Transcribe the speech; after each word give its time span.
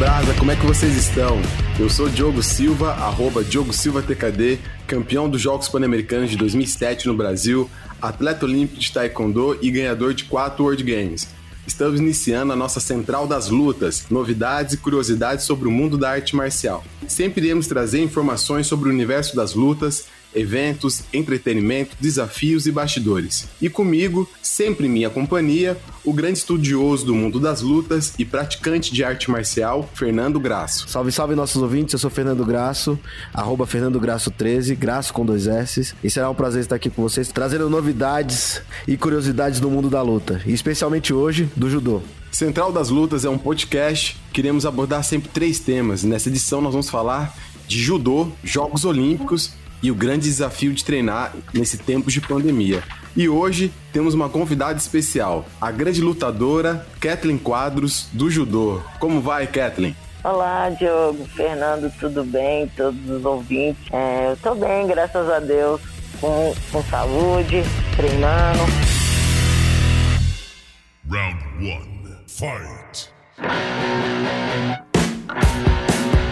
Brasa, 0.00 0.32
como 0.38 0.50
é 0.50 0.56
que 0.56 0.64
vocês 0.64 0.96
estão? 0.96 1.38
Eu 1.78 1.90
sou 1.90 2.08
Diogo 2.08 2.42
Silva, 2.42 2.92
arroba 2.92 3.44
Diogo 3.44 3.70
Silva 3.70 4.00
TKD, 4.00 4.58
campeão 4.86 5.28
dos 5.28 5.42
Jogos 5.42 5.68
Pan-Americanos 5.68 6.30
de 6.30 6.38
2007 6.38 7.06
no 7.06 7.14
Brasil, 7.14 7.70
atleta 8.00 8.46
olímpico 8.46 8.80
de 8.80 8.90
taekwondo 8.90 9.58
e 9.60 9.70
ganhador 9.70 10.14
de 10.14 10.24
quatro 10.24 10.64
World 10.64 10.82
Games. 10.82 11.28
Estamos 11.66 12.00
iniciando 12.00 12.50
a 12.50 12.56
nossa 12.56 12.80
Central 12.80 13.26
das 13.26 13.50
Lutas, 13.50 14.06
novidades 14.08 14.72
e 14.72 14.78
curiosidades 14.78 15.44
sobre 15.44 15.68
o 15.68 15.70
mundo 15.70 15.98
da 15.98 16.12
arte 16.12 16.34
marcial. 16.34 16.82
Sempre 17.06 17.44
iremos 17.44 17.66
trazer 17.66 18.02
informações 18.02 18.66
sobre 18.66 18.88
o 18.88 18.92
universo 18.92 19.36
das 19.36 19.52
lutas, 19.52 20.06
eventos, 20.34 21.02
entretenimento, 21.12 21.96
desafios 22.00 22.66
e 22.66 22.72
bastidores. 22.72 23.48
E 23.60 23.68
comigo, 23.68 24.28
sempre 24.42 24.86
em 24.86 24.90
minha 24.90 25.10
companhia, 25.10 25.76
o 26.04 26.12
grande 26.12 26.38
estudioso 26.38 27.06
do 27.06 27.14
mundo 27.14 27.38
das 27.38 27.60
lutas 27.60 28.14
e 28.18 28.24
praticante 28.24 28.92
de 28.92 29.04
arte 29.04 29.30
marcial, 29.30 29.88
Fernando 29.94 30.40
Graço. 30.40 30.88
Salve, 30.88 31.12
salve 31.12 31.34
nossos 31.34 31.60
ouvintes, 31.62 31.92
eu 31.92 31.98
sou 31.98 32.10
Fernando 32.10 32.44
Graço, 32.44 32.98
arroba 33.32 33.66
Fernando 33.66 34.00
Graço 34.00 34.30
13, 34.30 34.74
Graço 34.74 35.12
com 35.12 35.24
dois 35.24 35.46
S, 35.46 35.94
e 36.02 36.10
será 36.10 36.30
um 36.30 36.34
prazer 36.34 36.62
estar 36.62 36.76
aqui 36.76 36.90
com 36.90 37.02
vocês, 37.02 37.28
trazendo 37.28 37.68
novidades 37.68 38.62
e 38.86 38.96
curiosidades 38.96 39.60
do 39.60 39.70
mundo 39.70 39.90
da 39.90 40.02
luta, 40.02 40.40
e 40.46 40.52
especialmente 40.52 41.12
hoje, 41.12 41.48
do 41.56 41.68
judô. 41.68 42.02
Central 42.30 42.72
das 42.72 42.90
Lutas 42.90 43.24
é 43.24 43.28
um 43.28 43.38
podcast, 43.38 44.16
queremos 44.32 44.64
abordar 44.64 45.02
sempre 45.02 45.28
três 45.28 45.58
temas, 45.58 46.04
nessa 46.04 46.28
edição 46.28 46.60
nós 46.60 46.72
vamos 46.72 46.88
falar 46.88 47.36
de 47.66 47.78
judô, 47.78 48.28
Jogos 48.42 48.84
Olímpicos 48.84 49.52
e 49.82 49.90
o 49.90 49.94
grande 49.94 50.28
desafio 50.28 50.72
de 50.72 50.84
treinar 50.84 51.34
nesse 51.52 51.78
tempo 51.78 52.10
de 52.10 52.20
pandemia. 52.20 52.82
E 53.16 53.28
hoje 53.28 53.72
temos 53.92 54.14
uma 54.14 54.28
convidada 54.28 54.78
especial, 54.78 55.44
a 55.60 55.70
grande 55.70 56.00
lutadora 56.00 56.86
Kathleen 57.00 57.38
Quadros, 57.38 58.08
do 58.12 58.30
judô. 58.30 58.80
Como 58.98 59.20
vai, 59.20 59.46
Kathleen? 59.46 59.96
Olá, 60.22 60.68
Diogo, 60.68 61.24
Fernando, 61.34 61.90
tudo 61.98 62.22
bem? 62.24 62.68
Todos 62.76 63.08
os 63.08 63.24
ouvintes. 63.24 63.82
É, 63.90 64.32
eu 64.32 64.36
tô 64.36 64.54
bem, 64.54 64.86
graças 64.86 65.28
a 65.30 65.40
Deus, 65.40 65.80
com, 66.20 66.54
com 66.70 66.82
saúde, 66.84 67.62
treinando. 67.96 68.60
Round 71.08 71.42
1, 71.58 71.80
fight! 72.28 73.10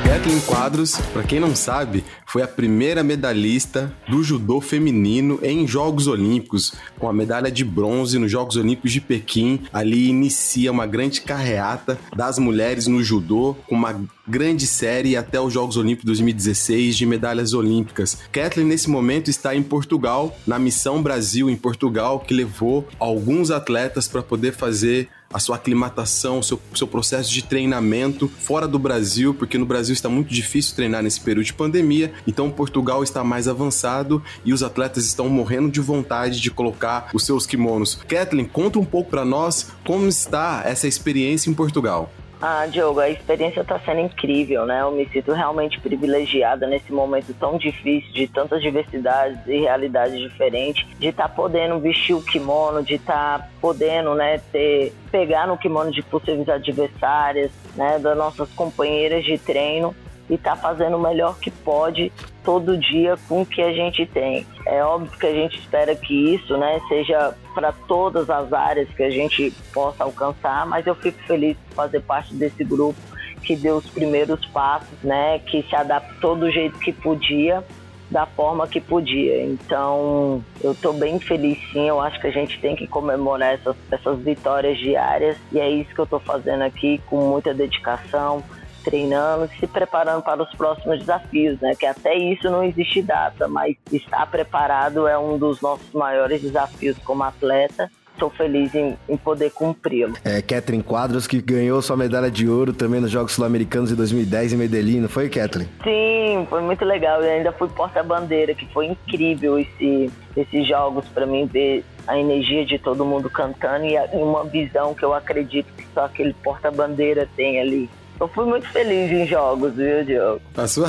Kathleen 0.09 0.41
Quadros, 0.41 0.97
para 1.13 1.23
quem 1.23 1.39
não 1.39 1.55
sabe, 1.55 2.03
foi 2.25 2.41
a 2.41 2.49
primeira 2.49 3.05
medalhista 3.05 3.95
do 4.09 4.23
judô 4.23 4.59
feminino 4.59 5.39
em 5.43 5.67
Jogos 5.67 6.07
Olímpicos, 6.07 6.73
com 6.99 7.11
a 7.11 7.13
medalha 7.13 7.53
de 7.53 7.63
bronze 7.63 8.19
nos 8.19 8.33
Jogos 8.33 8.57
Olímpicos 8.57 8.91
de 8.91 9.03
Pequim. 9.03 9.61
Ali 9.71 10.09
inicia 10.09 10.73
uma 10.73 10.87
grande 10.87 11.21
carreata 11.21 11.99
das 12.17 12.39
mulheres 12.39 12.87
no 12.87 13.05
judô, 13.05 13.55
com 13.69 13.75
uma 13.75 14.01
grande 14.27 14.67
série 14.67 15.15
até 15.15 15.39
os 15.39 15.53
Jogos 15.53 15.77
Olímpicos 15.77 16.07
2016 16.07 16.97
de 16.97 17.05
medalhas 17.05 17.53
olímpicas. 17.53 18.17
Kathleen, 18.33 18.67
nesse 18.67 18.89
momento, 18.89 19.29
está 19.29 19.55
em 19.55 19.63
Portugal, 19.63 20.35
na 20.47 20.59
Missão 20.59 21.03
Brasil 21.03 21.51
em 21.51 21.57
Portugal, 21.57 22.21
que 22.21 22.33
levou 22.33 22.89
alguns 22.99 23.51
atletas 23.51 24.09
para 24.09 24.23
poder 24.23 24.53
fazer 24.53 25.11
a 25.33 25.39
sua 25.39 25.57
aclimatação, 25.57 26.39
o 26.39 26.43
seu, 26.43 26.61
seu 26.75 26.87
processo 26.87 27.31
de 27.31 27.43
treinamento 27.43 28.29
fora 28.29 28.67
do 28.67 28.79
Brasil, 28.79 29.35
porque 29.35 29.59
no 29.59 29.67
Brasil 29.67 29.93
está 29.93 30.09
muito 30.09 30.33
difícil 30.33 30.75
treinar 30.75 31.03
nesse 31.03 31.21
período 31.21 31.47
de 31.47 31.53
pandemia, 31.53 32.13
então 32.27 32.51
Portugal 32.51 33.03
está 33.03 33.23
mais 33.23 33.47
avançado 33.49 34.23
e 34.45 34.53
os 34.53 34.63
atletas 34.63 35.05
estão 35.05 35.29
morrendo 35.29 35.71
de 35.71 35.81
vontade 35.81 36.41
de 36.41 36.51
colocar 36.51 37.11
os 37.13 37.25
seus 37.25 37.47
kimonos. 37.47 37.95
Kathleen, 37.95 38.47
conta 38.47 38.79
um 38.79 38.85
pouco 38.85 39.11
para 39.11 39.25
nós 39.25 39.69
como 39.85 40.09
está 40.09 40.63
essa 40.65 40.89
experiência 40.89 41.51
em 41.51 41.55
Portugal. 41.55 42.13
Ah, 42.41 42.67
Diogo, 42.67 43.01
a 43.01 43.11
experiência 43.11 43.63
está 43.63 43.81
sendo 43.81 44.01
incrível, 44.01 44.65
né? 44.65 44.83
Eu 44.83 44.93
me 44.93 45.09
sinto 45.09 45.33
realmente 45.33 45.81
privilegiada 45.81 46.69
nesse 46.69 46.93
momento 46.93 47.35
tão 47.35 47.59
difícil, 47.59 48.13
de 48.13 48.29
tantas 48.29 48.63
diversidades 48.63 49.45
e 49.47 49.59
realidades 49.59 50.21
diferentes, 50.21 50.87
de 50.99 51.09
estar 51.09 51.29
tá 51.29 51.35
podendo 51.35 51.81
vestir 51.81 52.15
o 52.15 52.23
kimono, 52.23 52.81
de 52.83 52.95
estar 52.95 53.41
tá 53.41 53.49
podendo, 53.61 54.15
né, 54.15 54.39
ter, 54.53 54.95
pegar 55.11 55.49
no 55.49 55.59
kimono 55.59 55.91
de 55.91 56.01
possíveis 56.01 56.49
adversárias, 56.49 57.51
né, 57.75 57.99
das 57.99 58.17
nossas 58.17 58.49
companheiras 58.51 59.25
de 59.25 59.37
treino 59.37 59.93
e 60.31 60.37
tá 60.37 60.55
fazendo 60.55 60.97
o 60.97 61.01
melhor 61.01 61.39
que 61.39 61.51
pode 61.51 62.13
todo 62.49 62.79
dia 62.79 63.15
com 63.29 63.43
o 63.43 63.47
que 63.47 63.61
a 63.61 63.75
gente 63.75 64.07
tem. 64.07 64.47
É 64.65 64.83
óbvio 64.83 65.13
que 65.19 65.27
a 65.27 65.35
gente 65.35 65.59
espera 65.59 65.95
que 65.95 66.35
isso, 66.35 66.57
né, 66.57 66.81
seja 66.89 67.35
para 67.55 67.73
todas 67.87 68.31
as 68.31 68.51
áreas 68.55 68.89
que 68.89 69.03
a 69.03 69.11
gente 69.11 69.53
possa 69.71 70.03
alcançar, 70.03 70.65
mas 70.65 70.87
eu 70.87 70.95
fico 70.95 71.23
feliz 71.25 71.59
de 71.59 71.75
fazer 71.75 72.01
parte 72.01 72.35
desse 72.35 72.65
grupo 72.65 72.99
que 73.43 73.55
deu 73.55 73.77
os 73.77 73.87
primeiros 73.91 74.47
passos, 74.47 74.97
né, 75.03 75.41
que 75.41 75.63
se 75.65 75.77
adaptou 75.77 76.37
do 76.37 76.51
jeito 76.51 76.79
que 76.79 76.91
podia 76.91 77.63
da 78.11 78.25
forma 78.25 78.67
que 78.67 78.81
podia. 78.81 79.45
Então, 79.45 80.43
eu 80.63 80.73
estou 80.73 80.95
bem 80.95 81.21
feliz 81.21 81.59
sim. 81.71 81.87
Eu 81.87 82.01
acho 82.01 82.19
que 82.19 82.29
a 82.29 82.33
gente 82.33 82.59
tem 82.61 82.75
que 82.75 82.87
comemorar 82.87 83.53
essas, 83.53 83.77
essas 83.91 84.19
vitórias 84.21 84.79
diárias 84.79 85.37
e 85.53 85.61
é 85.61 85.69
isso 85.69 85.95
que 85.95 86.01
eu 86.01 86.05
estou 86.05 86.21
fazendo 86.21 86.63
aqui 86.63 86.99
com 87.05 87.29
muita 87.29 87.53
dedicação, 87.53 88.43
treinando, 88.89 89.51
se 89.61 89.67
preparando 89.67 90.23
para 90.23 90.43
os 90.43 90.51
próximos 90.55 91.01
desafios, 91.01 91.61
né? 91.61 91.75
Que 91.75 91.85
até 91.85 92.17
isso 92.17 92.51
não 92.51 92.65
existe 92.65 93.03
data, 93.03 93.47
mas 93.47 93.77
estar 93.93 94.27
preparado 94.27 95.07
é 95.07 95.19
um 95.19 95.37
dos 95.37 95.61
nossos 95.61 95.93
maiores 95.93 96.41
desafios 96.41 96.97
como 97.05 97.23
atleta 97.23 97.91
estou 98.19 98.31
feliz 98.31 98.75
em, 98.75 98.99
em 99.09 99.17
poder 99.17 99.53
cumpri-lo. 99.53 100.15
É, 100.25 100.43
Catherine 100.43 100.83
Quadros, 100.83 101.27
que 101.29 101.41
ganhou 101.41 101.81
sua 101.81 101.97
medalha 101.97 102.29
de 102.29 102.49
ouro 102.49 102.73
também 102.73 103.01
nos 103.01 103.13
Jogos 103.13 103.33
Sul-Americanos 103.33 103.91
de 103.91 103.95
2010 103.95 104.55
em 104.55 104.57
Medellín, 104.57 105.01
não 105.01 105.09
foi, 105.09 105.29
Catherine? 105.29 105.71
Sim, 105.85 106.45
foi 106.51 106.61
muito 106.61 106.85
legal. 106.85 107.23
Eu 107.23 107.33
ainda 107.33 107.53
fui 107.53 107.69
porta-bandeira, 107.69 108.55
que 108.55 108.67
foi 108.73 108.87
incrível 108.87 109.57
esse, 109.57 110.11
esses 110.37 110.67
jogos 110.67 111.07
para 111.15 111.27
mim 111.27 111.47
ver 111.47 111.85
a 112.09 112.19
energia 112.19 112.65
de 112.65 112.79
todo 112.79 113.05
mundo 113.05 113.31
cantando 113.31 113.87
e 113.87 113.97
uma 114.15 114.43
visão 114.45 114.95
que 114.95 115.05
eu 115.05 115.15
acredito 115.15 115.73
que 115.75 115.87
só 115.95 116.07
aquele 116.07 116.35
porta-bandeira 116.35 117.29
tem 117.37 117.61
ali. 117.61 117.89
Eu 118.21 118.27
fui 118.29 118.45
muito 118.47 118.69
feliz 118.71 119.13
em 119.13 119.27
jogos, 119.27 119.75
viu, 119.75 120.05
Diogo? 120.05 120.41
A 120.57 120.67
sua... 120.67 120.89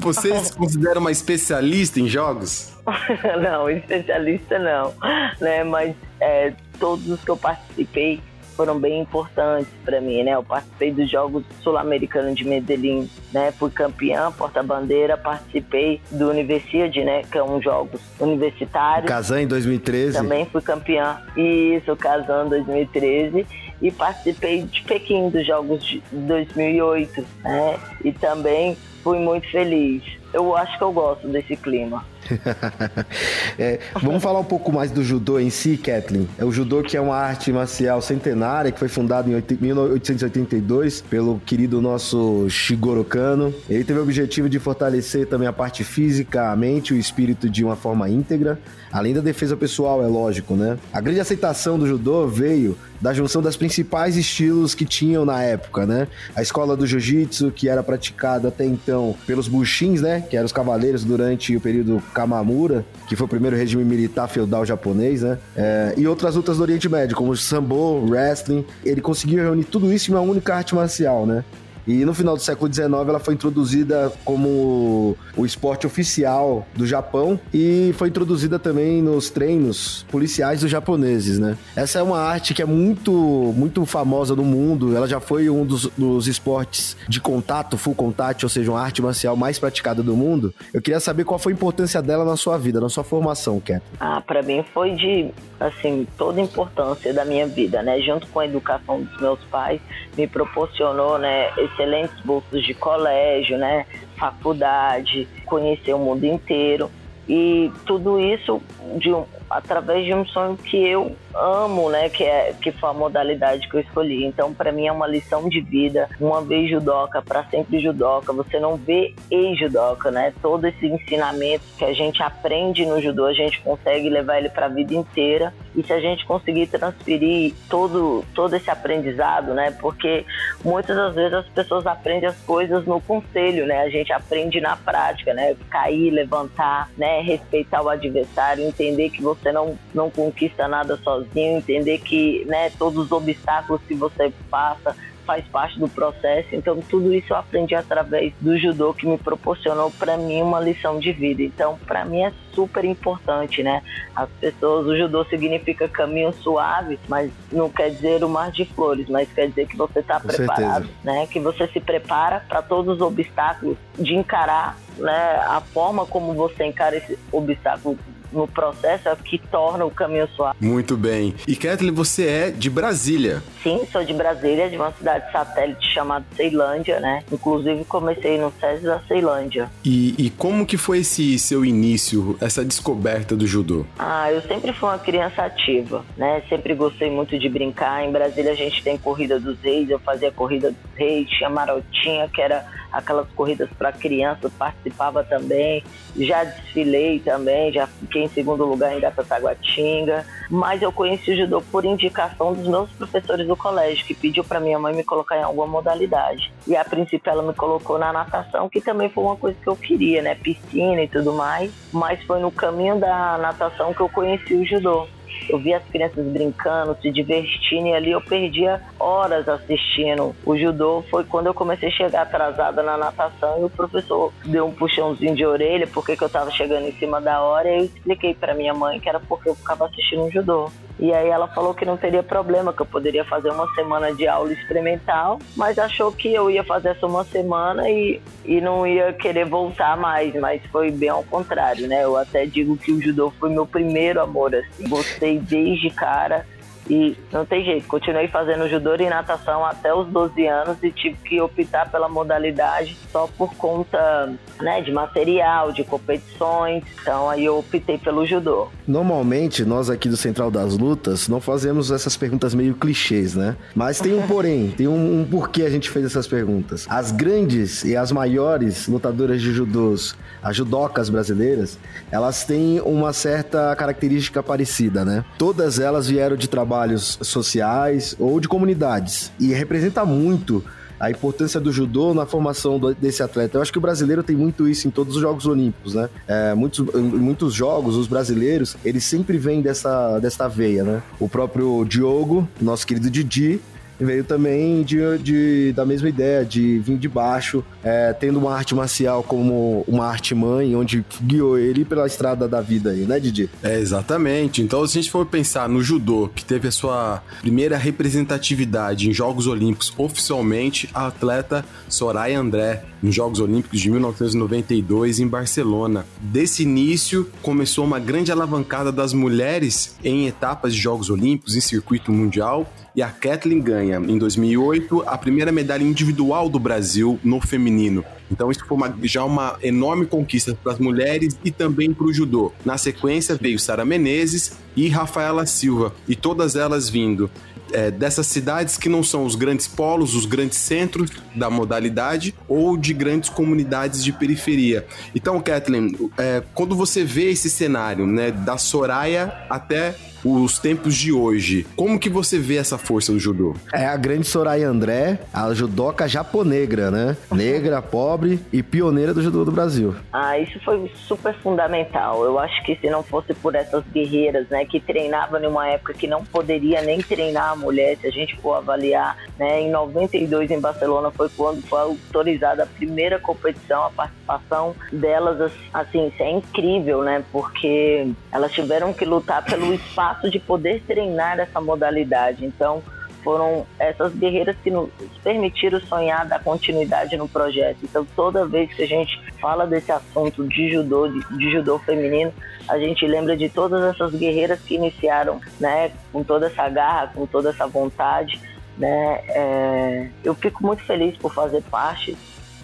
Você 0.00 0.38
se 0.44 0.54
considera 0.54 1.00
uma 1.00 1.10
especialista 1.10 1.98
em 1.98 2.06
jogos? 2.06 2.76
não, 3.42 3.70
especialista 3.70 4.58
não, 4.58 4.92
né? 5.40 5.64
Mas 5.64 5.94
é, 6.20 6.52
todos 6.78 7.08
os 7.08 7.24
que 7.24 7.30
eu 7.30 7.36
participei 7.36 8.20
foram 8.56 8.78
bem 8.78 9.00
importantes 9.00 9.70
para 9.84 10.00
mim, 10.00 10.22
né? 10.22 10.32
Eu 10.32 10.42
participei 10.42 10.90
dos 10.90 11.10
Jogos 11.10 11.44
Sul-Americanos 11.62 12.34
de 12.34 12.44
Medellín, 12.44 13.08
né? 13.32 13.52
Fui 13.52 13.70
campeã, 13.70 14.32
porta-bandeira, 14.32 15.16
participei 15.16 16.00
do 16.10 16.30
Universiade, 16.30 17.04
né? 17.04 17.22
Que 17.30 17.36
é 17.36 17.44
um 17.44 17.60
jogos 17.60 18.00
universitários. 18.18 19.08
Kazan 19.08 19.42
em 19.42 19.46
2013. 19.46 20.16
Também 20.16 20.46
fui 20.46 20.62
campeã. 20.62 21.20
Isso, 21.36 21.94
Kazan 21.96 22.48
2013 22.48 23.46
e 23.80 23.90
participei 23.90 24.62
de 24.62 24.82
Pequim 24.82 25.28
dos 25.30 25.46
Jogos 25.46 25.84
de 25.84 26.02
2008, 26.12 27.26
né? 27.42 27.78
E 28.04 28.12
também 28.12 28.76
fui 29.02 29.18
muito 29.18 29.50
feliz. 29.50 30.02
Eu 30.36 30.54
acho 30.54 30.76
que 30.76 30.84
eu 30.84 30.92
gosto 30.92 31.26
desse 31.28 31.56
clima. 31.56 32.04
é, 33.58 33.80
vamos 34.02 34.22
falar 34.22 34.38
um 34.38 34.44
pouco 34.44 34.70
mais 34.70 34.90
do 34.90 35.02
judô 35.02 35.40
em 35.40 35.48
si, 35.48 35.78
Kathleen. 35.78 36.28
É 36.36 36.44
o 36.44 36.52
judô 36.52 36.82
que 36.82 36.94
é 36.94 37.00
uma 37.00 37.16
arte 37.16 37.50
marcial 37.50 38.02
centenária 38.02 38.70
que 38.70 38.78
foi 38.78 38.88
fundado 38.88 39.30
em 39.30 39.42
1882 39.58 41.00
pelo 41.00 41.40
querido 41.40 41.80
nosso 41.80 42.50
Shigoro 42.50 43.02
Kano. 43.02 43.54
Ele 43.66 43.82
teve 43.82 43.98
o 43.98 44.02
objetivo 44.02 44.46
de 44.46 44.58
fortalecer 44.58 45.26
também 45.26 45.48
a 45.48 45.54
parte 45.54 45.82
física, 45.82 46.50
a 46.50 46.56
mente 46.56 46.92
e 46.92 46.98
o 46.98 47.00
espírito 47.00 47.48
de 47.48 47.64
uma 47.64 47.74
forma 47.74 48.06
íntegra, 48.10 48.60
além 48.92 49.14
da 49.14 49.22
defesa 49.22 49.56
pessoal, 49.56 50.02
é 50.02 50.06
lógico, 50.06 50.54
né? 50.54 50.76
A 50.92 51.00
grande 51.00 51.20
aceitação 51.20 51.78
do 51.78 51.86
judô 51.86 52.26
veio 52.26 52.76
da 53.00 53.12
junção 53.12 53.42
das 53.42 53.56
principais 53.56 54.16
estilos 54.16 54.74
que 54.74 54.84
tinham 54.84 55.24
na 55.24 55.42
época, 55.42 55.86
né? 55.86 56.08
A 56.34 56.42
escola 56.42 56.76
do 56.76 56.86
jiu-jitsu, 56.86 57.50
que 57.50 57.68
era 57.68 57.82
praticada 57.82 58.48
até 58.48 58.64
então 58.64 59.14
pelos 59.26 59.48
bushins, 59.48 60.00
né? 60.00 60.24
Que 60.28 60.36
eram 60.36 60.46
os 60.46 60.52
cavaleiros 60.52 61.04
durante 61.04 61.56
o 61.56 61.60
período 61.60 62.02
Kamamura, 62.12 62.84
que 63.08 63.16
foi 63.16 63.26
o 63.26 63.28
primeiro 63.28 63.56
regime 63.56 63.84
militar 63.84 64.28
feudal 64.28 64.64
japonês, 64.64 65.22
né? 65.22 65.38
É, 65.56 65.94
e 65.96 66.06
outras 66.06 66.34
lutas 66.34 66.56
do 66.56 66.62
Oriente 66.62 66.88
Médio, 66.88 67.16
como 67.16 67.36
sambo, 67.36 68.04
wrestling. 68.08 68.64
Ele 68.84 69.00
conseguiu 69.00 69.42
reunir 69.42 69.64
tudo 69.64 69.92
isso 69.92 70.10
em 70.10 70.14
uma 70.14 70.20
única 70.20 70.54
arte 70.54 70.74
marcial, 70.74 71.26
né? 71.26 71.44
E 71.86 72.04
no 72.04 72.12
final 72.12 72.34
do 72.36 72.42
século 72.42 72.72
XIX 72.72 72.88
ela 72.88 73.20
foi 73.20 73.34
introduzida 73.34 74.12
como 74.24 75.16
o 75.36 75.46
esporte 75.46 75.86
oficial 75.86 76.66
do 76.74 76.86
Japão 76.86 77.38
e 77.52 77.94
foi 77.96 78.08
introduzida 78.08 78.58
também 78.58 79.00
nos 79.00 79.30
treinos 79.30 80.04
policiais 80.10 80.60
dos 80.60 80.70
japoneses, 80.70 81.38
né? 81.38 81.56
Essa 81.76 82.00
é 82.00 82.02
uma 82.02 82.18
arte 82.18 82.54
que 82.54 82.62
é 82.62 82.66
muito, 82.66 83.12
muito 83.56 83.84
famosa 83.86 84.34
no 84.34 84.44
mundo. 84.44 84.96
Ela 84.96 85.06
já 85.06 85.20
foi 85.20 85.48
um 85.48 85.64
dos, 85.64 85.86
dos 85.96 86.26
esportes 86.26 86.96
de 87.08 87.20
contato, 87.20 87.78
full 87.78 87.94
contact, 87.94 88.44
ou 88.44 88.48
seja, 88.48 88.70
uma 88.70 88.80
arte 88.80 89.00
marcial 89.00 89.36
mais 89.36 89.58
praticada 89.58 90.02
do 90.02 90.16
mundo. 90.16 90.52
Eu 90.72 90.82
queria 90.82 91.00
saber 91.00 91.24
qual 91.24 91.38
foi 91.38 91.52
a 91.52 91.56
importância 91.56 92.02
dela 92.02 92.24
na 92.24 92.36
sua 92.36 92.58
vida, 92.58 92.80
na 92.80 92.88
sua 92.88 93.04
formação, 93.04 93.60
Cat. 93.60 93.82
Ah, 94.00 94.20
para 94.20 94.42
mim 94.42 94.64
foi 94.74 94.92
de, 94.92 95.30
assim, 95.60 96.06
toda 96.18 96.40
importância 96.40 97.12
da 97.14 97.24
minha 97.24 97.46
vida, 97.46 97.82
né? 97.82 98.00
Junto 98.00 98.26
com 98.28 98.40
a 98.40 98.46
educação 98.46 99.02
dos 99.02 99.20
meus 99.20 99.38
pais, 99.50 99.80
me 100.16 100.26
proporcionou, 100.26 101.18
né, 101.18 101.50
esse 101.58 101.75
excelentes 101.76 102.18
bolsos 102.24 102.64
de 102.64 102.74
colégio, 102.74 103.58
né? 103.58 103.86
Faculdade, 104.16 105.28
conhecer 105.44 105.94
o 105.94 105.98
mundo 105.98 106.24
inteiro. 106.24 106.90
E 107.28 107.70
tudo 107.84 108.18
isso 108.18 108.62
de 108.96 109.12
um, 109.12 109.24
através 109.50 110.04
de 110.04 110.14
um 110.14 110.24
sonho 110.26 110.56
que 110.56 110.76
eu 110.76 111.14
amo, 111.38 111.90
né, 111.90 112.08
que 112.08 112.24
é 112.24 112.54
que 112.60 112.72
foi 112.72 112.90
a 112.90 112.92
modalidade 112.92 113.68
que 113.68 113.76
eu 113.76 113.80
escolhi. 113.80 114.24
Então, 114.24 114.52
para 114.52 114.72
mim 114.72 114.86
é 114.86 114.92
uma 114.92 115.06
lição 115.06 115.48
de 115.48 115.60
vida. 115.60 116.08
Uma 116.20 116.42
vez 116.42 116.70
judoca, 116.70 117.22
para 117.22 117.44
sempre 117.44 117.78
judoca. 117.80 118.32
Você 118.32 118.58
não 118.58 118.76
vê 118.76 119.14
ex-judoca, 119.30 120.10
né? 120.10 120.32
Todo 120.40 120.66
esse 120.66 120.86
ensinamento 120.86 121.64
que 121.78 121.84
a 121.84 121.92
gente 121.92 122.22
aprende 122.22 122.84
no 122.86 123.00
judô, 123.00 123.26
a 123.26 123.32
gente 123.32 123.60
consegue 123.60 124.08
levar 124.08 124.38
ele 124.38 124.48
para 124.48 124.66
a 124.66 124.70
vida 124.70 124.94
inteira. 124.94 125.52
E 125.74 125.82
se 125.82 125.92
a 125.92 126.00
gente 126.00 126.24
conseguir 126.24 126.66
transferir 126.68 127.54
todo 127.68 128.24
todo 128.34 128.54
esse 128.56 128.70
aprendizado, 128.70 129.52
né? 129.52 129.70
Porque 129.80 130.24
muitas 130.64 130.96
das 130.96 131.14
vezes 131.14 131.34
as 131.34 131.48
pessoas 131.48 131.86
aprendem 131.86 132.28
as 132.28 132.38
coisas 132.42 132.86
no 132.86 133.00
conselho, 133.00 133.66
né? 133.66 133.82
A 133.82 133.90
gente 133.90 134.12
aprende 134.12 134.60
na 134.60 134.76
prática, 134.76 135.34
né? 135.34 135.54
Cair, 135.68 136.10
levantar, 136.10 136.90
né? 136.96 137.20
Respeitar 137.20 137.82
o 137.82 137.88
adversário, 137.88 138.64
entender 138.64 139.10
que 139.10 139.22
você 139.22 139.52
não 139.52 139.76
não 139.94 140.10
conquista 140.10 140.66
nada 140.68 140.96
sozinho 140.96 141.25
sozinho, 141.26 141.58
entender 141.58 141.98
que 141.98 142.44
né, 142.46 142.70
todos 142.78 143.04
os 143.04 143.12
obstáculos 143.12 143.80
que 143.86 143.94
você 143.94 144.32
passa 144.50 144.94
faz 145.26 145.44
parte 145.48 145.78
do 145.78 145.88
processo. 145.88 146.48
Então, 146.52 146.80
tudo 146.88 147.12
isso 147.12 147.32
eu 147.32 147.36
aprendi 147.36 147.74
através 147.74 148.32
do 148.40 148.56
judô, 148.56 148.94
que 148.94 149.06
me 149.06 149.18
proporcionou 149.18 149.90
para 149.90 150.16
mim 150.16 150.40
uma 150.40 150.60
lição 150.60 150.98
de 151.00 151.12
vida. 151.12 151.42
Então, 151.42 151.76
para 151.84 152.04
mim 152.04 152.22
é 152.22 152.32
super 152.52 152.84
importante, 152.84 153.62
né? 153.62 153.82
As 154.14 154.30
pessoas, 154.40 154.86
o 154.86 154.96
judô 154.96 155.24
significa 155.24 155.88
caminho 155.88 156.32
suave, 156.32 156.98
mas 157.08 157.30
não 157.52 157.68
quer 157.68 157.90
dizer 157.90 158.22
o 158.22 158.28
mar 158.28 158.50
de 158.50 158.64
flores, 158.64 159.08
mas 159.08 159.30
quer 159.32 159.48
dizer 159.48 159.66
que 159.66 159.76
você 159.76 159.98
está 159.98 160.20
preparado, 160.20 160.86
certeza. 160.86 160.90
né? 161.02 161.26
Que 161.26 161.40
você 161.40 161.66
se 161.66 161.80
prepara 161.80 162.40
para 162.48 162.62
todos 162.62 162.94
os 162.94 163.00
obstáculos, 163.00 163.76
de 163.98 164.14
encarar, 164.14 164.78
né? 164.96 165.40
A 165.48 165.60
forma 165.60 166.06
como 166.06 166.32
você 166.32 166.64
encara 166.64 166.96
esse 166.96 167.18
obstáculo 167.32 167.98
no 168.32 168.46
processo 168.46 169.08
é 169.08 169.12
o 169.12 169.16
que 169.16 169.38
torna 169.38 169.84
o 169.84 169.90
caminho 169.90 170.28
suave. 170.34 170.56
Muito 170.60 170.96
bem. 170.96 171.34
E 171.46 171.56
Kathleen, 171.56 171.94
você 171.94 172.26
é 172.26 172.50
de 172.50 172.68
Brasília? 172.70 173.42
Sim, 173.62 173.86
sou 173.90 174.04
de 174.04 174.12
Brasília, 174.12 174.68
de 174.68 174.76
uma 174.76 174.92
cidade 174.92 175.30
satélite 175.32 175.92
chamada 175.92 176.24
Ceilândia, 176.36 177.00
né? 177.00 177.22
Inclusive 177.30 177.84
comecei 177.84 178.38
no 178.38 178.52
SESI 178.60 178.84
da 178.84 179.00
Ceilândia. 179.00 179.70
E, 179.84 180.14
e 180.18 180.30
como 180.30 180.66
que 180.66 180.76
foi 180.76 180.98
esse 180.98 181.38
seu 181.38 181.64
início, 181.64 182.36
essa 182.40 182.64
descoberta 182.64 183.36
do 183.36 183.46
judô? 183.46 183.84
Ah, 183.98 184.30
eu 184.30 184.42
sempre 184.42 184.72
fui 184.72 184.88
uma 184.88 184.98
criança 184.98 185.42
ativa, 185.42 186.04
né? 186.16 186.42
Sempre 186.48 186.74
gostei 186.74 187.10
muito 187.10 187.38
de 187.38 187.48
brincar. 187.48 188.04
Em 188.04 188.12
Brasília 188.12 188.52
a 188.52 188.56
gente 188.56 188.82
tem 188.82 188.96
corrida 188.96 189.38
dos 189.38 189.58
reis, 189.60 189.90
eu 189.90 189.98
fazia 189.98 190.30
corrida 190.30 190.70
dos 190.70 190.94
reis, 190.94 191.28
tinha 191.28 191.50
marotinha, 191.50 192.28
que 192.28 192.40
era 192.40 192.64
aquelas 192.96 193.28
corridas 193.32 193.68
para 193.78 193.92
criança, 193.92 194.50
participava 194.58 195.22
também. 195.22 195.84
Já 196.16 196.44
desfilei 196.44 197.20
também, 197.20 197.72
já 197.72 197.86
fiquei 197.86 198.22
em 198.22 198.28
segundo 198.28 198.64
lugar 198.64 198.96
em 198.96 199.00
Gatataguatinga. 199.00 200.24
Mas 200.50 200.80
eu 200.80 200.90
conheci 200.90 201.32
o 201.32 201.36
judô 201.36 201.60
por 201.60 201.84
indicação 201.84 202.54
dos 202.54 202.66
meus 202.66 202.90
professores 202.92 203.46
do 203.46 203.56
colégio, 203.56 204.06
que 204.06 204.14
pediu 204.14 204.42
para 204.42 204.60
minha 204.60 204.78
mãe 204.78 204.94
me 204.94 205.04
colocar 205.04 205.36
em 205.36 205.42
alguma 205.42 205.66
modalidade. 205.66 206.52
E 206.66 206.74
a 206.74 206.84
princípio 206.84 207.30
ela 207.30 207.42
me 207.42 207.52
colocou 207.54 207.98
na 207.98 208.12
natação, 208.12 208.68
que 208.68 208.80
também 208.80 209.08
foi 209.10 209.24
uma 209.24 209.36
coisa 209.36 209.58
que 209.60 209.68
eu 209.68 209.76
queria, 209.76 210.22
né? 210.22 210.34
Piscina 210.34 211.02
e 211.02 211.08
tudo 211.08 211.32
mais. 211.32 211.70
Mas 211.92 212.22
foi 212.24 212.40
no 212.40 212.50
caminho 212.50 212.98
da 212.98 213.36
natação 213.38 213.92
que 213.92 214.00
eu 214.00 214.08
conheci 214.08 214.54
o 214.54 214.64
judô 214.64 215.06
eu 215.48 215.58
via 215.58 215.78
as 215.78 215.84
crianças 215.84 216.24
brincando, 216.26 216.96
se 217.00 217.10
divertindo, 217.10 217.88
e 217.88 217.94
ali 217.94 218.12
eu 218.12 218.20
perdia 218.20 218.80
horas 218.98 219.48
assistindo. 219.48 220.34
O 220.44 220.56
judô 220.56 221.04
foi 221.10 221.24
quando 221.24 221.46
eu 221.46 221.54
comecei 221.54 221.88
a 221.88 221.92
chegar 221.92 222.22
atrasada 222.22 222.82
na 222.82 222.96
natação 222.96 223.60
e 223.60 223.64
o 223.64 223.70
professor 223.70 224.32
deu 224.44 224.66
um 224.66 224.72
puxãozinho 224.72 225.34
de 225.34 225.44
orelha 225.44 225.86
porque 225.86 226.16
que 226.16 226.22
eu 226.22 226.26
estava 226.26 226.50
chegando 226.50 226.86
em 226.86 226.92
cima 226.92 227.20
da 227.20 227.40
hora 227.40 227.68
e 227.68 227.78
eu 227.78 227.84
expliquei 227.84 228.34
para 228.34 228.54
minha 228.54 228.74
mãe 228.74 229.00
que 229.00 229.08
era 229.08 229.20
porque 229.20 229.48
eu 229.48 229.54
ficava 229.54 229.86
assistindo 229.86 230.24
o 230.24 230.30
judô. 230.30 230.70
E 230.98 231.12
aí 231.12 231.28
ela 231.28 231.46
falou 231.48 231.74
que 231.74 231.84
não 231.84 231.96
teria 231.96 232.22
problema, 232.22 232.72
que 232.72 232.80
eu 232.80 232.86
poderia 232.86 233.24
fazer 233.24 233.50
uma 233.50 233.68
semana 233.74 234.14
de 234.14 234.26
aula 234.26 234.52
experimental, 234.52 235.38
mas 235.54 235.78
achou 235.78 236.10
que 236.10 236.32
eu 236.32 236.50
ia 236.50 236.64
fazer 236.64 236.90
essa 236.90 237.06
uma 237.06 237.24
semana 237.24 237.88
e, 237.90 238.20
e 238.44 238.60
não 238.60 238.86
ia 238.86 239.12
querer 239.12 239.44
voltar 239.44 239.96
mais, 239.96 240.34
mas 240.34 240.64
foi 240.72 240.90
bem 240.90 241.10
ao 241.10 241.22
contrário, 241.24 241.86
né? 241.86 242.02
Eu 242.02 242.16
até 242.16 242.46
digo 242.46 242.76
que 242.78 242.92
o 242.92 243.00
judô 243.00 243.30
foi 243.38 243.50
meu 243.50 243.66
primeiro 243.66 244.22
amor, 244.22 244.54
assim. 244.54 244.88
Gostei 244.88 245.35
desde 245.40 245.90
cara 245.90 246.44
e 246.88 247.16
não 247.32 247.44
tem 247.44 247.64
jeito, 247.64 247.86
continuei 247.88 248.28
fazendo 248.28 248.68
judô 248.68 248.94
e 248.94 249.08
natação 249.08 249.64
até 249.64 249.92
os 249.92 250.06
12 250.08 250.46
anos 250.46 250.76
e 250.82 250.90
tive 250.90 251.16
que 251.16 251.40
optar 251.40 251.90
pela 251.90 252.08
modalidade 252.08 252.96
só 253.10 253.28
por 253.36 253.54
conta 253.54 254.32
né, 254.60 254.80
de 254.80 254.92
material, 254.92 255.72
de 255.72 255.82
competições. 255.84 256.84
Então 257.02 257.28
aí 257.28 257.44
eu 257.44 257.58
optei 257.58 257.98
pelo 257.98 258.24
judô. 258.24 258.68
Normalmente, 258.86 259.64
nós 259.64 259.90
aqui 259.90 260.08
do 260.08 260.16
Central 260.16 260.50
das 260.50 260.76
Lutas 260.78 261.28
não 261.28 261.40
fazemos 261.40 261.90
essas 261.90 262.16
perguntas 262.16 262.54
meio 262.54 262.74
clichês, 262.74 263.34
né? 263.34 263.56
Mas 263.74 264.00
tem 264.00 264.14
um 264.14 264.24
porém, 264.28 264.70
tem 264.70 264.86
um, 264.86 265.20
um 265.20 265.24
porquê 265.24 265.62
a 265.62 265.70
gente 265.70 265.90
fez 265.90 266.06
essas 266.06 266.26
perguntas. 266.26 266.86
As 266.88 267.10
grandes 267.10 267.84
e 267.84 267.96
as 267.96 268.12
maiores 268.12 268.86
lutadoras 268.86 269.42
de 269.42 269.52
judôs, 269.52 270.16
as 270.42 270.56
judocas 270.56 271.08
brasileiras, 271.08 271.78
elas 272.10 272.44
têm 272.44 272.80
uma 272.80 273.12
certa 273.12 273.74
característica 273.74 274.42
parecida, 274.42 275.04
né? 275.04 275.24
Todas 275.36 275.78
elas 275.80 276.08
vieram 276.08 276.36
de 276.36 276.48
trabalho 276.48 276.75
trabalhos 276.76 277.18
sociais 277.22 278.14
ou 278.18 278.38
de 278.38 278.46
comunidades. 278.46 279.32
E 279.40 279.52
representa 279.52 280.04
muito 280.04 280.62
a 280.98 281.10
importância 281.10 281.60
do 281.60 281.70
judô 281.70 282.14
na 282.14 282.24
formação 282.24 282.80
desse 282.98 283.22
atleta. 283.22 283.58
Eu 283.58 283.62
acho 283.62 283.72
que 283.72 283.78
o 283.78 283.80
brasileiro 283.80 284.22
tem 284.22 284.34
muito 284.34 284.66
isso 284.66 284.88
em 284.88 284.90
todos 284.90 285.16
os 285.16 285.20
Jogos 285.20 285.46
Olímpicos, 285.46 285.94
né? 285.94 286.08
É, 286.26 286.54
muitos, 286.54 286.80
muitos 286.94 287.52
jogos, 287.52 287.96
os 287.96 288.06
brasileiros, 288.06 288.76
eles 288.82 289.04
sempre 289.04 289.36
vêm 289.36 289.60
dessa, 289.60 290.18
dessa 290.18 290.48
veia, 290.48 290.84
né? 290.84 291.02
O 291.20 291.28
próprio 291.28 291.84
Diogo, 291.84 292.48
nosso 292.60 292.86
querido 292.86 293.10
Didi, 293.10 293.60
veio 293.98 294.24
também 294.24 294.82
de, 294.82 294.98
de, 295.18 295.72
da 295.72 295.84
mesma 295.84 296.08
ideia, 296.08 296.44
de 296.44 296.78
vir 296.78 296.98
de 296.98 297.08
baixo, 297.08 297.64
é, 297.82 298.12
tendo 298.12 298.38
uma 298.38 298.54
arte 298.54 298.74
marcial 298.74 299.22
como 299.22 299.84
uma 299.86 300.06
arte 300.06 300.34
mãe, 300.34 300.74
onde 300.76 301.04
guiou 301.22 301.58
ele 301.58 301.84
pela 301.84 302.06
estrada 302.06 302.48
da 302.48 302.60
vida 302.60 302.90
aí, 302.90 303.06
né, 303.06 303.18
Didi? 303.18 303.48
É, 303.62 303.78
exatamente. 303.78 304.62
Então, 304.62 304.86
se 304.86 304.98
a 304.98 305.02
gente 305.02 305.10
for 305.10 305.26
pensar 305.26 305.68
no 305.68 305.82
judô, 305.82 306.28
que 306.34 306.44
teve 306.44 306.68
a 306.68 306.72
sua 306.72 307.22
primeira 307.40 307.76
representatividade 307.76 309.08
em 309.08 309.12
Jogos 309.12 309.46
Olímpicos 309.46 309.92
oficialmente, 309.96 310.88
a 310.92 311.06
atleta 311.06 311.64
Soraya 311.88 312.38
André, 312.38 312.84
nos 313.02 313.14
Jogos 313.14 313.40
Olímpicos 313.40 313.80
de 313.80 313.90
1992 313.90 315.20
em 315.20 315.28
Barcelona. 315.28 316.06
Desse 316.20 316.62
início, 316.62 317.28
começou 317.42 317.84
uma 317.84 317.98
grande 317.98 318.32
alavancada 318.32 318.90
das 318.90 319.12
mulheres 319.12 319.96
em 320.02 320.26
etapas 320.26 320.74
de 320.74 320.80
Jogos 320.80 321.10
Olímpicos, 321.10 321.54
em 321.54 321.60
circuito 321.60 322.10
mundial, 322.10 322.70
e 322.96 323.02
a 323.02 323.08
Kathleen 323.08 323.60
ganha, 323.60 323.98
em 323.98 324.16
2008, 324.16 325.04
a 325.06 325.18
primeira 325.18 325.52
medalha 325.52 325.84
individual 325.84 326.48
do 326.48 326.58
Brasil 326.58 327.20
no 327.22 327.42
feminino. 327.42 328.02
Então 328.30 328.50
isso 328.50 328.64
foi 328.66 328.74
uma, 328.74 328.98
já 329.02 329.22
uma 329.22 329.58
enorme 329.62 330.06
conquista 330.06 330.56
para 330.64 330.72
as 330.72 330.78
mulheres 330.78 331.38
e 331.44 331.50
também 331.50 331.92
para 331.92 332.06
o 332.06 332.12
judô. 332.12 332.52
Na 332.64 332.78
sequência 332.78 333.38
veio 333.38 333.58
Sara 333.58 333.84
Menezes 333.84 334.52
e 334.74 334.88
Rafaela 334.88 335.44
Silva, 335.44 335.94
e 336.08 336.16
todas 336.16 336.56
elas 336.56 336.88
vindo 336.88 337.30
é, 337.72 337.90
dessas 337.90 338.26
cidades 338.26 338.76
que 338.76 338.88
não 338.88 339.02
são 339.02 339.24
os 339.24 339.34
grandes 339.34 339.66
polos, 339.66 340.14
os 340.14 340.24
grandes 340.24 340.58
centros 340.58 341.10
da 341.34 341.50
modalidade 341.50 342.34
ou 342.48 342.76
de 342.76 342.94
grandes 342.94 343.28
comunidades 343.28 344.02
de 344.02 344.12
periferia. 344.12 344.86
Então, 345.14 345.40
Kathleen, 345.40 345.94
é, 346.16 346.42
quando 346.54 346.74
você 346.74 347.04
vê 347.04 347.30
esse 347.30 347.50
cenário, 347.50 348.06
né, 348.06 348.30
da 348.30 348.56
Soraya 348.56 349.32
até 349.50 349.94
os 350.32 350.58
tempos 350.58 350.94
de 350.94 351.12
hoje. 351.12 351.66
Como 351.76 351.98
que 351.98 352.08
você 352.08 352.38
vê 352.38 352.56
essa 352.56 352.78
força 352.78 353.12
do 353.12 353.18
judô? 353.18 353.54
É 353.72 353.86
a 353.86 353.96
grande 353.96 354.26
Soraya 354.26 354.68
André, 354.68 355.20
a 355.32 355.52
judoca 355.54 356.08
japonegra, 356.08 356.90
né? 356.90 357.16
Negra, 357.32 357.80
pobre 357.82 358.40
e 358.52 358.62
pioneira 358.62 359.12
do 359.12 359.22
judô 359.22 359.44
do 359.44 359.52
Brasil. 359.52 359.94
Ah, 360.12 360.38
isso 360.38 360.58
foi 360.64 360.90
super 361.06 361.34
fundamental. 361.34 362.24
Eu 362.24 362.38
acho 362.38 362.64
que 362.64 362.76
se 362.76 362.88
não 362.88 363.02
fosse 363.02 363.34
por 363.34 363.54
essas 363.54 363.84
guerreiras, 363.92 364.48
né, 364.48 364.64
que 364.64 364.80
treinavam 364.80 365.42
em 365.42 365.46
uma 365.46 365.68
época 365.68 365.94
que 365.94 366.06
não 366.06 366.24
poderia 366.24 366.82
nem 366.82 367.00
treinar 367.00 367.52
a 367.52 367.56
mulher, 367.56 367.96
se 367.98 368.06
a 368.06 368.10
gente 368.10 368.36
for 368.36 368.54
avaliar, 368.54 369.16
né, 369.38 369.60
em 369.60 369.70
92 369.70 370.50
em 370.50 370.60
Barcelona 370.60 371.10
foi 371.10 371.28
quando 371.28 371.62
foi 371.62 371.80
autorizada 371.80 372.62
a 372.62 372.66
primeira 372.66 373.18
competição, 373.18 373.84
a 373.84 373.90
participação 373.90 374.74
delas, 374.92 375.52
assim, 375.72 376.08
isso 376.08 376.22
é 376.22 376.30
incrível, 376.30 377.02
né, 377.02 377.22
porque 377.32 378.08
elas 378.32 378.52
tiveram 378.52 378.92
que 378.92 379.04
lutar 379.04 379.44
pelo 379.44 379.72
espaço 379.74 380.15
fato 380.16 380.30
de 380.30 380.38
poder 380.38 380.82
treinar 380.86 381.38
essa 381.38 381.60
modalidade. 381.60 382.44
Então, 382.44 382.82
foram 383.22 383.66
essas 383.78 384.14
guerreiras 384.14 384.56
que 384.62 384.70
nos 384.70 384.88
permitiram 385.22 385.80
sonhar, 385.80 386.26
dar 386.26 386.42
continuidade 386.42 387.16
no 387.16 387.28
projeto. 387.28 387.78
Então, 387.82 388.06
toda 388.14 388.46
vez 388.46 388.72
que 388.72 388.82
a 388.82 388.86
gente 388.86 389.20
fala 389.40 389.66
desse 389.66 389.90
assunto 389.90 390.46
de 390.46 390.72
judô, 390.72 391.08
de, 391.08 391.20
de 391.36 391.50
judô 391.50 391.78
feminino, 391.80 392.32
a 392.68 392.78
gente 392.78 393.06
lembra 393.06 393.36
de 393.36 393.48
todas 393.48 393.82
essas 393.82 394.12
guerreiras 394.14 394.60
que 394.60 394.76
iniciaram, 394.76 395.40
né, 395.58 395.90
com 396.12 396.22
toda 396.22 396.46
essa 396.46 396.68
garra, 396.68 397.12
com 397.14 397.26
toda 397.26 397.50
essa 397.50 397.66
vontade 397.66 398.40
né? 398.78 399.22
É, 399.28 400.08
eu 400.22 400.34
fico 400.34 400.64
muito 400.64 400.82
feliz 400.84 401.16
por 401.16 401.32
fazer 401.32 401.62
parte 401.62 402.16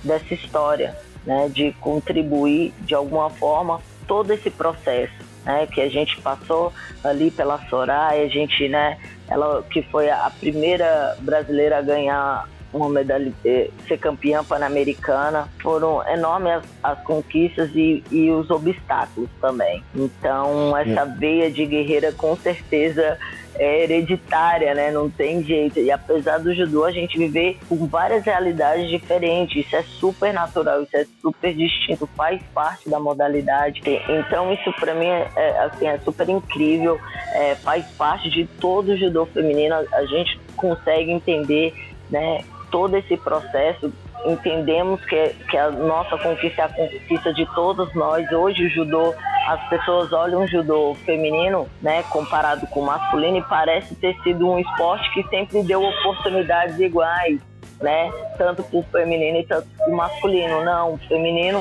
dessa 0.05 0.35
história, 0.35 0.97
né? 1.25 1.49
De 1.49 1.73
contribuir 1.81 2.73
de 2.81 2.95
alguma 2.95 3.31
forma 3.31 3.81
todo 4.07 4.33
esse 4.33 4.51
processo, 4.51 5.15
né? 5.45 5.67
Que 5.67 5.81
a 5.81 5.89
gente 5.89 6.21
passou 6.21 6.73
ali 7.03 7.31
pela 7.31 7.59
Soraya, 7.69 8.25
a 8.25 8.29
gente, 8.29 8.69
né? 8.69 8.99
Ela 9.29 9.63
que 9.71 9.83
foi 9.83 10.11
a 10.11 10.31
primeira 10.31 11.17
brasileira 11.21 11.79
a 11.79 11.83
ganhar 11.83 12.49
uma 12.73 12.89
medalha, 12.89 13.33
eh, 13.45 13.71
ser 13.87 13.99
campeã 13.99 14.43
pan-americana. 14.43 15.49
Foram 15.63 16.07
enormes 16.09 16.53
as, 16.53 16.65
as 16.83 17.05
conquistas 17.05 17.71
e, 17.75 18.03
e, 18.11 18.31
os 18.31 18.51
obstáculos 18.51 19.29
também. 19.41 19.83
Então, 19.95 20.77
essa 20.77 21.05
veia 21.05 21.51
de 21.51 21.67
guerreira 21.67 22.13
com 22.13 22.37
certeza 22.37 23.19
é 23.55 23.83
hereditária, 23.83 24.75
né? 24.75 24.91
Não 24.91 25.11
tem 25.11 25.43
jeito. 25.43 25.79
E 25.79 25.91
apesar 25.91 26.39
do 26.39 26.55
judô, 26.55 26.85
a 26.85 26.93
gente 26.93 27.19
viver 27.19 27.59
com 27.69 27.87
várias 27.87 28.25
realidades 28.25 28.89
diferentes. 28.89 29.67
Isso 29.67 29.77
é 29.77 29.83
super 29.83 30.33
natural, 30.33 30.83
isso 30.83 30.97
é 30.97 31.07
super 31.21 31.55
distinto, 31.55 32.07
faz 32.17 32.43
parte 32.55 32.89
da 32.89 32.99
modalidade. 32.99 33.83
Então, 34.09 34.53
isso 34.53 34.73
para 34.73 34.95
mim 34.95 35.07
é, 35.07 35.29
é, 35.37 35.59
assim, 35.61 35.87
é 35.87 35.99
super 35.99 36.29
incrível, 36.29 36.99
é, 37.35 37.55
faz 37.57 37.85
parte 37.93 38.31
de 38.31 38.47
todo 38.59 38.93
o 38.93 38.97
judô 38.97 39.27
feminino. 39.27 39.75
A 39.93 40.05
gente 40.07 40.41
consegue 40.57 41.11
entender, 41.11 41.75
né? 42.11 42.43
Todo 42.73 42.97
esse 42.97 43.17
processo, 43.19 43.93
entendemos 44.25 45.05
que, 45.05 45.29
que 45.49 45.57
a 45.57 45.71
nossa 45.71 46.17
conquista 46.19 46.63
é 46.63 46.65
a 46.65 46.69
conquista 46.69 47.33
de 47.33 47.47
todos 47.55 47.95
nós. 47.95 48.31
Hoje 48.33 48.67
o 48.67 48.71
judô, 48.71 49.15
as 49.47 49.69
pessoas 49.69 50.13
olham 50.13 50.43
o 50.43 50.47
judô 50.49 50.95
feminino, 51.05 51.69
né, 51.81 52.03
comparado 52.05 52.67
com 52.69 52.81
o 52.81 52.87
masculino, 52.87 53.37
e 53.37 53.43
parece 53.43 53.95
ter 53.97 54.17
sido 54.23 54.49
um 54.49 54.59
esporte 54.59 55.13
que 55.13 55.23
sempre 55.29 55.63
deu 55.63 55.83
oportunidades 55.83 56.81
iguais. 56.81 57.41
Né? 57.81 58.13
Tanto 58.39 58.63
para 58.63 58.79
o 58.79 58.83
feminino 58.85 59.39
e 59.39 59.45
tanto 59.45 59.67
para 59.77 59.89
o 59.89 59.97
masculino. 59.97 60.65
Não, 60.65 60.95
o 60.95 60.99
feminino 60.99 61.61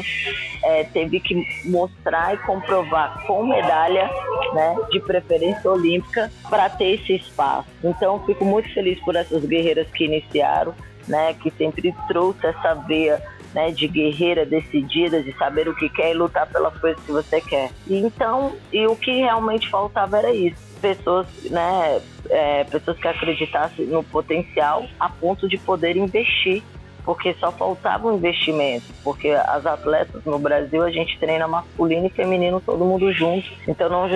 é, 0.63 0.83
teve 0.83 1.19
que 1.19 1.43
mostrar 1.65 2.35
e 2.35 2.37
comprovar 2.37 3.25
com 3.25 3.43
medalha, 3.43 4.07
né, 4.53 4.75
de 4.91 4.99
preferência 4.99 5.71
olímpica, 5.71 6.31
para 6.47 6.69
ter 6.69 6.93
esse 6.93 7.15
espaço. 7.15 7.67
Então, 7.83 8.23
fico 8.23 8.45
muito 8.45 8.71
feliz 8.71 8.99
por 8.99 9.15
essas 9.15 9.43
guerreiras 9.45 9.89
que 9.89 10.05
iniciaram 10.05 10.75
né, 11.07 11.33
que 11.33 11.51
sempre 11.51 11.93
trouxe 12.07 12.45
essa 12.47 12.73
veia 12.75 13.21
né, 13.53 13.71
de 13.71 13.87
guerreira 13.87 14.45
decidida, 14.45 15.21
de 15.21 15.31
saber 15.37 15.67
o 15.67 15.75
que 15.75 15.89
quer 15.89 16.11
e 16.11 16.13
lutar 16.13 16.47
pelas 16.47 16.77
coisas 16.77 17.01
que 17.03 17.11
você 17.11 17.41
quer. 17.41 17.71
E 17.87 17.97
então, 17.97 18.55
e 18.71 18.85
o 18.87 18.95
que 18.95 19.11
realmente 19.11 19.69
faltava 19.69 20.17
era 20.17 20.33
isso. 20.33 20.57
Pessoas, 20.81 21.27
né, 21.49 22.01
é, 22.29 22.63
pessoas 22.63 22.97
que 22.97 23.07
acreditassem 23.07 23.85
no 23.85 24.03
potencial 24.03 24.87
a 24.99 25.09
ponto 25.09 25.47
de 25.47 25.57
poder 25.57 25.95
investir 25.97 26.63
porque 27.05 27.33
só 27.35 27.51
faltava 27.51 28.07
um 28.07 28.17
investimento, 28.17 28.85
porque 29.03 29.29
as 29.29 29.65
atletas 29.65 30.23
no 30.25 30.37
Brasil 30.37 30.83
a 30.83 30.91
gente 30.91 31.17
treina 31.19 31.47
masculino 31.47 32.07
e 32.07 32.09
feminino 32.09 32.61
todo 32.61 32.85
mundo 32.85 33.11
junto, 33.11 33.47
então 33.67 33.89
não, 33.89 34.07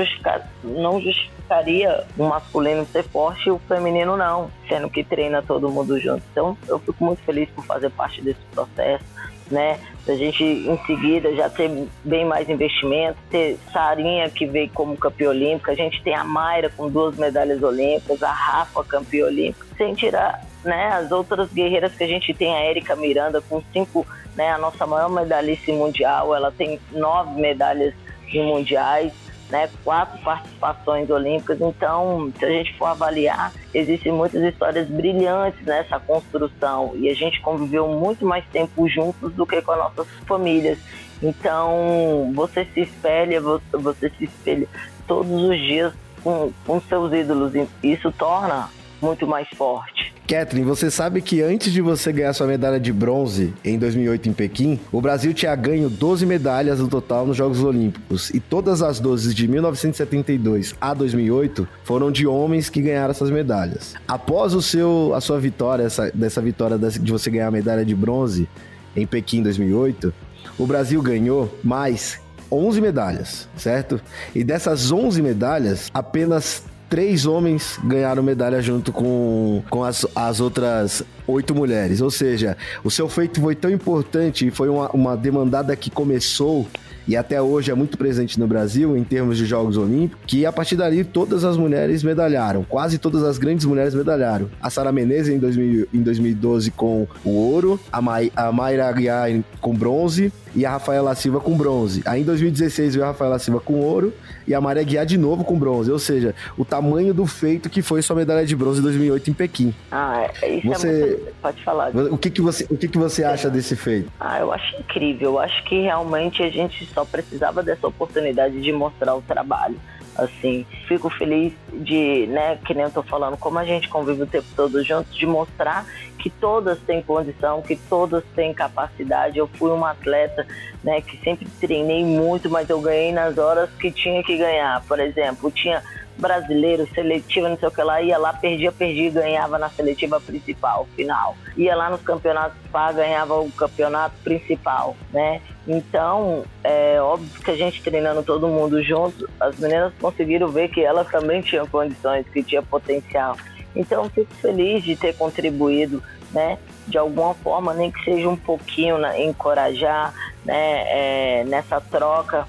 não 0.63 1.01
justificaria 1.01 2.04
o 2.18 2.24
masculino 2.25 2.86
ser 2.86 3.04
forte 3.04 3.48
e 3.50 3.51
o 3.51 3.60
feminino 3.60 4.15
não, 4.15 4.51
sendo 4.68 4.89
que 4.89 5.04
treina 5.04 5.42
todo 5.42 5.70
mundo 5.70 6.00
junto. 6.00 6.24
Então 6.32 6.58
eu 6.68 6.80
fico 6.80 7.04
muito 7.04 7.22
feliz 7.24 7.50
por 7.50 7.63
fazer 7.65 7.89
parte 7.92 8.22
desse 8.22 8.42
processo, 8.54 9.04
né? 9.50 9.80
Da 10.06 10.15
gente 10.15 10.44
em 10.44 10.77
seguida 10.86 11.36
já 11.36 11.50
ter 11.50 11.70
bem 12.04 12.25
mais 12.25 12.48
investimento, 12.50 13.18
ter 13.30 13.58
Sarinha 13.72 14.30
que 14.30 14.46
veio 14.46 14.70
como 14.70 14.98
campeã 14.98 15.30
olímpica, 15.30 15.72
a 15.72 15.75
gente 15.75 16.01
tem 16.04 16.15
a 16.15 16.24
Mayra 16.24 16.70
com 16.70 16.89
duas 16.89 17.15
medalhas 17.18 17.62
olímpicas, 17.63 18.22
a 18.22 18.32
Rafa 18.32 18.84
campeã 18.84 19.25
olímpica, 19.25 19.65
sem 19.77 19.94
tirar 19.96 20.42
né, 20.65 20.88
as 20.88 21.12
outras 21.12 21.51
guerreiras 21.53 21.93
que 21.93 22.03
a 22.03 22.07
gente 22.07 22.34
tem, 22.34 22.53
a 22.53 22.60
Érica 22.60 22.95
Miranda 22.95 23.41
com 23.41 23.62
cinco, 23.72 24.05
né, 24.36 24.51
a 24.51 24.57
nossa 24.57 24.86
maior 24.86 25.10
medalhista 25.10 25.72
mundial, 25.72 26.36
ela 26.36 26.51
tem 26.51 26.79
nove 26.91 27.39
medalhas 27.39 27.93
em 28.34 28.43
mundiais, 28.43 29.13
né, 29.50 29.69
quatro 29.84 30.19
participações 30.24 31.10
olímpicas. 31.10 31.62
Então, 31.62 32.31
se 32.38 32.43
a 32.43 32.50
gente 32.50 32.75
for 32.77 32.88
avaliar, 32.88 33.53
existem 33.74 34.12
muitas 34.12 34.41
histórias 34.41 34.88
brilhantes 34.88 35.63
nessa 35.65 36.00
construção 36.00 36.93
e 36.95 37.10
a 37.10 37.13
gente 37.13 37.39
conviveu 37.41 37.88
muito 37.88 38.25
mais 38.25 38.43
tempo 38.48 38.89
juntos 38.89 39.31
do 39.34 39.45
que 39.45 39.62
com 39.62 39.72
as 39.72 39.77
nossas 39.77 40.07
famílias. 40.25 40.79
Então, 41.22 42.31
você 42.34 42.65
se 42.65 42.81
espelha, 42.81 43.39
você 43.39 44.10
se 44.17 44.25
espelha 44.25 44.67
todos 45.07 45.31
os 45.31 45.57
dias 45.57 45.93
com, 46.24 46.51
com 46.65 46.81
seus 46.81 47.13
ídolos. 47.13 47.53
Isso 47.84 48.12
torna 48.12 48.69
muito 49.02 49.28
mais 49.28 49.48
forte. 49.50 50.14
Kathleen, 50.28 50.66
você 50.66 50.90
sabe 50.90 51.22
que 51.22 51.42
antes 51.42 51.72
de 51.72 51.82
você 51.82 52.12
ganhar 52.12 52.34
sua 52.34 52.48
medalha 52.48 52.80
de 52.80 52.92
bronze 52.92 53.54
em 53.64 53.78
2008 53.78 54.30
em 54.30 54.34
Pequim, 54.34 54.80
o 54.92 55.00
Brasil 55.00 55.34
tinha 55.34 55.56
ganho 55.56 55.88
12 55.88 56.25
medalhas 56.25 56.80
no 56.80 56.88
total 56.88 57.28
nos 57.28 57.38
Jogos 57.38 57.64
Olímpicos 57.64 58.32
e 58.32 58.40
todas 58.40 58.82
as 58.82 59.00
12 59.00 59.36
de 59.36 59.48
1972 59.48 60.74
a 60.82 60.96
2008 60.96 61.68
foram 61.84 62.12
de 62.12 62.25
homens 62.25 62.70
que 62.70 62.82
ganharam 62.82 63.12
essas 63.12 63.30
medalhas. 63.30 63.94
Após 64.08 64.56
o 64.56 64.62
seu, 64.64 65.14
a 65.14 65.22
sua 65.22 65.40
vitória, 65.40 65.84
essa, 65.84 66.10
dessa 66.12 66.42
vitória 66.42 66.78
de 66.78 67.12
você 67.12 67.30
ganhar 67.30 67.48
a 67.48 67.52
medalha 67.52 67.86
de 67.86 67.94
bronze 67.94 68.50
em 68.96 69.06
Pequim 69.06 69.44
2008, 69.44 70.12
o 70.58 70.66
Brasil 70.66 71.02
ganhou 71.04 71.54
mais 71.64 72.20
11 72.52 72.82
medalhas, 72.82 73.48
certo? 73.58 74.02
E 74.34 74.44
dessas 74.44 74.92
11 74.92 75.22
medalhas, 75.22 75.90
apenas 75.94 76.64
três 76.89 77.25
homens 77.25 77.80
ganharam 77.84 78.24
medalha 78.24 78.62
junto 78.62 78.92
com, 78.92 79.63
com 79.70 79.84
as, 79.84 80.06
as 80.15 80.39
outras 80.39 81.04
oito 81.27 81.54
mulheres. 81.54 82.01
Ou 82.01 82.12
seja, 82.12 82.58
o 82.84 82.92
seu 82.92 83.08
feito 83.10 83.42
foi 83.42 83.56
tão 83.56 83.72
importante 83.72 84.48
e 84.48 84.51
foi 84.51 84.70
uma, 84.70 84.89
uma 84.92 85.18
demandada 85.18 85.75
que 85.75 85.89
começou 85.89 86.68
e 87.08 87.15
até 87.15 87.39
hoje 87.39 87.70
é 87.70 87.75
muito 87.75 87.98
presente 87.98 88.39
no 88.39 88.48
Brasil 88.48 88.98
em 88.98 89.04
termos 89.04 89.38
de 89.38 89.46
Jogos 89.46 89.77
Olímpicos, 89.77 90.24
que 90.25 90.46
a 90.46 90.51
partir 90.51 90.75
dali 90.75 91.04
todas 91.04 91.44
as 91.44 91.56
mulheres 91.56 92.01
medalharam, 92.01 92.63
quase 92.63 92.98
todas 92.98 93.24
as 93.24 93.38
grandes 93.38 93.65
mulheres 93.65 93.94
medalharam. 93.94 94.50
A 94.60 94.70
Sara 94.72 94.92
Menezes 94.92 95.34
em, 95.34 95.38
2000, 95.38 95.88
em 95.94 96.01
2012 96.01 96.72
com 96.72 97.08
o 97.24 97.30
ouro, 97.30 97.80
a, 97.92 98.01
Mai, 98.01 98.32
a 98.36 98.51
Mayra 98.51 98.88
Aguiar 98.88 99.30
com 99.62 99.75
bronze 99.75 100.32
e 100.55 100.65
a 100.65 100.71
Rafaela 100.71 101.13
Silva 101.15 101.39
com 101.39 101.55
bronze. 101.55 102.01
Aí 102.05 102.21
em 102.21 102.24
2016 102.24 102.95
veio 102.95 103.05
a 103.05 103.09
Rafaela 103.09 103.38
Silva 103.38 103.59
com 103.59 103.79
ouro 103.81 104.13
e 104.47 104.53
a 104.53 104.62
Maria 104.62 104.83
Guiar 104.83 105.05
de 105.05 105.17
novo 105.17 105.43
com 105.43 105.57
bronze. 105.57 105.91
Ou 105.91 106.00
seja, 106.00 106.33
o 106.57 106.63
tamanho 106.63 107.13
do 107.13 107.25
feito 107.25 107.69
que 107.69 107.81
foi 107.81 108.01
sua 108.01 108.15
medalha 108.15 108.45
de 108.45 108.55
bronze 108.55 108.79
em 108.79 108.83
2008 108.83 109.29
em 109.29 109.33
Pequim. 109.33 109.75
Ah, 109.91 110.29
é, 110.41 110.50
isso 110.55 110.67
você, 110.67 110.88
é 110.88 111.05
muito... 111.05 111.33
Pode 111.41 111.63
falar. 111.63 111.95
O 111.95 112.17
que, 112.17 112.29
que, 112.29 112.41
você, 112.41 112.65
o 112.69 112.77
que, 112.77 112.88
que 112.88 112.97
você 112.97 113.24
acha 113.24 113.50
desse 113.50 113.75
feito? 113.75 114.12
Ah, 114.19 114.39
eu 114.39 114.51
acho 114.51 114.75
incrível. 114.77 115.31
Eu 115.31 115.39
acho 115.39 115.63
que 115.65 115.81
realmente 115.81 116.41
a 116.41 116.50
gente 116.50 116.85
só 116.93 117.03
precisava 117.03 117.62
dessa 117.62 117.88
oportunidade 117.88 118.62
de 118.62 118.71
mostrar 118.71 119.15
o 119.15 119.21
trabalho 119.21 119.75
assim, 120.15 120.65
fico 120.88 121.10
feliz 121.10 121.53
de, 121.74 122.27
né, 122.27 122.57
que 122.65 122.74
nem 122.74 122.84
eu 122.84 122.91
tô 122.91 123.03
falando, 123.03 123.38
como 123.38 123.60
a 123.60 123.65
gente 123.65 123.89
convive 123.89 124.24
o 124.24 124.27
tempo 124.27 124.48
todo 124.55 124.84
juntos, 124.84 125.15
de 125.15 125.25
mostrar 125.25 125.86
que 126.17 126.29
todas 126.29 126.79
têm 126.79 127.01
condição, 127.01 127.62
que 127.62 127.75
todas 127.75 128.24
têm 128.36 128.53
capacidade. 128.53 129.38
Eu 129.38 129.48
fui 129.48 129.69
uma 129.72 129.91
atleta, 129.91 130.48
né, 130.84 131.01
que 131.01 131.17
sempre 131.24 131.48
treinei 131.60 132.03
muito, 132.03 132.50
mas 132.50 132.69
eu 132.69 132.81
ganhei 132.81 133.12
nas 133.12 133.38
horas 133.38 133.69
que 133.79 133.91
tinha 133.91 134.24
que 134.24 134.38
ganhar. 134.38 134.84
Por 134.88 135.00
exemplo, 135.00 135.51
tinha 135.51 135.84
brasileiro, 136.17 136.88
seletiva, 136.93 137.50
não 137.50 137.57
sei 137.57 137.67
o 137.67 137.72
que 137.72 137.84
lá, 137.84 138.01
ia 138.01 138.17
lá, 138.17 138.34
perdia, 138.34 138.72
perdia, 138.72 139.12
ganhava 139.12 139.60
na 139.60 139.69
seletiva 139.69 140.19
principal, 140.19 140.88
final. 140.95 141.36
Ia 141.57 141.75
lá 141.75 141.89
nos 141.89 142.01
campeonatos 142.01 142.57
PA, 142.72 142.91
ganhava 142.91 143.39
o 143.39 143.51
campeonato 143.51 144.15
principal, 144.24 144.95
né? 145.12 145.41
Então, 145.67 146.43
é 146.63 147.01
óbvio 147.01 147.41
que 147.41 147.51
a 147.51 147.55
gente 147.55 147.81
treinando 147.81 148.22
todo 148.22 148.48
mundo 148.48 148.84
junto, 148.84 149.27
as 149.39 149.57
meninas 149.57 149.93
conseguiram 150.00 150.48
ver 150.50 150.69
que 150.69 150.81
elas 150.81 151.07
também 151.10 151.41
tinham 151.41 151.65
condições, 151.67 152.27
que 152.29 152.43
tinha 152.43 152.62
potencial. 152.62 153.36
Então, 153.75 154.10
fico 154.10 154.34
feliz 154.36 154.84
de 154.84 154.95
ter 154.95 155.15
contribuído, 155.15 156.03
né? 156.31 156.57
De 156.88 156.98
alguma 156.98 157.34
forma, 157.34 157.74
nem 157.74 157.91
que 157.91 158.03
seja 158.03 158.29
um 158.29 158.38
pouquinho, 158.38 158.98
né, 158.98 159.24
encorajar, 159.24 160.13
né? 160.45 161.39
É, 161.39 161.43
nessa 161.45 161.81
troca 161.81 162.48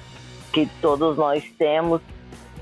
que 0.52 0.66
todos 0.80 1.16
nós 1.16 1.42
temos 1.58 2.00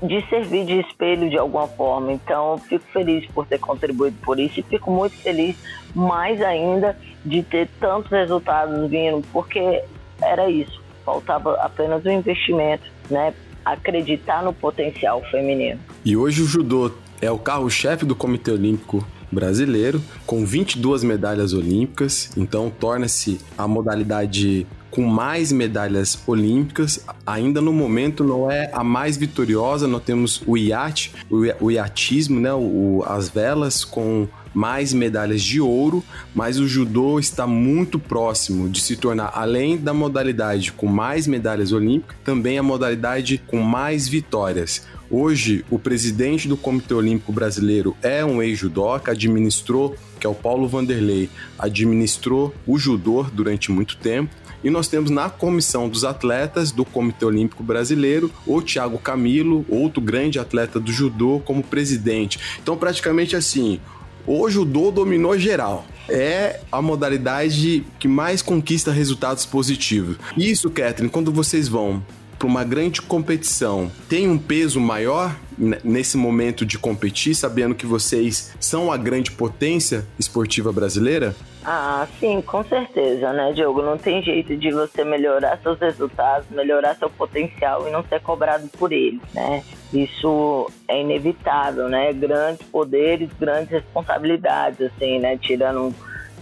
de 0.01 0.21
servir 0.29 0.65
de 0.65 0.79
espelho 0.79 1.29
de 1.29 1.37
alguma 1.37 1.67
forma. 1.67 2.11
Então, 2.11 2.57
fico 2.57 2.85
feliz 2.91 3.25
por 3.31 3.45
ter 3.45 3.59
contribuído 3.59 4.17
por 4.23 4.39
isso 4.39 4.59
e 4.59 4.63
fico 4.63 4.91
muito 4.91 5.15
feliz 5.17 5.55
mais 5.93 6.41
ainda 6.41 6.97
de 7.23 7.41
ter 7.43 7.69
tantos 7.79 8.11
resultados 8.11 8.89
vindo, 8.89 9.25
porque 9.31 9.83
era 10.25 10.49
isso, 10.49 10.81
faltava 11.05 11.53
apenas 11.55 12.03
o 12.03 12.09
um 12.09 12.11
investimento, 12.11 12.83
né? 13.09 13.33
Acreditar 13.63 14.43
no 14.43 14.53
potencial 14.53 15.23
feminino. 15.31 15.79
E 16.03 16.15
hoje 16.15 16.41
o 16.41 16.45
judô 16.45 16.91
é 17.21 17.31
o 17.31 17.39
carro-chefe 17.39 18.05
do 18.05 18.15
Comitê 18.15 18.51
Olímpico 18.51 19.05
brasileiro, 19.31 20.01
com 20.25 20.45
22 20.45 21.03
medalhas 21.03 21.53
olímpicas, 21.53 22.31
então 22.37 22.69
torna-se 22.69 23.39
a 23.57 23.67
modalidade 23.67 24.65
com 24.91 25.01
mais 25.01 25.51
medalhas 25.51 26.23
olímpicas. 26.25 27.05
Ainda 27.25 27.59
no 27.59 27.73
momento 27.73 28.23
não 28.23 28.49
é 28.49 28.69
a 28.73 28.83
mais 28.83 29.17
vitoriosa, 29.17 29.87
nós 29.87 30.03
temos 30.03 30.41
o 30.47 30.57
iate, 30.57 31.11
o 31.29 31.69
iatismo, 31.69 32.39
né, 32.39 32.53
o, 32.53 33.03
as 33.05 33.27
velas 33.27 33.83
com 33.83 34.27
mais 34.55 34.93
medalhas 34.93 35.43
de 35.43 35.61
ouro, 35.61 36.03
mas 36.33 36.57
o 36.57 36.67
judô 36.67 37.19
está 37.19 37.45
muito 37.45 37.99
próximo 37.99 38.67
de 38.69 38.81
se 38.81 38.95
tornar, 38.95 39.31
além 39.35 39.77
da 39.77 39.93
modalidade 39.93 40.71
com 40.71 40.87
mais 40.87 41.27
medalhas 41.27 41.71
olímpicas, 41.71 42.15
também 42.23 42.57
a 42.57 42.63
modalidade 42.63 43.37
com 43.45 43.61
mais 43.61 44.07
vitórias. 44.07 44.87
Hoje, 45.11 45.63
o 45.69 45.77
presidente 45.77 46.47
do 46.47 46.57
Comitê 46.57 46.93
Olímpico 46.93 47.31
Brasileiro 47.31 47.95
é 48.01 48.25
um 48.25 48.41
ex-judoca, 48.41 49.11
administrou, 49.11 49.95
que 50.19 50.25
é 50.25 50.29
o 50.29 50.33
Paulo 50.33 50.67
Vanderlei, 50.67 51.29
administrou 51.59 52.55
o 52.65 52.79
judô 52.79 53.23
durante 53.23 53.71
muito 53.71 53.97
tempo. 53.97 54.33
E 54.63 54.69
nós 54.71 54.87
temos 54.87 55.11
na 55.11 55.29
comissão 55.29 55.87
dos 55.87 56.03
atletas 56.03 56.71
do 56.71 56.83
Comitê 56.83 57.23
Olímpico 57.23 57.61
Brasileiro 57.61 58.31
o 58.47 58.63
Thiago 58.63 58.97
Camilo, 58.97 59.63
outro 59.69 60.01
grande 60.01 60.39
atleta 60.39 60.79
do 60.79 60.91
judô, 60.91 61.39
como 61.45 61.61
presidente. 61.61 62.39
Então, 62.63 62.75
praticamente 62.75 63.35
assim, 63.35 63.79
o 64.27 64.49
judô 64.49 64.91
dominou 64.91 65.37
geral. 65.37 65.85
É 66.07 66.59
a 66.71 66.81
modalidade 66.81 67.83
que 67.99 68.07
mais 68.07 68.41
conquista 68.41 68.91
resultados 68.91 69.45
positivos. 69.45 70.17
Isso, 70.37 70.69
Catherine, 70.69 71.09
quando 71.09 71.31
vocês 71.31 71.67
vão 71.67 72.03
para 72.37 72.47
uma 72.47 72.63
grande 72.63 73.01
competição, 73.01 73.91
tem 74.07 74.29
um 74.29 74.37
peso 74.37 74.79
maior 74.79 75.35
nesse 75.57 76.17
momento 76.17 76.65
de 76.65 76.77
competir, 76.77 77.35
sabendo 77.35 77.75
que 77.75 77.85
vocês 77.85 78.55
são 78.59 78.91
a 78.91 78.97
grande 78.97 79.31
potência 79.31 80.05
esportiva 80.19 80.71
brasileira? 80.71 81.35
Ah, 81.63 82.07
sim, 82.19 82.41
com 82.41 82.63
certeza, 82.63 83.33
né, 83.33 83.51
Diogo? 83.51 83.81
Não 83.81 83.97
tem 83.97 84.21
jeito 84.21 84.55
de 84.55 84.71
você 84.71 85.03
melhorar 85.03 85.57
seus 85.63 85.79
resultados, 85.79 86.47
melhorar 86.51 86.95
seu 86.95 87.09
potencial 87.09 87.87
e 87.87 87.91
não 87.91 88.03
ser 88.03 88.21
cobrado 88.21 88.67
por 88.77 88.91
ele, 88.91 89.19
né? 89.33 89.63
Isso 89.91 90.69
é 90.87 91.01
inevitável, 91.01 91.89
né? 91.89 92.13
Grandes 92.13 92.67
poderes, 92.67 93.29
grandes 93.39 93.71
responsabilidades, 93.71 94.79
assim, 94.81 95.19
né? 95.19 95.37
Tirando 95.37 95.93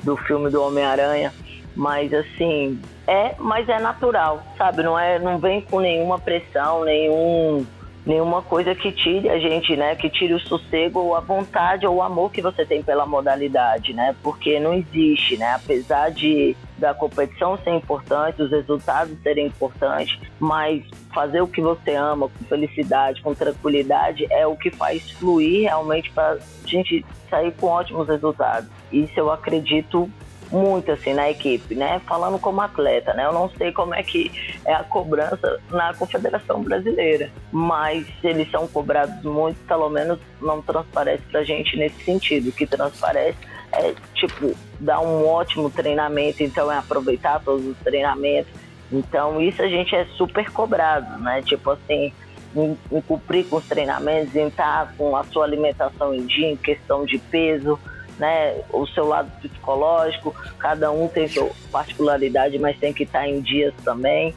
do 0.04 0.18
filme 0.18 0.50
do 0.50 0.62
Homem-Aranha, 0.62 1.34
mas 1.74 2.14
assim, 2.14 2.78
é, 3.08 3.36
mas 3.40 3.70
é 3.70 3.80
natural, 3.80 4.44
sabe? 4.58 4.84
Não 4.84 5.00
é, 5.00 5.20
não 5.20 5.40
vem 5.40 5.62
com 5.62 5.80
nenhuma 5.80 6.20
pressão, 6.20 6.84
nenhum 6.84 7.66
nenhuma 8.06 8.42
coisa 8.42 8.76
que 8.76 8.92
tire 8.92 9.30
a 9.30 9.40
gente, 9.40 9.76
né, 9.76 9.96
que 9.96 10.10
tire 10.10 10.34
o 10.34 10.40
sossego 10.40 11.00
ou 11.00 11.16
a 11.16 11.20
vontade 11.20 11.88
ou 11.88 11.96
o 11.96 12.02
amor 12.02 12.32
que 12.32 12.42
você 12.42 12.66
tem 12.66 12.84
pela 12.84 13.06
modalidade, 13.06 13.94
né? 13.94 14.16
Porque 14.22 14.60
não 14.60 14.74
existe, 14.74 15.38
né? 15.38 15.54
Apesar 15.54 16.12
de 16.12 16.56
da 16.78 16.94
competição 16.94 17.58
ser 17.58 17.72
importante, 17.72 18.42
os 18.42 18.52
resultados 18.52 19.18
serem 19.22 19.48
importantes, 19.48 20.20
mas 20.38 20.84
fazer 21.14 21.40
o 21.40 21.48
que 21.48 21.62
você 21.62 21.96
ama 21.96 22.28
com 22.28 22.44
felicidade, 22.46 23.22
com 23.22 23.34
tranquilidade 23.34 24.28
é 24.30 24.46
o 24.46 24.56
que 24.58 24.70
faz 24.70 25.10
fluir 25.12 25.62
realmente 25.62 26.12
para 26.12 26.34
a 26.34 26.68
gente 26.68 27.06
sair 27.30 27.54
com 27.54 27.68
ótimos 27.68 28.08
resultados. 28.08 28.70
Isso 28.92 29.14
eu 29.16 29.32
acredito 29.32 30.10
muito 30.52 30.92
assim 30.92 31.14
na 31.14 31.30
equipe, 31.30 31.76
né? 31.76 32.02
Falando 32.08 32.40
como 32.40 32.62
atleta, 32.62 33.14
né? 33.14 33.26
Eu 33.26 33.34
não 33.34 33.50
sei 33.50 33.72
como 33.72 33.94
é 33.94 34.04
que 34.04 34.32
é 34.66 34.74
a 34.74 34.84
cobrança 34.84 35.60
na 35.70 35.94
Confederação 35.94 36.62
Brasileira, 36.64 37.32
mas 37.52 38.06
eles 38.24 38.50
são 38.52 38.68
cobrados 38.68 39.24
muito, 39.24 39.58
pelo 39.68 39.90
menos 39.90 40.20
não 40.42 40.62
transparece 40.62 41.24
pra 41.32 41.44
gente 41.44 41.78
nesse 41.78 42.04
sentido. 42.04 42.50
O 42.50 42.52
que 42.52 42.66
transparece 42.66 43.38
é 43.72 43.94
tipo 44.14 44.56
dar 44.80 45.00
um 45.00 45.28
ótimo 45.28 45.70
treinamento, 45.70 46.44
então 46.44 46.72
é 46.72 46.78
aproveitar 46.78 47.42
todos 47.44 47.66
os 47.66 47.78
treinamentos. 47.78 48.52
Então 48.92 49.42
isso 49.42 49.62
a 49.62 49.68
gente 49.68 49.96
é 49.96 50.06
super 50.18 50.50
cobrado, 50.52 51.20
né? 51.20 51.42
Tipo 51.42 51.72
assim, 51.72 52.14
em, 52.56 52.78
em 52.92 53.02
cumprir 53.02 53.46
com 53.46 53.58
os 53.58 53.66
treinamentos, 53.66 54.36
em 54.36 54.48
estar 54.48 54.94
com 54.98 55.16
a 55.16 55.24
sua 55.24 55.46
alimentação 55.46 56.14
em 56.14 56.26
dia, 56.26 56.52
em 56.52 56.58
questão 56.58 57.06
de 57.06 57.18
peso 57.18 57.80
né, 58.18 58.62
o 58.72 58.86
seu 58.88 59.08
lado 59.08 59.32
psicológico, 59.42 60.34
cada 60.58 60.92
um 60.92 61.08
tem 61.08 61.28
sua 61.28 61.50
particularidade, 61.72 62.58
mas 62.60 62.78
tem 62.78 62.94
que 62.94 63.04
estar 63.04 63.28
em 63.28 63.42
dias 63.42 63.74
também. 63.84 64.34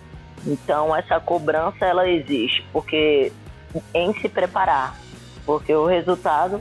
Então 0.46 0.94
essa 0.94 1.18
cobrança 1.20 1.84
ela 1.84 2.08
existe, 2.08 2.64
porque 2.72 3.32
em 3.92 4.12
se 4.14 4.28
preparar, 4.28 4.98
porque 5.44 5.74
o 5.74 5.86
resultado 5.86 6.60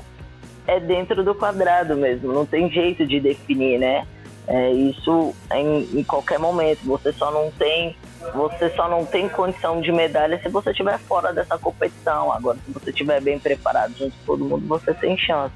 é 0.68 0.80
dentro 0.80 1.24
do 1.24 1.36
quadrado 1.36 1.96
mesmo, 1.96 2.34
não 2.34 2.46
tem 2.46 2.70
jeito 2.70 3.06
de 3.06 3.20
definir, 3.20 3.80
né? 3.80 4.08
É, 4.48 4.72
isso 4.72 5.34
em, 5.52 6.00
em 6.00 6.04
qualquer 6.04 6.38
momento, 6.38 6.80
você 6.84 7.12
só 7.12 7.32
não 7.32 7.52
tem 7.52 7.96
você 8.34 8.70
só 8.72 8.88
não 8.90 9.06
tem 9.06 9.30
condição 9.30 9.82
de 9.82 9.92
medalha 9.92 10.40
se 10.42 10.50
você 10.50 10.72
estiver 10.72 10.98
fora 11.00 11.32
dessa 11.32 11.58
competição. 11.58 12.32
Agora, 12.32 12.58
se 12.66 12.72
você 12.72 12.90
estiver 12.90 13.22
bem 13.22 13.40
preparado 13.40 13.96
junto 13.98 14.16
com 14.18 14.26
todo 14.26 14.46
mundo, 14.46 14.68
você 14.68 14.94
tem 14.94 15.18
chance. 15.18 15.54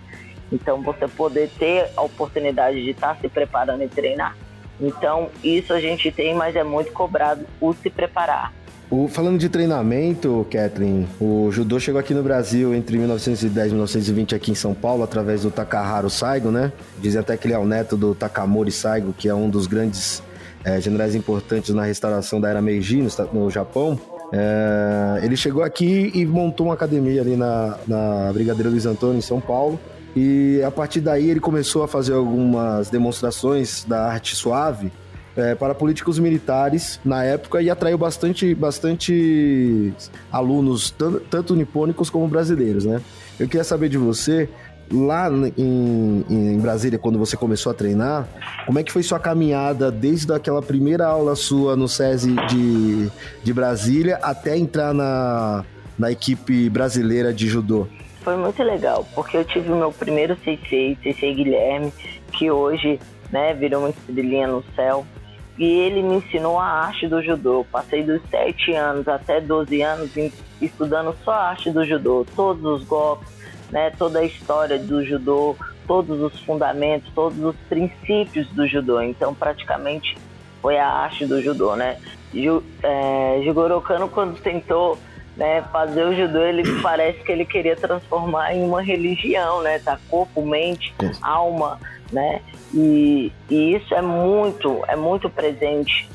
Então, 0.51 0.81
você 0.81 1.07
poder 1.07 1.49
ter 1.57 1.89
a 1.95 2.01
oportunidade 2.01 2.83
de 2.83 2.91
estar 2.91 3.17
se 3.17 3.29
preparando 3.29 3.83
e 3.83 3.87
treinar. 3.87 4.35
Então, 4.81 5.29
isso 5.43 5.73
a 5.73 5.79
gente 5.79 6.11
tem, 6.11 6.33
mas 6.33 6.55
é 6.55 6.63
muito 6.63 6.91
cobrado 6.91 7.45
o 7.59 7.73
se 7.73 7.89
preparar. 7.89 8.53
O, 8.89 9.07
falando 9.07 9.37
de 9.37 9.49
treinamento, 9.49 10.47
Kathleen, 10.49 11.07
o 11.21 11.51
judô 11.51 11.79
chegou 11.79 11.99
aqui 11.99 12.11
no 12.11 12.23
Brasil 12.23 12.73
entre 12.73 12.97
1910 12.97 13.67
e 13.67 13.69
1920 13.69 14.35
aqui 14.35 14.51
em 14.51 14.55
São 14.55 14.73
Paulo, 14.73 15.03
através 15.03 15.43
do 15.43 15.51
Takaharu 15.51 16.09
Saigo, 16.09 16.49
né? 16.49 16.71
Dizem 16.97 17.19
até 17.21 17.37
que 17.37 17.45
ele 17.45 17.53
é 17.53 17.59
o 17.59 17.67
neto 17.67 17.95
do 17.95 18.15
Takamori 18.15 18.71
Saigo, 18.71 19.13
que 19.13 19.29
é 19.29 19.35
um 19.35 19.47
dos 19.47 19.67
grandes 19.67 20.23
é, 20.63 20.81
generais 20.81 21.13
importantes 21.13 21.73
na 21.73 21.83
restauração 21.83 22.41
da 22.41 22.49
era 22.49 22.63
Meiji 22.63 23.03
no, 23.03 23.09
no 23.31 23.51
Japão. 23.51 23.99
É, 24.33 25.19
ele 25.23 25.37
chegou 25.37 25.61
aqui 25.61 26.11
e 26.15 26.25
montou 26.25 26.67
uma 26.67 26.73
academia 26.73 27.21
ali 27.21 27.35
na, 27.35 27.77
na 27.87 28.33
Brigadeiro 28.33 28.71
Luiz 28.71 28.87
Antônio, 28.87 29.19
em 29.19 29.21
São 29.21 29.39
Paulo. 29.39 29.79
E 30.21 30.61
a 30.63 30.69
partir 30.69 30.99
daí 30.99 31.29
ele 31.29 31.39
começou 31.39 31.81
a 31.81 31.87
fazer 31.87 32.11
algumas 32.11 32.89
demonstrações 32.89 33.85
da 33.85 34.05
arte 34.11 34.35
suave 34.35 34.91
é, 35.33 35.55
para 35.55 35.73
políticos 35.73 36.19
militares 36.19 36.99
na 37.05 37.23
época 37.23 37.61
e 37.61 37.69
atraiu 37.69 37.97
bastante, 37.97 38.53
bastante 38.53 39.93
alunos, 40.29 40.93
tanto 41.29 41.55
nipônicos 41.55 42.09
como 42.09 42.27
brasileiros, 42.27 42.83
né? 42.83 43.01
Eu 43.39 43.47
queria 43.47 43.63
saber 43.63 43.87
de 43.87 43.97
você, 43.97 44.49
lá 44.91 45.29
em, 45.57 46.25
em, 46.29 46.59
Brasília, 46.59 46.99
quando 46.99 47.17
você 47.17 47.37
começou 47.37 47.71
a 47.71 47.73
treinar, 47.73 48.27
como 48.65 48.77
é 48.77 48.83
que 48.83 48.91
foi 48.91 49.03
sua 49.03 49.21
caminhada 49.21 49.89
desde 49.89 50.33
aquela 50.33 50.61
primeira 50.61 51.07
aula 51.07 51.33
sua 51.33 51.77
no 51.77 51.87
SESI 51.87 52.35
de, 52.49 53.09
de 53.41 53.53
Brasília 53.53 54.19
até 54.21 54.57
entrar 54.57 54.93
na, 54.93 55.63
na 55.97 56.11
equipe 56.11 56.69
brasileira 56.69 57.33
de 57.33 57.47
judô? 57.47 57.87
Foi 58.21 58.35
muito 58.35 58.61
legal, 58.63 59.05
porque 59.15 59.37
eu 59.37 59.45
tive 59.45 59.71
o 59.71 59.75
meu 59.75 59.91
primeiro 59.91 60.37
Sensei, 60.43 60.97
Sensei 61.01 61.33
Guilherme, 61.33 61.91
que 62.31 62.51
hoje 62.51 62.99
né, 63.31 63.53
virou 63.53 63.81
uma 63.81 63.89
estrelinha 63.89 64.47
no 64.47 64.63
céu. 64.75 65.05
E 65.57 65.65
ele 65.65 66.01
me 66.01 66.15
ensinou 66.15 66.57
a 66.57 66.65
arte 66.65 67.07
do 67.07 67.21
judô. 67.21 67.65
Passei 67.69 68.01
dos 68.01 68.21
7 68.29 68.73
anos 68.73 69.07
até 69.07 69.41
12 69.41 69.81
anos 69.81 70.11
estudando 70.61 71.13
só 71.23 71.31
a 71.31 71.49
arte 71.49 71.69
do 71.69 71.85
judô, 71.85 72.25
todos 72.33 72.63
os 72.63 72.87
golpes, 72.87 73.27
né, 73.69 73.91
toda 73.91 74.19
a 74.19 74.23
história 74.23 74.79
do 74.79 75.03
judô, 75.03 75.55
todos 75.85 76.21
os 76.21 76.39
fundamentos, 76.41 77.11
todos 77.13 77.37
os 77.43 77.55
princípios 77.67 78.47
do 78.49 78.67
judô. 78.67 79.01
Então, 79.01 79.33
praticamente 79.33 80.17
foi 80.61 80.77
a 80.77 80.87
arte 80.87 81.25
do 81.25 81.41
judô, 81.41 81.75
né? 81.75 81.97
é, 82.83 83.41
Jigoro 83.43 83.81
Kano, 83.81 84.07
quando 84.07 84.39
tentou 84.39 84.97
né, 85.39 85.63
fazer 85.71 86.03
o 86.03 86.13
judô, 86.13 86.39
ele 86.39 86.63
parece 86.83 87.17
que 87.19 87.31
ele 87.31 87.45
queria 87.45 87.75
transformar 87.75 88.53
em 88.53 88.61
uma 88.61 88.81
religião, 88.81 89.61
né? 89.61 89.79
Tá 89.79 89.97
corpo, 90.09 90.45
mente, 90.45 90.93
alma, 91.21 91.79
né? 92.11 92.41
E, 92.73 93.31
e 93.49 93.75
isso 93.75 93.95
é 93.95 94.01
muito, 94.01 94.83
é 94.87 94.97
muito 94.97 95.29
presente 95.29 96.07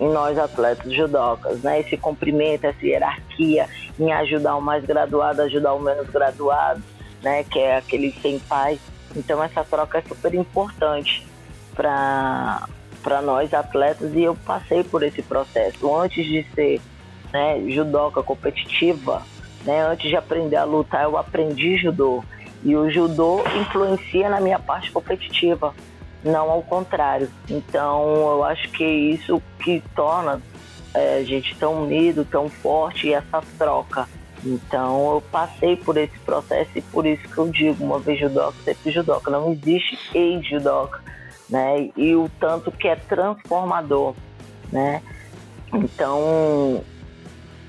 em 0.00 0.08
nós 0.08 0.38
atletas 0.38 0.90
judocas, 0.90 1.62
né? 1.62 1.80
Esse 1.80 1.98
cumprimento, 1.98 2.64
essa 2.64 2.84
hierarquia 2.84 3.68
em 4.00 4.10
ajudar 4.10 4.56
o 4.56 4.62
mais 4.62 4.82
graduado, 4.84 5.42
ajudar 5.42 5.74
o 5.74 5.78
menos 5.78 6.08
graduado, 6.08 6.82
né? 7.22 7.44
Que 7.44 7.58
é 7.58 7.76
aquele 7.76 8.12
sem 8.22 8.38
pai. 8.38 8.80
Então 9.14 9.44
essa 9.44 9.62
troca 9.62 9.98
é 9.98 10.02
super 10.02 10.34
importante 10.34 11.24
para 11.74 12.66
para 13.02 13.20
nós 13.20 13.52
atletas 13.52 14.14
e 14.14 14.22
eu 14.22 14.34
passei 14.34 14.82
por 14.82 15.02
esse 15.02 15.20
processo 15.20 15.94
antes 15.94 16.24
de 16.24 16.42
ser 16.54 16.80
né, 17.34 17.60
judoca 17.68 18.22
competitiva, 18.22 19.22
né, 19.64 19.84
antes 19.84 20.08
de 20.08 20.16
aprender 20.16 20.54
a 20.54 20.62
lutar, 20.62 21.02
eu 21.02 21.18
aprendi 21.18 21.76
judô. 21.76 22.22
E 22.62 22.76
o 22.76 22.88
judô 22.88 23.42
influencia 23.60 24.28
na 24.28 24.40
minha 24.40 24.58
parte 24.58 24.92
competitiva, 24.92 25.74
não 26.22 26.48
ao 26.48 26.62
contrário. 26.62 27.28
Então, 27.50 28.04
eu 28.30 28.44
acho 28.44 28.70
que 28.70 28.84
é 28.84 28.90
isso 28.90 29.42
que 29.58 29.82
torna 29.96 30.40
é, 30.94 31.16
a 31.16 31.24
gente 31.24 31.56
tão 31.56 31.82
unido, 31.82 32.24
tão 32.24 32.48
forte 32.48 33.08
e 33.08 33.12
essa 33.12 33.42
troca. 33.58 34.08
Então, 34.44 35.14
eu 35.14 35.20
passei 35.20 35.76
por 35.76 35.96
esse 35.96 36.18
processo 36.20 36.70
e 36.76 36.82
por 36.82 37.04
isso 37.04 37.28
que 37.28 37.36
eu 37.36 37.48
digo, 37.48 37.84
uma 37.84 37.98
vez 37.98 38.20
judoca, 38.20 38.54
sempre 38.64 38.92
judoca. 38.92 39.30
Não 39.30 39.52
existe 39.52 39.98
ex-judoca, 40.14 41.02
né? 41.50 41.90
E 41.96 42.14
o 42.14 42.30
tanto 42.38 42.70
que 42.70 42.86
é 42.86 42.94
transformador, 42.94 44.14
né? 44.70 45.02
Então, 45.72 46.84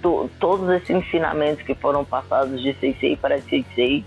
to, 0.05 0.29
todos 0.39 0.69
esses 0.69 0.91
ensinamentos 0.91 1.65
que 1.65 1.73
foram 1.73 2.05
passados 2.05 2.61
de 2.61 2.73
Sensei 2.75 3.17
para 3.17 3.41
Sensei, 3.41 4.05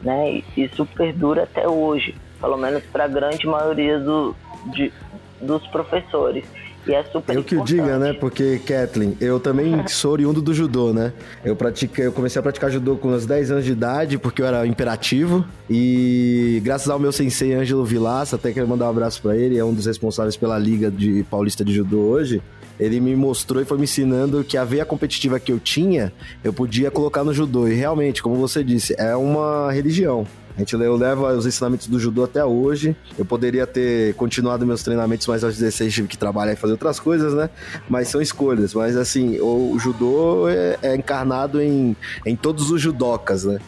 né, 0.00 0.42
isso 0.56 0.86
perdura 0.86 1.42
até 1.42 1.66
hoje, 1.66 2.14
pelo 2.40 2.56
menos 2.56 2.84
para 2.84 3.04
a 3.04 3.08
grande 3.08 3.44
maioria 3.48 3.98
do, 3.98 4.36
de, 4.66 4.92
dos 5.40 5.66
professores. 5.66 6.44
E 6.86 6.94
é 6.94 7.02
super 7.04 7.36
Eu 7.36 7.44
que 7.44 7.56
o 7.56 7.62
diga, 7.62 7.98
né? 7.98 8.14
Porque, 8.14 8.58
Kathleen, 8.64 9.14
eu 9.20 9.38
também 9.38 9.84
sou 9.86 10.12
oriundo 10.12 10.40
do 10.40 10.54
judô, 10.54 10.94
né? 10.94 11.12
Eu 11.44 11.54
pratiquei, 11.54 12.06
eu 12.06 12.12
comecei 12.12 12.40
a 12.40 12.42
praticar 12.42 12.70
judô 12.70 12.96
com 12.96 13.08
uns 13.08 13.26
10 13.26 13.50
anos 13.50 13.64
de 13.66 13.72
idade, 13.72 14.16
porque 14.16 14.40
eu 14.40 14.46
era 14.46 14.66
imperativo. 14.66 15.44
E 15.68 16.58
graças 16.64 16.88
ao 16.88 16.98
meu 16.98 17.12
sensei 17.12 17.52
Ângelo 17.52 17.84
Vilaça, 17.84 18.36
até 18.36 18.50
quero 18.50 18.66
mandar 18.66 18.86
um 18.86 18.90
abraço 18.90 19.20
para 19.20 19.36
ele, 19.36 19.58
é 19.58 19.64
um 19.64 19.74
dos 19.74 19.84
responsáveis 19.84 20.38
pela 20.38 20.58
Liga 20.58 20.90
de 20.90 21.22
Paulista 21.24 21.62
de 21.62 21.74
Judô 21.74 21.98
hoje. 21.98 22.40
Ele 22.80 22.98
me 22.98 23.14
mostrou 23.14 23.62
e 23.62 23.64
foi 23.64 23.76
me 23.76 23.84
ensinando 23.84 24.42
que 24.42 24.56
a 24.56 24.64
veia 24.64 24.84
competitiva 24.84 25.38
que 25.38 25.52
eu 25.52 25.60
tinha, 25.60 26.12
eu 26.42 26.52
podia 26.52 26.90
colocar 26.90 27.22
no 27.22 27.32
judô. 27.32 27.68
E 27.68 27.74
realmente, 27.74 28.22
como 28.22 28.36
você 28.36 28.64
disse, 28.64 28.94
é 28.98 29.14
uma 29.14 29.70
religião. 29.70 30.26
A 30.56 30.58
gente, 30.60 30.74
eu 30.74 30.96
levo 30.96 31.26
os 31.26 31.46
ensinamentos 31.46 31.86
do 31.86 31.98
judô 31.98 32.24
até 32.24 32.44
hoje. 32.44 32.96
Eu 33.16 33.24
poderia 33.24 33.66
ter 33.66 34.14
continuado 34.14 34.66
meus 34.66 34.82
treinamentos, 34.82 35.26
mas 35.26 35.44
aos 35.44 35.56
16 35.56 35.94
tive 35.94 36.08
que 36.08 36.18
trabalhar 36.18 36.52
e 36.52 36.56
fazer 36.56 36.72
outras 36.72 36.98
coisas, 36.98 37.32
né? 37.34 37.48
Mas 37.88 38.08
são 38.08 38.20
escolhas. 38.20 38.74
Mas 38.74 38.96
assim, 38.96 39.38
o 39.40 39.78
judô 39.78 40.48
é, 40.48 40.78
é 40.82 40.96
encarnado 40.96 41.62
em, 41.62 41.96
em 42.26 42.34
todos 42.34 42.70
os 42.70 42.80
judocas, 42.80 43.44
né? 43.44 43.58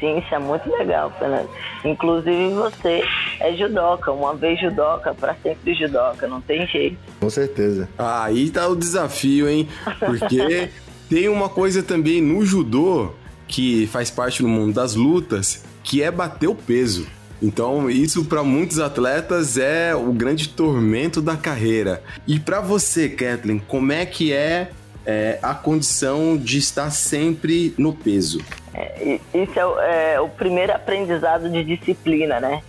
Sim, 0.00 0.18
isso 0.18 0.34
é 0.34 0.38
muito 0.38 0.68
legal, 0.70 1.12
Fernando. 1.18 1.48
Inclusive 1.84 2.50
você 2.50 3.02
é 3.40 3.54
judoca, 3.54 4.12
uma 4.12 4.34
vez 4.34 4.60
judoca, 4.60 5.14
para 5.14 5.34
sempre 5.42 5.74
judoca, 5.74 6.26
não 6.26 6.40
tem 6.40 6.66
jeito. 6.66 6.98
Com 7.20 7.30
certeza. 7.30 7.88
Aí 7.98 8.50
tá 8.50 8.66
o 8.68 8.76
desafio, 8.76 9.48
hein? 9.48 9.68
Porque 9.98 10.70
tem 11.08 11.28
uma 11.28 11.48
coisa 11.48 11.82
também 11.82 12.20
no 12.20 12.44
judô 12.44 13.12
que 13.48 13.86
faz 13.86 14.10
parte 14.10 14.42
do 14.42 14.48
mundo 14.48 14.74
das 14.74 14.94
lutas, 14.94 15.64
que 15.82 16.02
é 16.02 16.10
bater 16.10 16.48
o 16.48 16.54
peso. 16.54 17.06
Então, 17.40 17.90
isso 17.90 18.24
para 18.24 18.42
muitos 18.42 18.78
atletas 18.78 19.58
é 19.58 19.94
o 19.94 20.12
grande 20.12 20.48
tormento 20.48 21.20
da 21.20 21.36
carreira. 21.36 22.02
E 22.26 22.40
para 22.40 22.60
você, 22.60 23.08
Kathleen, 23.08 23.62
como 23.68 23.92
é 23.92 24.06
que 24.06 24.32
é, 24.32 24.70
é, 25.04 25.38
a 25.42 25.54
condição 25.54 26.36
de 26.36 26.58
estar 26.58 26.90
sempre 26.90 27.74
no 27.76 27.92
peso? 27.92 28.40
É, 28.76 29.20
isso 29.34 29.58
é 29.58 29.66
o, 29.66 29.80
é 29.80 30.20
o 30.20 30.28
primeiro 30.28 30.72
aprendizado 30.72 31.48
de 31.48 31.64
disciplina, 31.64 32.40
né? 32.40 32.62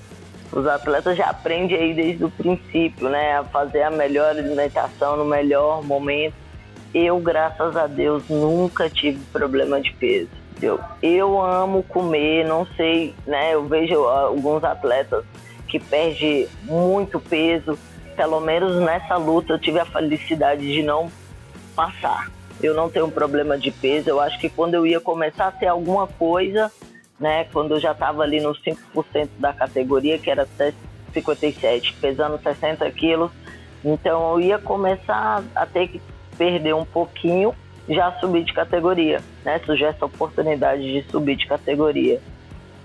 Os 0.52 0.66
atletas 0.66 1.18
já 1.18 1.26
aprendem 1.26 1.78
aí 1.78 1.94
desde 1.94 2.24
o 2.24 2.32
princípio, 2.32 3.10
né? 3.10 3.38
A 3.38 3.44
fazer 3.44 3.84
a 3.84 3.92
melhor 3.92 4.30
alimentação 4.30 5.18
no 5.18 5.26
melhor 5.26 5.84
momento. 5.84 6.36
Eu, 6.94 7.20
graças 7.20 7.76
a 7.76 7.86
Deus, 7.86 8.24
nunca 8.30 8.90
tive 8.90 9.20
problema 9.32 9.82
de 9.82 9.94
peso 9.94 10.48
eu, 10.62 10.80
eu 11.02 11.42
amo 11.42 11.84
comer, 11.84 12.46
não 12.46 12.66
sei, 12.76 13.14
né? 13.26 13.54
Eu 13.54 13.66
vejo 13.68 13.96
alguns 14.06 14.64
atletas 14.64 15.24
que 15.68 15.80
perdem 15.80 16.48
muito 16.64 17.20
peso. 17.20 17.78
Pelo 18.16 18.40
menos 18.40 18.76
nessa 18.78 19.18
luta 19.18 19.54
eu 19.54 19.60
tive 19.60 19.80
a 19.80 19.86
felicidade 19.86 20.62
de 20.62 20.82
não 20.82 21.12
passar. 21.76 22.32
Eu 22.62 22.74
não 22.74 22.90
tenho 22.90 23.10
problema 23.10 23.58
de 23.58 23.72
peso. 23.72 24.10
Eu 24.10 24.20
acho 24.20 24.40
que 24.40 24.50
quando 24.50 24.74
eu 24.74 24.86
ia 24.86 25.00
começar 25.00 25.48
a 25.48 25.52
ter 25.52 25.68
alguma 25.68 26.08
coisa, 26.08 26.72
né? 27.20 27.46
Quando 27.46 27.76
eu 27.76 27.80
já 27.80 27.92
estava 27.92 28.24
ali 28.24 28.40
nos 28.40 28.62
5% 28.64 29.30
da 29.38 29.54
categoria, 29.54 30.18
que 30.18 30.30
era 30.30 30.44
até 30.44 30.74
57, 31.14 31.94
pesando 32.02 32.40
60 32.42 32.90
quilos, 32.92 33.32
então 33.84 34.34
eu 34.34 34.42
ia 34.42 34.60
começar 34.60 35.44
a 35.56 35.66
ter 35.66 35.88
que 35.88 36.02
perder 36.38 36.76
um 36.76 36.86
pouquinho 36.86 37.54
já 37.90 38.12
subir 38.20 38.44
de 38.44 38.54
categoria, 38.54 39.22
né? 39.46 39.60
Surgiu 39.66 39.88
essa 39.88 40.06
oportunidade 40.06 40.82
de 40.82 41.10
subir 41.10 41.36
de 41.36 41.48
categoria. 41.48 42.20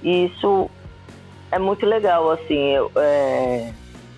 E 0.02 0.26
isso 0.26 0.70
é 1.50 1.58
muito 1.58 1.84
legal, 1.84 2.30
assim, 2.30 2.74
eu, 2.74 2.90
é, 2.96 3.72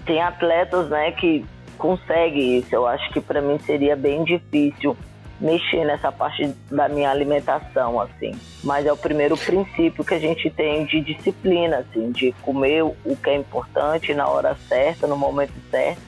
tem 0.05 0.23
atletas, 0.23 0.88
né, 0.88 1.11
que 1.12 1.45
conseguem 1.79 2.59
isso. 2.59 2.75
Eu 2.75 2.87
acho 2.87 3.11
que 3.12 3.21
para 3.21 3.40
mim 3.40 3.59
seria 3.61 3.97
bem 3.97 4.25
difícil 4.25 4.97
mexer 5.40 5.85
nessa 5.85 6.12
parte 6.12 6.55
da 6.70 6.88
minha 6.88 7.11
alimentação, 7.11 8.01
assim. 8.01 8.33
Mas 8.62 8.87
é 8.87 8.92
o 8.92 8.97
primeiro 8.97 9.37
princípio 9.37 10.05
que 10.05 10.14
a 10.14 10.18
gente 10.18 10.51
tem 10.51 10.85
de 10.87 11.01
disciplina, 11.01 11.79
assim, 11.79 12.11
de 12.11 12.33
comer 12.42 12.83
o 12.83 13.16
que 13.23 13.31
é 13.31 13.37
importante 13.37 14.14
na 14.14 14.29
hora 14.29 14.57
certa, 14.68 15.07
no 15.07 15.16
momento 15.16 15.55
certo, 15.70 16.01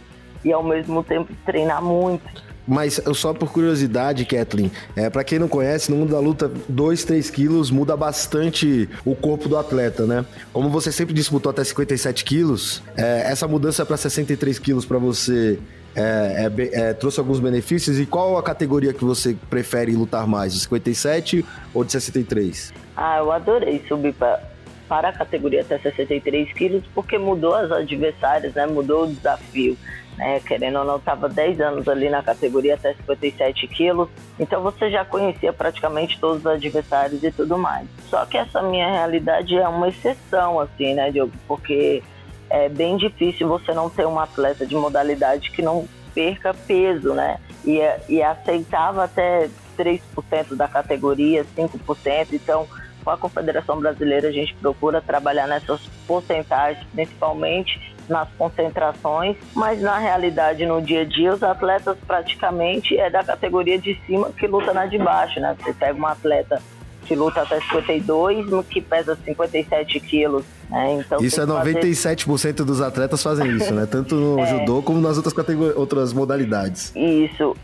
e 0.44 0.52
ao 0.52 0.62
mesmo 0.62 1.02
tempo 1.02 1.32
treinar 1.44 1.82
muito. 1.82 2.46
Mas 2.66 3.00
só 3.14 3.32
por 3.32 3.52
curiosidade, 3.52 4.24
Kathleen, 4.24 4.72
é, 4.96 5.08
para 5.08 5.22
quem 5.22 5.38
não 5.38 5.46
conhece, 5.46 5.90
no 5.90 5.98
mundo 5.98 6.10
da 6.10 6.18
luta, 6.18 6.50
2, 6.68 7.04
3 7.04 7.30
quilos 7.30 7.70
muda 7.70 7.96
bastante 7.96 8.88
o 9.04 9.14
corpo 9.14 9.48
do 9.48 9.56
atleta, 9.56 10.04
né? 10.04 10.26
Como 10.52 10.68
você 10.68 10.90
sempre 10.90 11.14
disputou 11.14 11.50
até 11.50 11.62
57 11.62 12.24
quilos, 12.24 12.82
é, 12.96 13.30
essa 13.30 13.46
mudança 13.46 13.86
para 13.86 13.96
63 13.96 14.58
quilos 14.58 14.84
para 14.84 14.98
você 14.98 15.58
é, 15.96 16.46
é, 16.46 16.80
é, 16.80 16.94
trouxe 16.94 17.18
alguns 17.18 17.40
benefícios. 17.40 17.98
E 17.98 18.06
qual 18.06 18.36
a 18.36 18.42
categoria 18.42 18.92
que 18.92 19.04
você 19.04 19.36
prefere 19.48 19.94
lutar 19.94 20.26
mais, 20.26 20.52
de 20.52 20.60
57 20.60 21.44
ou 21.74 21.84
de 21.84 21.92
63? 21.92 22.72
Ah, 22.96 23.18
eu 23.18 23.32
adorei 23.32 23.82
subir 23.88 24.12
pra, 24.14 24.40
para 24.88 25.08
a 25.08 25.12
categoria 25.12 25.62
até 25.62 25.78
63 25.78 26.52
quilos, 26.52 26.84
porque 26.94 27.18
mudou 27.18 27.54
as 27.54 27.72
adversárias, 27.72 28.54
né? 28.54 28.66
Mudou 28.66 29.04
o 29.04 29.08
desafio 29.08 29.76
né? 30.16 30.40
Querendo 30.40 30.78
ou 30.78 30.84
não, 30.84 30.96
estava 30.96 31.28
10 31.28 31.60
anos 31.60 31.88
ali 31.88 32.08
na 32.08 32.22
categoria 32.22 32.74
até 32.74 32.94
57 32.94 33.66
quilos, 33.68 34.08
então 34.38 34.62
você 34.62 34.90
já 34.90 35.04
conhecia 35.04 35.52
praticamente 35.52 36.18
todos 36.18 36.38
os 36.38 36.46
adversários 36.46 37.22
e 37.22 37.30
tudo 37.30 37.58
mais. 37.58 37.86
Só 38.08 38.24
que 38.26 38.38
essa 38.38 38.62
minha 38.62 38.90
realidade 38.90 39.56
é 39.56 39.68
uma 39.68 39.88
exceção, 39.88 40.60
assim, 40.60 40.94
né, 40.94 41.10
Diogo? 41.10 41.32
Porque 41.46 42.02
é 42.50 42.68
bem 42.68 42.96
difícil 42.96 43.48
você 43.48 43.72
não 43.72 43.90
ter 43.90 44.06
um 44.06 44.18
atleta 44.18 44.66
de 44.66 44.74
modalidade 44.74 45.50
que 45.50 45.62
não 45.62 45.88
perca 46.14 46.54
peso, 46.54 47.12
né? 47.12 47.38
E, 47.64 47.80
e 48.08 48.22
aceitava 48.22 49.04
até 49.04 49.48
3% 49.76 50.54
da 50.56 50.66
categoria, 50.66 51.44
5%, 51.56 52.28
então 52.32 52.66
com 53.04 53.10
a 53.10 53.16
Confederação 53.16 53.78
Brasileira 53.78 54.28
a 54.28 54.32
gente 54.32 54.52
procura 54.54 55.00
trabalhar 55.00 55.46
nessas 55.46 55.80
porcentagens, 56.08 56.84
principalmente 56.92 57.94
nas 58.08 58.28
concentrações, 58.36 59.36
mas 59.54 59.80
na 59.80 59.98
realidade, 59.98 60.64
no 60.66 60.80
dia 60.80 61.02
a 61.02 61.04
dia, 61.04 61.32
os 61.32 61.42
atletas 61.42 61.96
praticamente 62.06 62.98
é 62.98 63.10
da 63.10 63.22
categoria 63.22 63.78
de 63.78 63.94
cima 64.06 64.30
que 64.32 64.46
luta 64.46 64.72
na 64.72 64.86
de 64.86 64.98
baixo, 64.98 65.38
né? 65.40 65.56
Você 65.60 65.72
pega 65.72 65.98
um 65.98 66.06
atleta 66.06 66.60
que 67.06 67.14
luta 67.14 67.42
até 67.42 67.60
52, 67.60 68.46
no 68.50 68.62
que 68.62 68.80
pesa 68.80 69.16
57 69.24 70.00
quilos. 70.00 70.44
Né? 70.68 70.98
Então, 71.00 71.22
isso 71.22 71.40
é 71.40 71.46
97% 71.46 72.26
fazer... 72.26 72.64
dos 72.64 72.80
atletas 72.80 73.22
fazem 73.22 73.48
isso, 73.56 73.72
né? 73.72 73.86
Tanto 73.86 74.14
no 74.14 74.40
é. 74.44 74.46
judô 74.46 74.82
como 74.82 75.00
nas 75.00 75.16
outras 75.16 75.34
outras 75.76 76.12
modalidades. 76.12 76.92
Isso, 76.94 77.56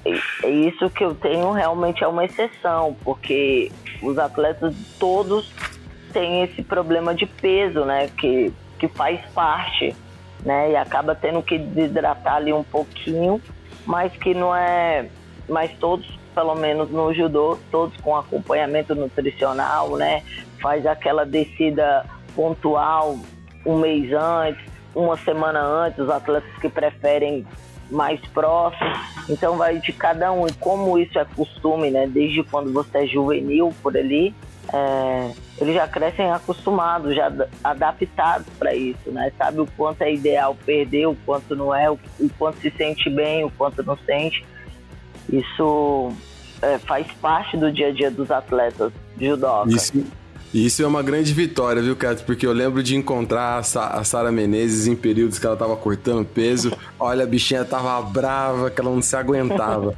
isso 0.44 0.88
que 0.90 1.04
eu 1.04 1.14
tenho 1.14 1.52
realmente 1.52 2.04
é 2.04 2.08
uma 2.08 2.24
exceção, 2.24 2.96
porque 3.02 3.70
os 4.02 4.18
atletas 4.18 4.74
todos 4.98 5.52
têm 6.12 6.42
esse 6.42 6.62
problema 6.62 7.14
de 7.14 7.26
peso, 7.26 7.84
né? 7.84 8.08
Que, 8.16 8.52
que 8.78 8.88
faz 8.88 9.20
parte 9.34 9.94
né? 10.44 10.72
E 10.72 10.76
acaba 10.76 11.14
tendo 11.14 11.42
que 11.42 11.58
desidratar 11.58 12.36
ali 12.36 12.52
um 12.52 12.64
pouquinho, 12.64 13.40
mas 13.86 14.12
que 14.12 14.34
não 14.34 14.54
é. 14.54 15.08
Mas 15.48 15.72
todos, 15.78 16.06
pelo 16.34 16.54
menos 16.54 16.90
no 16.90 17.12
judô, 17.14 17.58
todos 17.70 17.96
com 18.00 18.16
acompanhamento 18.16 18.94
nutricional, 18.94 19.96
né? 19.96 20.22
Faz 20.60 20.86
aquela 20.86 21.24
descida 21.24 22.04
pontual 22.34 23.18
um 23.64 23.78
mês 23.78 24.12
antes, 24.12 24.64
uma 24.94 25.16
semana 25.16 25.60
antes, 25.60 25.98
os 25.98 26.10
atletas 26.10 26.50
que 26.60 26.68
preferem 26.68 27.46
mais 27.90 28.20
próximo. 28.28 28.90
Então 29.28 29.56
vai 29.56 29.78
de 29.78 29.92
cada 29.92 30.32
um. 30.32 30.46
E 30.46 30.52
como 30.54 30.98
isso 30.98 31.18
é 31.18 31.24
costume, 31.24 31.90
né? 31.90 32.06
Desde 32.06 32.42
quando 32.42 32.72
você 32.72 32.98
é 32.98 33.06
juvenil 33.06 33.72
por 33.82 33.96
ali, 33.96 34.34
é, 34.72 35.32
eles 35.58 35.74
já 35.74 35.86
crescem 35.86 36.30
acostumados, 36.30 37.14
já 37.14 37.30
adaptados 37.62 38.46
para 38.58 38.74
isso, 38.74 39.10
né? 39.10 39.32
Sabe 39.36 39.60
o 39.60 39.66
quanto 39.76 40.02
é 40.02 40.12
ideal 40.12 40.56
perder, 40.64 41.06
o 41.06 41.16
quanto 41.26 41.54
não 41.54 41.74
é, 41.74 41.90
o, 41.90 41.98
o 42.18 42.30
quanto 42.38 42.58
se 42.60 42.70
sente 42.70 43.08
bem, 43.10 43.44
o 43.44 43.50
quanto 43.50 43.82
não 43.82 43.96
sente. 43.98 44.44
Isso 45.32 46.12
é, 46.60 46.78
faz 46.78 47.06
parte 47.20 47.56
do 47.56 47.72
dia 47.72 47.88
a 47.88 47.92
dia 47.92 48.10
dos 48.10 48.30
atletas 48.30 48.92
judoca. 49.18 49.70
Isso, 49.70 50.04
isso 50.52 50.82
é 50.82 50.86
uma 50.86 51.02
grande 51.02 51.32
vitória, 51.32 51.80
viu, 51.80 51.96
Cato? 51.96 52.24
Porque 52.24 52.46
eu 52.46 52.52
lembro 52.52 52.82
de 52.82 52.94
encontrar 52.94 53.58
a 53.58 54.04
Sara 54.04 54.30
Menezes 54.30 54.86
em 54.86 54.94
períodos 54.94 55.38
que 55.38 55.46
ela 55.46 55.56
tava 55.56 55.74
cortando 55.76 56.26
peso. 56.26 56.70
Olha, 57.00 57.24
a 57.24 57.26
bichinha 57.26 57.64
tava 57.64 58.00
brava, 58.02 58.70
que 58.70 58.78
ela 58.78 58.90
não 58.90 59.00
se 59.00 59.16
aguentava. 59.16 59.94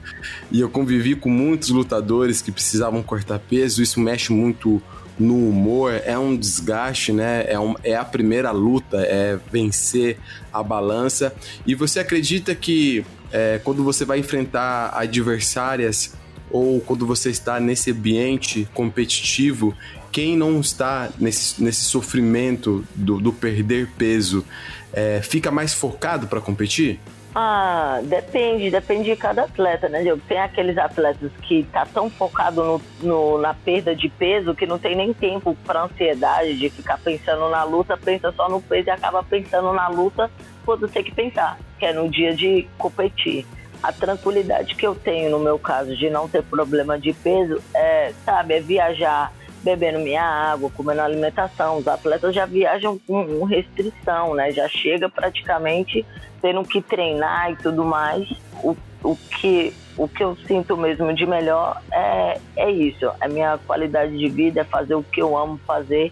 e 0.53 0.61
eu 0.61 0.71
convivi 0.71 1.17
com 1.17 1.29
muitos 1.29 1.71
lutadores 1.71 2.41
que 2.41 2.53
precisavam 2.53 3.03
cortar 3.03 3.41
peso. 3.41 3.83
Isso 3.83 3.99
mexe 3.99 4.33
muito 4.33 4.81
no 5.19 5.49
humor, 5.49 6.01
é 6.05 6.19
um 6.19 6.37
desgaste, 6.37 7.13
né? 7.13 7.45
É, 7.49 7.59
um, 7.59 7.75
é 7.83 7.95
a 7.97 8.05
primeira 8.05 8.51
luta, 8.51 8.99
é 8.99 9.39
vencer 9.51 10.19
a 10.53 10.63
balança. 10.63 11.35
E 11.67 11.75
você 11.75 12.01
acredita 12.01 12.55
que 12.55 13.05
é, 13.35 13.61
quando 13.65 13.83
você 13.83 14.05
vai 14.05 14.21
enfrentar 14.21 14.97
adversárias 14.97 16.15
ou 16.53 16.81
quando 16.81 17.05
você 17.05 17.31
está 17.31 17.59
nesse 17.59 17.91
ambiente 17.91 18.69
competitivo, 18.73 19.77
quem 20.13 20.37
não 20.37 20.61
está 20.61 21.11
nesse, 21.19 21.61
nesse 21.61 21.81
sofrimento 21.81 22.85
do, 22.95 23.19
do 23.19 23.33
perder 23.33 23.89
peso 23.99 24.45
é, 24.93 25.21
fica 25.21 25.51
mais 25.51 25.75
focado 25.75 26.29
para 26.29 26.41
competir? 26.41 27.01
Ah, 27.35 27.99
depende, 28.05 28.71
depende 28.71 29.11
de 29.11 29.17
cada 29.17 29.43
atleta, 29.43 29.89
né, 29.89 30.03
Diego? 30.03 30.23
Tem 30.29 30.39
aqueles 30.39 30.79
atletas 30.79 31.33
que 31.43 31.65
tá 31.73 31.85
tão 31.85 32.09
focado 32.09 32.63
no, 32.63 32.83
no, 33.03 33.39
na 33.39 33.53
perda 33.53 33.97
de 33.97 34.09
peso 34.09 34.55
que 34.55 34.65
não 34.65 34.79
tem 34.79 34.95
nem 34.95 35.13
tempo 35.13 35.57
para 35.67 35.83
ansiedade 35.83 36.57
de 36.57 36.71
ficar 36.71 36.97
pensando 36.99 37.49
na 37.49 37.65
luta, 37.65 37.97
pensa 37.97 38.31
só 38.31 38.49
no 38.49 38.63
peso 38.63 38.87
e 38.87 38.91
acaba 38.93 39.25
pensando 39.25 39.73
na 39.73 39.89
luta 39.89 40.31
quando 40.65 40.87
tem 40.87 41.03
que 41.03 41.13
pensar, 41.13 41.59
que 41.85 41.89
é 41.89 41.93
no 41.93 42.09
dia 42.09 42.35
de 42.35 42.67
competir. 42.79 43.45
A 43.83 43.93
tranquilidade 43.93 44.75
que 44.75 44.87
eu 44.87 44.95
tenho 44.95 45.31
no 45.31 45.39
meu 45.39 45.59
caso 45.59 45.95
de 45.95 46.09
não 46.09 46.27
ter 46.27 46.43
problema 46.43 46.99
de 46.99 47.13
peso 47.13 47.61
é, 47.75 48.11
sabe, 48.25 48.55
é 48.55 48.61
viajar 48.61 49.31
bebendo 49.63 49.99
minha 49.99 50.23
água, 50.23 50.71
comendo 50.71 51.03
alimentação. 51.03 51.77
Os 51.77 51.87
atletas 51.87 52.35
já 52.35 52.47
viajam 52.47 52.99
com 52.99 53.45
restrição, 53.45 54.35
né? 54.35 54.51
Já 54.51 54.67
chega 54.67 55.11
praticamente 55.11 56.07
tendo 56.41 56.63
que 56.63 56.81
treinar 56.81 57.53
e 57.53 57.57
tudo 57.57 57.85
mais. 57.85 58.31
O, 58.63 58.75
o, 59.03 59.15
que, 59.15 59.75
o 59.99 60.09
que 60.09 60.25
eu 60.25 60.35
sinto 60.47 60.79
mesmo 60.79 61.13
de 61.13 61.27
melhor 61.27 61.83
é, 61.93 62.41
é 62.57 62.71
isso. 62.71 63.11
A 63.21 63.29
minha 63.29 63.59
qualidade 63.67 64.17
de 64.17 64.29
vida 64.31 64.63
é 64.63 64.65
fazer 64.65 64.95
o 64.95 65.03
que 65.03 65.21
eu 65.21 65.37
amo 65.37 65.61
fazer 65.67 66.11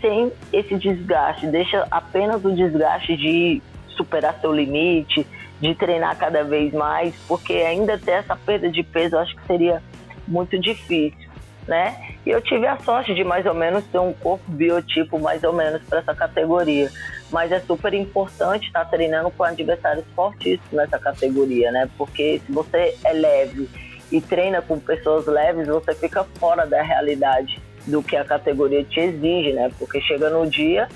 sem 0.00 0.32
esse 0.52 0.74
desgaste. 0.74 1.46
Deixa 1.46 1.86
apenas 1.92 2.44
o 2.44 2.52
desgaste 2.52 3.16
de 3.16 3.62
superar 3.94 4.38
seu 4.40 4.52
limite, 4.52 5.26
de 5.60 5.74
treinar 5.74 6.16
cada 6.16 6.42
vez 6.44 6.72
mais, 6.72 7.14
porque 7.26 7.54
ainda 7.54 7.98
ter 7.98 8.12
essa 8.12 8.36
perda 8.36 8.70
de 8.70 8.82
peso 8.82 9.16
eu 9.16 9.20
acho 9.20 9.34
que 9.36 9.46
seria 9.46 9.82
muito 10.26 10.58
difícil, 10.58 11.28
né? 11.66 12.14
E 12.26 12.30
eu 12.30 12.40
tive 12.40 12.66
a 12.66 12.78
sorte 12.78 13.14
de 13.14 13.22
mais 13.22 13.44
ou 13.46 13.54
menos 13.54 13.84
ter 13.84 13.98
um 13.98 14.12
corpo 14.12 14.50
biotipo 14.50 15.18
mais 15.18 15.44
ou 15.44 15.52
menos 15.52 15.82
para 15.82 15.98
essa 15.98 16.14
categoria. 16.14 16.90
Mas 17.30 17.52
é 17.52 17.60
super 17.60 17.92
importante 17.92 18.66
estar 18.66 18.84
tá 18.84 18.90
treinando 18.90 19.30
com 19.30 19.44
adversários 19.44 20.04
fortíssimos 20.14 20.72
nessa 20.72 20.98
categoria, 20.98 21.70
né? 21.70 21.88
Porque 21.98 22.40
se 22.44 22.52
você 22.52 22.96
é 23.04 23.12
leve 23.12 23.68
e 24.10 24.20
treina 24.20 24.62
com 24.62 24.78
pessoas 24.78 25.26
leves, 25.26 25.66
você 25.66 25.94
fica 25.94 26.24
fora 26.38 26.66
da 26.66 26.82
realidade 26.82 27.60
do 27.86 28.02
que 28.02 28.16
a 28.16 28.24
categoria 28.24 28.84
te 28.84 29.00
exige, 29.00 29.52
né? 29.52 29.70
Porque 29.78 30.00
chega 30.00 30.30
no 30.30 30.46
dia, 30.46 30.88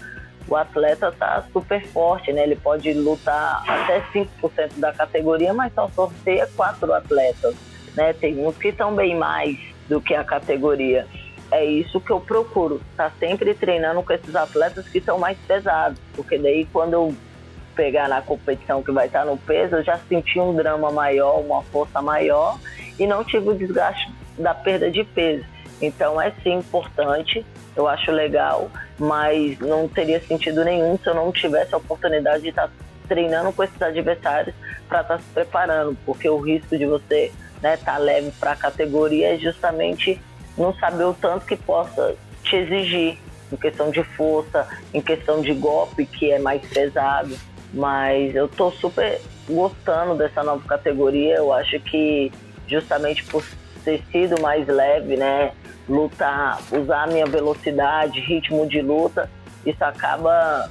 o 0.48 0.56
atleta 0.56 1.12
tá 1.12 1.44
super 1.52 1.84
forte, 1.88 2.32
né? 2.32 2.42
Ele 2.42 2.56
pode 2.56 2.92
lutar 2.94 3.62
até 3.66 4.00
5% 4.12 4.78
da 4.78 4.92
categoria, 4.92 5.52
mas 5.52 5.72
só 5.74 5.88
sorteia 5.88 6.48
quatro 6.56 6.92
atletas, 6.92 7.54
né? 7.94 8.12
Tem 8.12 8.44
uns 8.44 8.56
que 8.56 8.68
estão 8.68 8.94
bem 8.94 9.14
mais 9.14 9.58
do 9.88 10.00
que 10.00 10.14
a 10.14 10.24
categoria. 10.24 11.06
É 11.50 11.64
isso 11.64 12.00
que 12.00 12.10
eu 12.10 12.20
procuro, 12.20 12.80
tá 12.96 13.10
sempre 13.18 13.54
treinando 13.54 14.02
com 14.02 14.12
esses 14.12 14.34
atletas 14.36 14.86
que 14.88 15.00
são 15.00 15.18
mais 15.18 15.38
pesados, 15.46 15.98
porque 16.14 16.38
daí 16.38 16.66
quando 16.66 16.92
eu 16.92 17.14
pegar 17.74 18.08
na 18.08 18.20
competição 18.20 18.82
que 18.82 18.90
vai 18.90 19.06
estar 19.06 19.24
no 19.24 19.36
peso, 19.38 19.76
eu 19.76 19.84
já 19.84 19.96
senti 20.08 20.38
um 20.38 20.54
drama 20.54 20.90
maior, 20.90 21.40
uma 21.40 21.62
força 21.62 22.02
maior 22.02 22.58
e 22.98 23.06
não 23.06 23.24
tive 23.24 23.50
o 23.50 23.54
desgaste 23.54 24.12
da 24.36 24.52
perda 24.52 24.90
de 24.90 25.04
peso. 25.04 25.44
Então 25.80 26.20
é 26.20 26.32
sim 26.42 26.54
importante, 26.54 27.46
eu 27.78 27.88
acho 27.88 28.10
legal, 28.10 28.70
mas 28.98 29.58
não 29.58 29.88
teria 29.88 30.20
sentido 30.20 30.64
nenhum 30.64 30.98
se 30.98 31.08
eu 31.08 31.14
não 31.14 31.30
tivesse 31.32 31.74
a 31.74 31.78
oportunidade 31.78 32.42
de 32.42 32.48
estar 32.48 32.70
treinando 33.08 33.52
com 33.52 33.62
esses 33.62 33.80
adversários 33.80 34.54
para 34.88 35.00
estar 35.00 35.18
se 35.18 35.26
preparando, 35.32 35.96
porque 36.04 36.28
o 36.28 36.38
risco 36.38 36.76
de 36.76 36.86
você 36.86 37.32
né, 37.62 37.76
tá 37.76 37.96
leve 37.96 38.30
para 38.38 38.52
a 38.52 38.56
categoria 38.56 39.34
é 39.34 39.38
justamente 39.38 40.20
não 40.56 40.74
saber 40.74 41.04
o 41.04 41.14
tanto 41.14 41.46
que 41.46 41.56
possa 41.56 42.14
te 42.42 42.56
exigir 42.56 43.18
em 43.52 43.56
questão 43.56 43.90
de 43.90 44.02
força, 44.02 44.66
em 44.92 45.00
questão 45.00 45.40
de 45.40 45.54
golpe, 45.54 46.04
que 46.04 46.30
é 46.30 46.38
mais 46.38 46.62
pesado. 46.68 47.34
Mas 47.72 48.34
eu 48.34 48.48
tô 48.48 48.70
super 48.72 49.20
gostando 49.48 50.14
dessa 50.14 50.42
nova 50.42 50.66
categoria. 50.66 51.36
Eu 51.36 51.52
acho 51.52 51.78
que 51.80 52.30
justamente 52.66 53.24
por 53.24 53.44
ter 53.84 54.02
sido 54.10 54.40
mais 54.40 54.66
leve, 54.66 55.16
né, 55.16 55.52
lutar, 55.88 56.60
usar 56.70 57.04
a 57.04 57.06
minha 57.06 57.26
velocidade, 57.26 58.20
ritmo 58.20 58.68
de 58.68 58.82
luta, 58.82 59.30
isso 59.64 59.82
acaba 59.84 60.68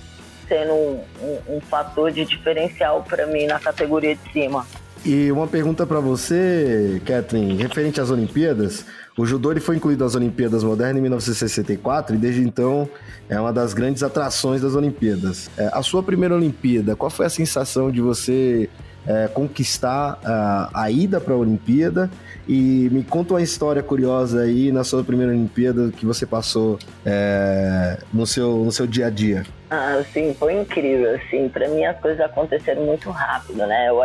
sendo 0.48 0.74
um, 0.74 1.04
um, 1.22 1.58
um 1.58 1.62
fator 1.62 2.12
de 2.12 2.24
diferencial 2.24 3.04
para 3.04 3.26
mim 3.28 3.46
na 3.46 3.60
categoria 3.60 4.16
de 4.16 4.32
cima. 4.32 4.66
E 5.06 5.32
uma 5.32 5.48
pergunta 5.48 5.86
para 5.86 6.00
você, 6.00 7.02
Kathleen, 7.06 7.56
referente 7.56 8.02
às 8.02 8.10
Olimpíadas. 8.10 8.86
O 9.18 9.26
judô 9.26 9.52
ele 9.52 9.60
foi 9.60 9.76
incluído 9.76 10.04
nas 10.04 10.16
Olimpíadas 10.16 10.64
Modernas 10.64 10.98
em 10.98 11.02
1964 11.02 12.16
e 12.16 12.20
desde 12.20 12.42
então 12.42 12.90
é 13.30 13.40
uma 13.40 13.54
das 13.54 13.74
grandes 13.74 14.04
atrações 14.04 14.62
das 14.62 14.76
Olimpíadas. 14.76 15.50
É, 15.58 15.70
a 15.72 15.82
sua 15.82 16.04
primeira 16.04 16.36
Olimpíada, 16.36 16.96
qual 16.96 17.10
foi 17.10 17.26
a 17.26 17.30
sensação 17.30 17.90
de 17.90 18.02
você 18.02 18.70
é, 19.08 19.28
conquistar 19.28 20.20
a, 20.24 20.70
a 20.74 20.91
ida 20.91 21.20
para 21.20 21.34
a 21.34 21.38
Olimpíada? 21.38 22.10
E 22.48 22.89
me 22.91 23.04
conta 23.04 23.34
uma 23.34 23.41
história 23.41 23.82
curiosa 23.82 24.41
aí 24.41 24.72
na 24.72 24.84
sua 24.84 25.04
primeira 25.04 25.32
Olimpíada 25.32 25.91
que 25.91 26.06
você 26.06 26.26
passou 26.26 26.78
é, 27.06 27.98
no, 28.13 28.26
seu, 28.28 28.58
no 28.58 28.72
seu 28.72 28.86
dia 28.86 29.08
a 29.08 29.10
dia. 29.10 29.46
Ah, 29.70 30.02
sim, 30.13 30.36
foi 30.38 30.60
incrível. 30.60 31.15
Assim, 31.15 31.50
para 31.50 31.67
mim 31.70 31.84
as 31.86 31.98
coisas 32.00 32.20
aconteceram 32.22 32.86
muito 32.86 33.10
rápido, 33.10 33.65
né? 33.65 33.89
Eu, 33.89 34.02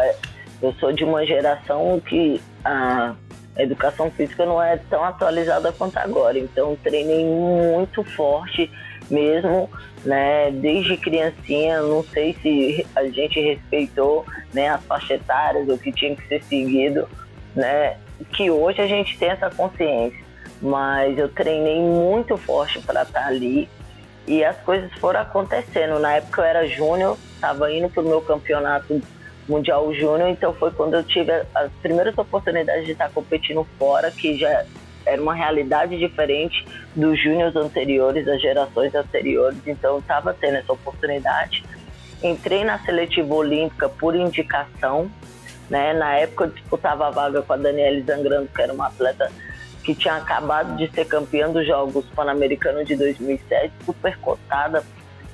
eu 0.62 0.72
sou 0.74 0.92
de 0.92 1.04
uma 1.04 1.24
geração 1.26 2.00
que 2.00 2.40
a 2.64 3.14
educação 3.58 4.10
física 4.10 4.46
não 4.46 4.62
é 4.62 4.76
tão 4.88 5.04
atualizada 5.04 5.72
quanto 5.72 5.98
agora, 5.98 6.38
então 6.38 6.76
treinei 6.82 7.24
muito 7.24 8.02
forte 8.02 8.70
mesmo, 9.10 9.68
né? 10.04 10.50
Desde 10.50 10.96
criancinha, 10.96 11.80
não 11.82 12.02
sei 12.04 12.36
se 12.42 12.86
a 12.94 13.04
gente 13.04 13.40
respeitou, 13.40 14.24
né, 14.52 14.68
as 14.68 14.84
faixas 14.84 15.20
etárias, 15.20 15.68
o 15.68 15.78
que 15.78 15.92
tinha 15.92 16.14
que 16.14 16.26
ser 16.28 16.42
seguido, 16.44 17.08
né? 17.54 17.96
Que 18.32 18.50
hoje 18.50 18.80
a 18.80 18.86
gente 18.86 19.18
tem 19.18 19.30
essa 19.30 19.50
consciência, 19.50 20.18
mas 20.60 21.18
eu 21.18 21.28
treinei 21.28 21.80
muito 21.80 22.36
forte 22.36 22.80
para 22.80 23.02
estar 23.02 23.22
tá 23.22 23.26
ali 23.26 23.68
e 24.26 24.44
as 24.44 24.56
coisas 24.58 24.92
foram 24.94 25.20
acontecendo. 25.20 25.98
Na 25.98 26.14
época 26.14 26.42
eu 26.42 26.44
era 26.44 26.66
júnior, 26.68 27.18
estava 27.34 27.72
indo 27.72 27.88
para 27.88 28.02
o 28.02 28.06
meu 28.06 28.20
campeonato 28.20 29.00
Mundial 29.48 29.92
Júnior, 29.92 30.28
então 30.28 30.54
foi 30.54 30.70
quando 30.70 30.94
eu 30.94 31.02
tive 31.02 31.32
as 31.54 31.70
primeiras 31.82 32.16
oportunidades 32.16 32.86
de 32.86 32.92
estar 32.92 33.10
competindo 33.10 33.66
fora, 33.78 34.10
que 34.10 34.38
já 34.38 34.64
era 35.12 35.22
uma 35.22 35.34
realidade 35.34 35.98
diferente 35.98 36.66
dos 36.94 37.20
júniores 37.22 37.54
anteriores, 37.56 38.24
das 38.24 38.40
gerações 38.40 38.94
anteriores, 38.94 39.58
então 39.66 39.94
eu 39.94 39.98
estava 40.00 40.34
tendo 40.34 40.56
essa 40.56 40.72
oportunidade. 40.72 41.64
Entrei 42.22 42.64
na 42.64 42.78
seletiva 42.78 43.34
olímpica 43.34 43.88
por 43.88 44.14
indicação, 44.14 45.10
né? 45.68 45.92
Na 45.92 46.14
época 46.14 46.44
eu 46.44 46.50
disputava 46.50 47.08
a 47.08 47.10
vaga 47.10 47.42
com 47.42 47.52
a 47.52 47.56
Daniela 47.56 48.00
Zangrando, 48.02 48.48
que 48.54 48.62
era 48.62 48.72
uma 48.72 48.86
atleta 48.86 49.30
que 49.82 49.94
tinha 49.94 50.16
acabado 50.16 50.76
de 50.76 50.88
ser 50.92 51.06
campeã 51.06 51.50
dos 51.50 51.66
Jogos 51.66 52.06
Pan-Americanos 52.14 52.86
de 52.86 52.94
2007, 52.94 53.72
super 53.84 54.16
cotada 54.18 54.84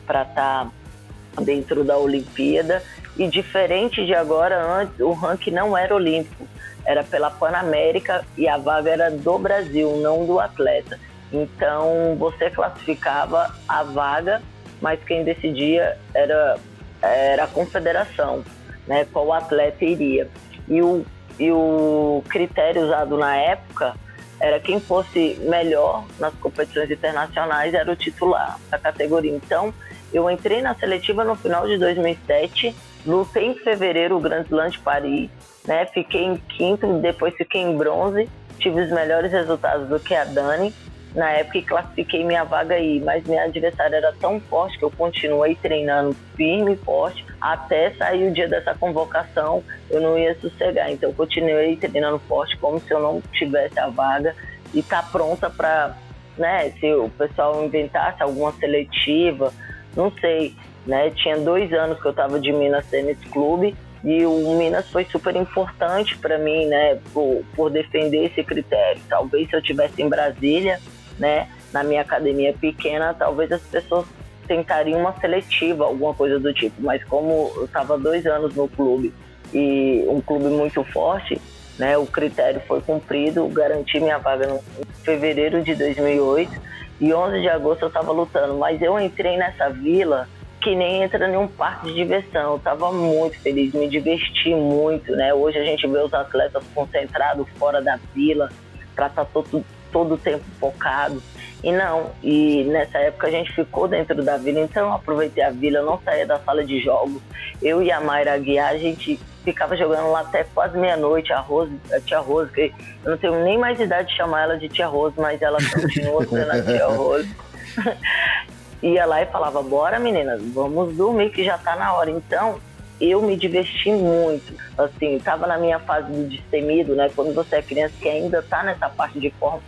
para 0.07 0.23
estar 0.23 0.65
tá 0.65 1.43
dentro 1.43 1.85
da 1.85 1.99
Olimpíada 1.99 2.83
e 3.19 3.27
diferente 3.27 4.07
de 4.07 4.15
agora, 4.15 4.63
antes 4.81 4.99
o 5.01 5.13
ranking 5.13 5.51
não 5.51 5.77
era 5.77 5.95
olímpico, 5.95 6.47
era 6.89 7.05
pela 7.05 7.31
Panamérica 7.31 8.25
e 8.35 8.49
a 8.49 8.57
vaga 8.57 8.91
era 8.91 9.11
do 9.11 9.39
Brasil, 9.39 9.99
não 9.99 10.25
do 10.25 10.41
atleta. 10.41 10.99
Então 11.31 12.17
você 12.19 12.49
classificava 12.49 13.55
a 13.69 13.83
vaga, 13.83 14.41
mas 14.81 14.99
quem 15.05 15.23
decidia 15.23 15.99
era, 16.15 16.59
era 17.03 17.45
a 17.45 17.47
confederação, 17.47 18.43
né, 18.87 19.07
qual 19.13 19.35
atleta 19.35 19.85
iria. 19.85 20.31
E 20.67 20.81
o, 20.81 21.05
e 21.39 21.53
o 21.53 22.25
critério 22.27 22.87
usado 22.87 23.19
na 23.19 23.37
época 23.37 23.95
era 24.41 24.59
quem 24.59 24.81
fosse 24.81 25.39
melhor 25.43 26.07
nas 26.19 26.33
competições 26.37 26.91
internacionais 26.91 27.75
era 27.75 27.93
o 27.93 27.97
titular 27.97 28.59
da 28.71 28.79
categoria. 28.79 29.37
Então, 29.37 29.75
eu 30.13 30.31
entrei 30.31 30.63
na 30.63 30.75
seletiva 30.75 31.25
no 31.25 31.35
final 31.37 31.67
de 31.67 31.77
2007 31.79 32.75
Lutei 33.07 33.47
em 33.47 33.55
fevereiro 33.55 34.17
o 34.17 34.21
Grand 34.21 34.43
Slam 34.43 34.69
de 34.69 34.79
Paris, 34.81 35.31
né? 35.67 35.87
Fiquei 35.87 36.25
em 36.25 36.37
quinto, 36.37 36.99
depois 36.99 37.35
fiquei 37.35 37.63
em 37.63 37.77
bronze, 37.77 38.29
tive 38.59 38.83
os 38.83 38.91
melhores 38.91 39.33
resultados 39.33 39.89
do 39.89 40.01
que 40.01 40.15
a 40.15 40.25
Dani. 40.25 40.75
Na 41.15 41.31
época 41.31 41.63
classifiquei 41.63 42.23
minha 42.23 42.45
vaga 42.45 42.75
aí, 42.75 43.01
mas 43.01 43.25
minha 43.25 43.45
adversária 43.45 43.97
era 43.97 44.13
tão 44.21 44.39
forte 44.41 44.79
que 44.79 44.85
eu 44.85 44.91
continuei 44.91 45.55
treinando 45.55 46.15
firme 46.37 46.75
e 46.75 46.77
forte 46.77 47.25
até 47.41 47.93
sair 47.93 48.29
o 48.29 48.35
dia 48.35 48.47
dessa 48.47 48.75
convocação. 48.75 49.65
Eu 49.89 50.03
não 50.03 50.19
ia 50.19 50.39
sossegar, 50.39 50.91
então 50.93 51.13
continuei 51.15 51.77
treinando 51.77 52.19
forte 52.19 52.59
como 52.59 52.79
se 52.79 52.91
eu 52.93 53.01
não 53.01 53.23
tivesse 53.33 53.79
a 53.81 53.89
vaga 53.89 54.37
e 54.75 54.83
tá 54.83 55.03
pronta 55.03 55.49
para, 55.49 55.97
né? 56.37 56.71
Se 56.79 56.93
o 56.93 57.09
pessoal 57.09 57.65
inventasse 57.65 58.23
alguma 58.23 58.53
seletiva, 58.53 59.51
não 59.97 60.13
sei 60.21 60.55
né? 60.89 61.11
Tinha 61.11 61.39
dois 61.39 61.71
anos 61.73 62.01
que 62.01 62.07
eu 62.07 62.13
estava 62.13 62.41
de 62.41 62.51
Minas 62.51 62.87
Tênis 62.87 63.19
Clube 63.31 63.77
E 64.03 64.25
o 64.25 64.57
Minas 64.57 64.89
foi 64.89 65.05
super 65.05 65.37
importante 65.37 66.17
para 66.17 66.39
mim, 66.39 66.67
né, 66.67 66.99
por, 67.13 67.45
por 67.55 67.71
defender 67.71 68.25
esse 68.25 68.43
critério. 68.43 69.03
Talvez 69.09 69.51
se 69.51 69.57
eu 69.57 69.61
tivesse 69.61 70.01
em 70.01 70.09
Brasília, 70.09 70.81
né, 71.19 71.49
na 71.73 71.85
minha 71.85 72.01
academia 72.01 72.55
pequena, 72.55 73.13
talvez 73.13 73.53
as 73.53 73.61
pessoas 73.63 74.07
tentariam 74.47 75.01
uma 75.01 75.13
seletiva, 75.21 75.85
alguma 75.85 76.15
coisa 76.15 76.39
do 76.39 76.55
tipo. 76.55 76.81
Mas 76.81 77.05
como 77.05 77.53
eu 77.57 77.67
estava 77.67 77.99
dois 77.99 78.25
anos 78.25 78.55
no 78.55 78.67
clube 78.67 79.13
e 79.53 80.05
um 80.09 80.23
clube 80.23 80.47
muito 80.47 80.83
forte, 80.85 81.39
né, 81.79 81.99
o 81.99 82.07
critério 82.07 82.63
foi 82.67 82.81
cumprido, 82.81 83.47
garanti 83.49 84.01
minha 84.01 84.19
vaga 84.19 84.47
no, 84.47 84.61
fevereiro 85.03 85.63
de 85.63 85.75
2008 85.75 86.78
e 87.01 87.13
11 87.13 87.41
de 87.41 87.49
agosto 87.49 87.83
eu 87.83 87.89
estava 87.89 88.13
lutando. 88.13 88.55
Mas 88.59 88.81
eu 88.83 88.99
entrei 88.99 89.37
nessa 89.37 89.69
vila 89.69 90.29
que 90.61 90.75
nem 90.75 91.03
entra 91.03 91.29
em 91.29 91.37
um 91.37 91.47
parque 91.47 91.87
de 91.87 91.95
diversão. 91.95 92.55
Eu 92.55 92.59
tava 92.59 92.93
muito 92.93 93.39
feliz, 93.41 93.73
me 93.73 93.89
diverti 93.89 94.55
muito, 94.55 95.13
né? 95.13 95.33
Hoje 95.33 95.59
a 95.59 95.65
gente 95.65 95.87
vê 95.87 95.99
os 95.99 96.13
atletas 96.13 96.65
concentrados 96.75 97.47
fora 97.59 97.81
da 97.81 97.99
vila 98.15 98.51
para 98.95 99.07
estar 99.07 99.25
tá 99.25 99.31
todo, 99.33 99.65
todo 99.93 100.15
o 100.15 100.19
tempo 100.19 100.45
focado. 100.59 101.23
E 101.63 101.73
não, 101.73 102.11
e 102.23 102.65
nessa 102.65 102.99
época 102.99 103.27
a 103.27 103.31
gente 103.31 103.53
ficou 103.53 103.89
dentro 103.89 104.23
da 104.23 104.37
vila, 104.37 104.61
então 104.61 104.87
eu 104.87 104.93
aproveitei 104.93 105.43
a 105.43 105.51
vila, 105.51 105.83
não 105.83 106.01
saía 106.05 106.25
da 106.25 106.39
sala 106.39 106.65
de 106.65 106.81
jogos. 106.81 107.21
Eu 107.61 107.83
e 107.83 107.91
a 107.91 108.01
Mayra 108.01 108.39
Guiar, 108.39 108.71
a 108.71 108.79
gente 108.79 109.19
ficava 109.49 109.75
jogando 109.75 110.11
lá 110.11 110.21
até 110.21 110.45
quase 110.45 110.77
meia-noite, 110.77 111.33
a 111.33 111.41
Rose, 111.41 111.73
a 111.91 111.99
tia 112.01 112.19
Rose, 112.19 112.53
que 112.53 112.73
eu 113.03 113.13
não 113.13 113.19
tenho 113.19 113.43
nem 113.43 113.57
mais 113.57 113.81
idade 113.81 114.09
de 114.09 114.17
chamar 114.17 114.43
ela 114.43 114.59
de 114.59 114.69
tia 114.69 114.87
Rose, 114.87 115.15
mas 115.17 115.41
ela 115.41 115.59
continua 115.73 116.27
sendo 116.27 116.51
a 116.51 116.63
tia 116.63 116.87
Rose. 116.87 117.37
ia 118.83 119.07
lá 119.07 119.23
e 119.23 119.27
falava: 119.27 119.63
Bora 119.63 119.99
meninas, 119.99 120.43
vamos 120.53 120.95
dormir 120.95 121.31
que 121.31 121.43
já 121.43 121.57
tá 121.57 121.77
na 121.77 121.95
hora. 121.95 122.11
Então 122.11 122.61
eu 123.01 123.23
me 123.23 123.37
diverti 123.37 123.91
muito. 123.91 124.55
Assim, 124.77 125.19
tava 125.19 125.47
na 125.47 125.57
minha 125.57 125.79
fase 125.79 126.13
do 126.13 126.29
destemido, 126.29 126.95
né? 126.95 127.11
Quando 127.15 127.35
você 127.35 127.57
é 127.57 127.63
criança 127.63 127.95
que 127.99 128.09
ainda 128.09 128.43
tá 128.43 128.63
nessa 128.63 128.89
parte 128.91 129.19
de 129.19 129.31
forma 129.31 129.63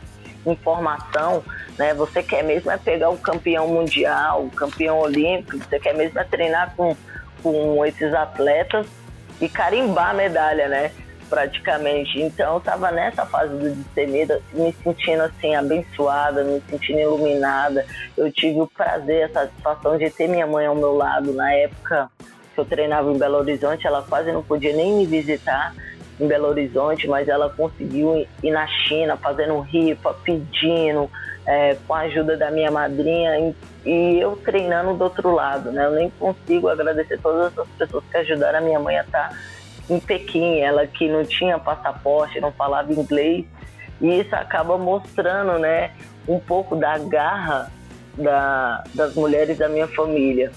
informação, 0.44 1.42
né? 1.78 1.94
Você 1.94 2.22
quer 2.22 2.44
mesmo 2.44 2.70
é 2.70 2.76
pegar 2.76 3.08
o 3.08 3.16
campeão 3.16 3.66
mundial, 3.66 4.44
o 4.44 4.50
campeão 4.50 4.98
olímpico, 4.98 5.58
você 5.58 5.78
quer 5.78 5.94
mesmo 5.94 6.18
é 6.18 6.24
treinar 6.24 6.74
com, 6.76 6.94
com 7.42 7.84
esses 7.86 8.12
atletas 8.12 8.86
e 9.40 9.48
carimbar 9.48 10.10
a 10.10 10.14
medalha, 10.14 10.68
né? 10.68 10.92
praticamente. 11.30 12.20
Então 12.20 12.54
eu 12.54 12.60
tava 12.60 12.90
nessa 12.90 13.24
fase 13.24 13.54
do 13.54 13.70
destemido, 13.70 14.42
me 14.52 14.74
sentindo 14.82 15.22
assim 15.22 15.54
abençoada, 15.54 16.42
me 16.42 16.60
sentindo 16.68 16.98
iluminada. 16.98 17.86
Eu 18.18 18.30
tive 18.32 18.60
o 18.60 18.66
prazer, 18.66 19.26
a 19.26 19.28
satisfação 19.28 19.96
de 19.96 20.10
ter 20.10 20.28
minha 20.28 20.46
mãe 20.46 20.66
ao 20.66 20.74
meu 20.74 20.96
lado 20.96 21.32
na 21.32 21.54
época 21.54 22.10
que 22.52 22.60
eu 22.60 22.64
treinava 22.64 23.10
em 23.12 23.16
Belo 23.16 23.38
Horizonte, 23.38 23.86
ela 23.86 24.02
quase 24.02 24.32
não 24.32 24.42
podia 24.42 24.74
nem 24.74 24.92
me 24.94 25.06
visitar 25.06 25.72
em 26.18 26.26
Belo 26.26 26.48
Horizonte, 26.48 27.06
mas 27.06 27.28
ela 27.28 27.48
conseguiu 27.48 28.26
ir 28.42 28.50
na 28.50 28.66
China 28.66 29.16
fazendo 29.16 29.60
rifa, 29.60 30.12
pedindo, 30.24 31.08
é, 31.46 31.76
com 31.86 31.94
a 31.94 32.00
ajuda 32.00 32.36
da 32.36 32.50
minha 32.50 32.70
madrinha 32.70 33.54
e 33.84 34.18
eu 34.20 34.36
treinando 34.36 34.94
do 34.94 35.04
outro 35.04 35.32
lado, 35.32 35.72
né? 35.72 35.86
Eu 35.86 35.92
nem 35.92 36.10
consigo 36.10 36.68
agradecer 36.68 37.18
todas 37.20 37.56
as 37.58 37.68
pessoas 37.68 38.04
que 38.10 38.16
ajudaram 38.18 38.58
a 38.58 38.62
minha 38.62 38.78
mãe 38.78 38.98
a 38.98 39.02
estar 39.02 39.30
tá 39.30 39.36
em 39.88 39.98
Pequim, 39.98 40.60
ela 40.60 40.86
que 40.86 41.08
não 41.08 41.24
tinha 41.24 41.58
passaporte, 41.58 42.40
não 42.40 42.52
falava 42.52 42.92
inglês, 42.92 43.44
e 44.00 44.20
isso 44.20 44.34
acaba 44.34 44.78
mostrando, 44.78 45.58
né, 45.58 45.92
um 46.28 46.38
pouco 46.38 46.76
da 46.76 46.96
garra 46.98 47.70
da, 48.16 48.84
das 48.94 49.14
mulheres 49.14 49.58
da 49.58 49.68
minha 49.68 49.88
família, 49.88 50.52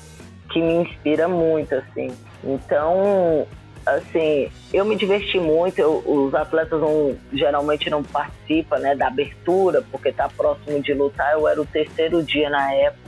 que 0.52 0.62
me 0.62 0.76
inspira 0.76 1.28
muito, 1.28 1.74
assim. 1.74 2.12
Então, 2.44 3.48
assim, 3.86 4.50
eu 4.72 4.86
me 4.86 4.96
diverti 4.96 5.40
muito, 5.40 5.80
eu, 5.80 6.04
os 6.06 6.34
atletas 6.34 6.80
não, 6.80 7.16
geralmente 7.34 7.90
não 7.90 8.04
participam, 8.04 8.78
né, 8.80 8.96
da 8.96 9.08
abertura, 9.08 9.84
porque 9.92 10.12
tá 10.12 10.30
próximo 10.30 10.82
de 10.82 10.94
lutar, 10.94 11.34
eu 11.34 11.48
era 11.48 11.62
o 11.62 11.66
terceiro 11.66 12.22
dia 12.22 12.50
na 12.50 12.72
época, 12.74 13.03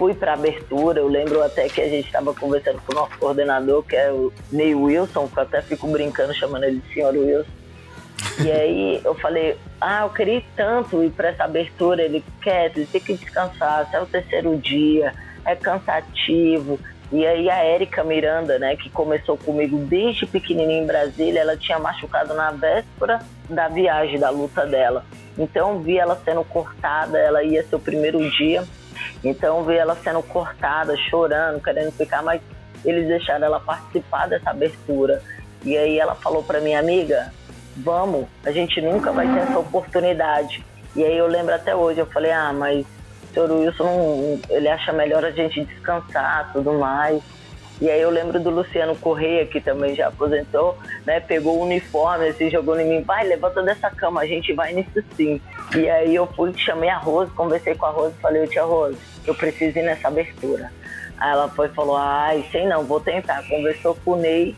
fui 0.00 0.14
para 0.14 0.32
abertura. 0.34 1.00
Eu 1.00 1.08
lembro 1.08 1.42
até 1.42 1.68
que 1.68 1.80
a 1.80 1.88
gente 1.88 2.06
estava 2.06 2.32
conversando 2.34 2.80
com 2.80 2.92
o 2.92 2.96
nosso 2.96 3.18
coordenador, 3.18 3.82
que 3.82 3.94
é 3.94 4.10
o 4.10 4.32
Ney 4.50 4.74
Wilson, 4.74 5.28
que 5.28 5.38
eu 5.38 5.42
até 5.42 5.60
fico 5.60 5.86
brincando 5.88 6.34
chamando 6.34 6.64
ele 6.64 6.80
de 6.80 6.94
senhor 6.94 7.14
Wilson. 7.14 7.50
E 8.42 8.50
aí 8.52 9.00
eu 9.04 9.14
falei, 9.14 9.56
ah, 9.80 10.02
eu 10.02 10.10
queria 10.10 10.42
tanto 10.56 11.04
ir 11.04 11.10
para 11.10 11.28
essa 11.28 11.44
abertura. 11.44 12.02
Ele 12.02 12.24
quer, 12.42 12.72
tem 12.72 12.86
que 12.86 13.14
descansar, 13.14 13.88
é 13.92 14.00
o 14.00 14.06
terceiro 14.06 14.56
dia, 14.56 15.12
é 15.44 15.54
cansativo. 15.54 16.78
E 17.12 17.26
aí 17.26 17.50
a 17.50 17.56
Érica 17.56 18.04
Miranda, 18.04 18.58
né, 18.58 18.76
que 18.76 18.88
começou 18.88 19.36
comigo 19.36 19.76
desde 19.78 20.26
pequenininha 20.26 20.80
em 20.80 20.86
Brasília, 20.86 21.40
ela 21.40 21.56
tinha 21.56 21.78
machucado 21.78 22.34
na 22.34 22.52
véspera 22.52 23.20
da 23.48 23.68
viagem, 23.68 24.18
da 24.18 24.30
luta 24.30 24.64
dela. 24.64 25.04
Então 25.36 25.80
vi 25.80 25.98
ela 25.98 26.20
sendo 26.24 26.44
cortada, 26.44 27.18
ela 27.18 27.42
ia 27.42 27.64
ser 27.64 27.74
o 27.74 27.80
primeiro 27.80 28.30
dia. 28.30 28.64
Então 29.22 29.64
ver 29.64 29.76
ela 29.76 29.96
sendo 29.96 30.22
cortada, 30.22 30.96
chorando, 30.96 31.62
querendo 31.62 31.92
ficar, 31.92 32.22
mas 32.22 32.40
eles 32.84 33.06
deixaram 33.06 33.46
ela 33.46 33.60
participar 33.60 34.28
dessa 34.28 34.50
abertura. 34.50 35.22
E 35.64 35.76
aí 35.76 35.98
ela 35.98 36.14
falou 36.14 36.42
para 36.42 36.60
minha 36.60 36.80
amiga, 36.80 37.32
vamos, 37.76 38.26
a 38.44 38.50
gente 38.50 38.80
nunca 38.80 39.12
vai 39.12 39.26
ter 39.32 39.40
essa 39.40 39.58
oportunidade. 39.58 40.64
E 40.96 41.04
aí 41.04 41.16
eu 41.16 41.26
lembro 41.26 41.54
até 41.54 41.74
hoje, 41.74 42.00
eu 42.00 42.06
falei, 42.06 42.32
ah, 42.32 42.52
mas 42.52 42.84
o 43.24 43.32
senhor 43.32 43.50
Wilson, 43.50 43.84
não, 43.84 44.40
ele 44.48 44.68
acha 44.68 44.92
melhor 44.92 45.24
a 45.24 45.30
gente 45.30 45.64
descansar, 45.64 46.50
tudo 46.52 46.72
mais. 46.74 47.22
E 47.80 47.88
aí 47.88 48.02
eu 48.02 48.10
lembro 48.10 48.38
do 48.38 48.50
Luciano 48.50 48.94
Correia, 48.94 49.46
que 49.46 49.58
também 49.58 49.94
já 49.94 50.08
aposentou, 50.08 50.78
né? 51.06 51.18
Pegou 51.18 51.58
o 51.58 51.64
uniforme, 51.64 52.28
assim, 52.28 52.50
jogou 52.50 52.78
em 52.78 52.86
mim, 52.86 53.02
vai, 53.02 53.26
levanta 53.26 53.62
dessa 53.62 53.90
cama, 53.90 54.20
a 54.20 54.26
gente 54.26 54.52
vai 54.52 54.72
nisso 54.74 55.02
sim. 55.16 55.40
E 55.74 55.88
aí 55.88 56.14
eu 56.14 56.26
fui, 56.26 56.52
chamei 56.58 56.90
a 56.90 56.98
Rose, 56.98 57.32
conversei 57.32 57.74
com 57.74 57.86
a 57.86 57.90
Rose 57.90 58.14
falei, 58.20 58.46
tia 58.46 58.64
Rose, 58.64 58.98
eu 59.26 59.34
preciso 59.34 59.78
ir 59.78 59.82
nessa 59.82 60.08
abertura. 60.08 60.70
Aí 61.16 61.30
ela 61.32 61.48
foi 61.48 61.68
falou, 61.70 61.96
ai, 61.96 62.46
sei 62.52 62.66
não, 62.66 62.84
vou 62.84 63.00
tentar. 63.00 63.42
Conversou 63.48 63.94
com 64.04 64.12
o 64.12 64.16
Ney, 64.16 64.54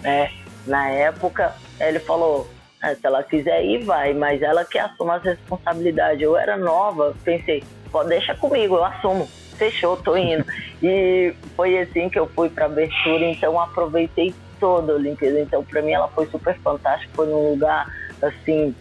né? 0.00 0.30
Na 0.66 0.88
época, 0.88 1.54
ele 1.78 1.98
falou, 1.98 2.48
ah, 2.80 2.94
se 2.94 3.06
ela 3.06 3.22
quiser 3.22 3.62
ir, 3.62 3.84
vai, 3.84 4.14
mas 4.14 4.40
ela 4.40 4.64
que 4.64 4.78
assuma 4.78 5.16
as 5.16 5.22
responsabilidades. 5.22 6.22
Eu 6.22 6.34
era 6.34 6.56
nova, 6.56 7.14
pensei, 7.22 7.62
pode 7.92 8.08
deixar 8.08 8.38
comigo, 8.38 8.76
eu 8.76 8.84
assumo 8.84 9.28
fechou, 9.54 9.96
tô 9.96 10.16
indo. 10.16 10.44
E 10.82 11.34
foi 11.56 11.78
assim 11.78 12.08
que 12.08 12.18
eu 12.18 12.26
fui 12.26 12.48
para 12.48 12.66
abertura, 12.66 13.24
então 13.24 13.60
aproveitei 13.60 14.34
toda 14.60 14.92
a 14.92 14.96
Olimpíada. 14.96 15.40
Então, 15.40 15.64
para 15.64 15.82
mim, 15.82 15.92
ela 15.92 16.08
foi 16.08 16.26
super 16.26 16.56
fantástica. 16.58 17.10
Foi 17.14 17.26
num 17.26 17.50
lugar, 17.50 17.86
assim, 18.22 18.74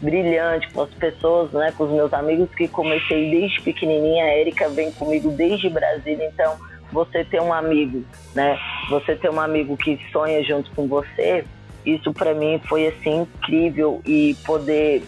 brilhante, 0.00 0.68
com 0.70 0.82
as 0.82 0.90
pessoas, 0.90 1.50
né, 1.52 1.72
com 1.76 1.84
os 1.84 1.90
meus 1.90 2.12
amigos 2.12 2.48
que 2.54 2.68
comecei 2.68 3.30
desde 3.30 3.60
pequenininha. 3.60 4.24
A 4.24 4.36
Erika 4.38 4.68
vem 4.68 4.92
comigo 4.92 5.30
desde 5.30 5.68
Brasília, 5.68 6.30
então 6.32 6.56
você 6.92 7.24
ter 7.24 7.40
um 7.40 7.52
amigo, 7.52 8.04
né, 8.34 8.58
você 8.88 9.14
ter 9.14 9.30
um 9.30 9.40
amigo 9.40 9.76
que 9.76 10.00
sonha 10.10 10.42
junto 10.42 10.70
com 10.70 10.86
você, 10.86 11.44
isso 11.84 12.12
para 12.12 12.34
mim 12.34 12.60
foi 12.68 12.86
assim 12.86 13.22
incrível 13.22 14.00
e 14.06 14.36
poder, 14.46 15.02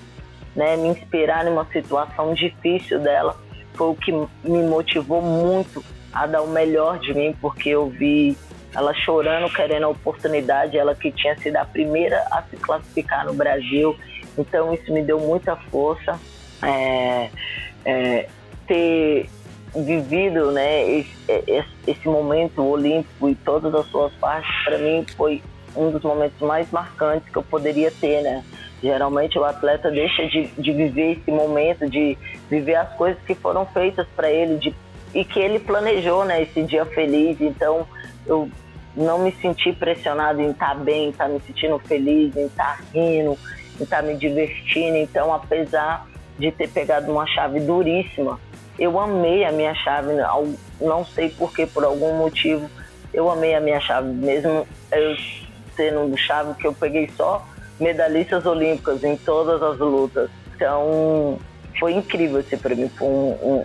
né, 0.54 0.76
me 0.76 0.88
inspirar 0.88 1.44
numa 1.44 1.64
situação 1.66 2.34
difícil 2.34 2.98
dela 3.00 3.36
foi 3.80 3.88
o 3.88 3.94
que 3.94 4.12
me 4.12 4.62
motivou 4.62 5.22
muito 5.22 5.82
a 6.12 6.26
dar 6.26 6.42
o 6.42 6.48
melhor 6.48 6.98
de 6.98 7.14
mim, 7.14 7.34
porque 7.40 7.70
eu 7.70 7.88
vi 7.88 8.36
ela 8.74 8.92
chorando, 8.92 9.50
querendo 9.50 9.84
a 9.84 9.88
oportunidade, 9.88 10.76
ela 10.76 10.94
que 10.94 11.10
tinha 11.10 11.34
sido 11.38 11.56
a 11.56 11.64
primeira 11.64 12.18
a 12.30 12.42
se 12.42 12.58
classificar 12.58 13.24
no 13.24 13.32
Brasil. 13.32 13.96
Então 14.36 14.74
isso 14.74 14.92
me 14.92 15.02
deu 15.02 15.18
muita 15.18 15.56
força. 15.56 16.20
É, 16.62 17.30
é, 17.86 18.28
ter 18.66 19.30
vivido 19.74 20.52
né, 20.52 20.86
esse, 20.86 21.16
é, 21.26 21.64
esse, 21.86 22.06
momento 22.06 22.62
olímpico 22.62 23.30
e 23.30 23.34
todas 23.34 23.74
as 23.74 23.86
suas 23.86 24.12
partes, 24.16 24.50
para 24.62 24.76
mim 24.76 25.06
foi 25.16 25.42
um 25.74 25.90
dos 25.90 26.02
momentos 26.02 26.38
mais 26.40 26.70
marcantes 26.70 27.30
que 27.30 27.38
eu 27.38 27.42
poderia 27.42 27.90
ter, 27.90 28.20
né? 28.20 28.44
Geralmente 28.82 29.38
o 29.38 29.44
atleta 29.44 29.90
deixa 29.90 30.26
de, 30.26 30.46
de 30.46 30.72
viver 30.72 31.18
esse 31.18 31.30
momento, 31.30 31.88
de 31.88 32.16
viver 32.48 32.76
as 32.76 32.92
coisas 32.94 33.22
que 33.24 33.34
foram 33.34 33.66
feitas 33.66 34.06
para 34.16 34.30
ele 34.30 34.56
de, 34.56 34.74
e 35.14 35.24
que 35.24 35.38
ele 35.38 35.58
planejou, 35.58 36.24
né? 36.24 36.42
Esse 36.42 36.62
dia 36.62 36.86
feliz. 36.86 37.38
Então 37.40 37.86
eu 38.26 38.48
não 38.96 39.18
me 39.18 39.32
senti 39.32 39.72
pressionado 39.72 40.40
em 40.40 40.50
estar 40.50 40.70
tá 40.70 40.74
bem, 40.74 41.06
em 41.06 41.10
estar 41.10 41.24
tá 41.26 41.30
me 41.30 41.40
sentindo 41.40 41.78
feliz, 41.80 42.34
em 42.36 42.46
estar 42.46 42.78
tá 42.78 42.84
rindo, 42.92 43.38
em 43.78 43.82
estar 43.82 44.02
me 44.02 44.14
divertindo. 44.14 44.96
Então, 44.96 45.32
apesar 45.32 46.06
de 46.38 46.50
ter 46.50 46.68
pegado 46.68 47.12
uma 47.12 47.26
chave 47.26 47.60
duríssima, 47.60 48.40
eu 48.78 48.98
amei 48.98 49.44
a 49.44 49.52
minha 49.52 49.74
chave. 49.74 50.14
Não 50.80 51.04
sei 51.04 51.28
porquê, 51.28 51.66
por 51.66 51.84
algum 51.84 52.14
motivo, 52.16 52.68
eu 53.12 53.30
amei 53.30 53.54
a 53.54 53.60
minha 53.60 53.80
chave, 53.80 54.08
mesmo 54.08 54.66
eu 54.90 55.16
sendo 55.76 56.16
chave 56.16 56.54
que 56.54 56.66
eu 56.66 56.72
peguei 56.72 57.10
só 57.16 57.46
medalhistas 57.80 58.44
olímpicas 58.46 59.02
em 59.02 59.16
todas 59.16 59.62
as 59.62 59.78
lutas. 59.78 60.30
Então, 60.54 61.38
foi 61.78 61.94
incrível 61.94 62.38
assim 62.40 62.58
para 62.58 62.74
mim, 62.74 62.88
foi 62.88 63.08
um, 63.08 63.30
um, 63.42 63.64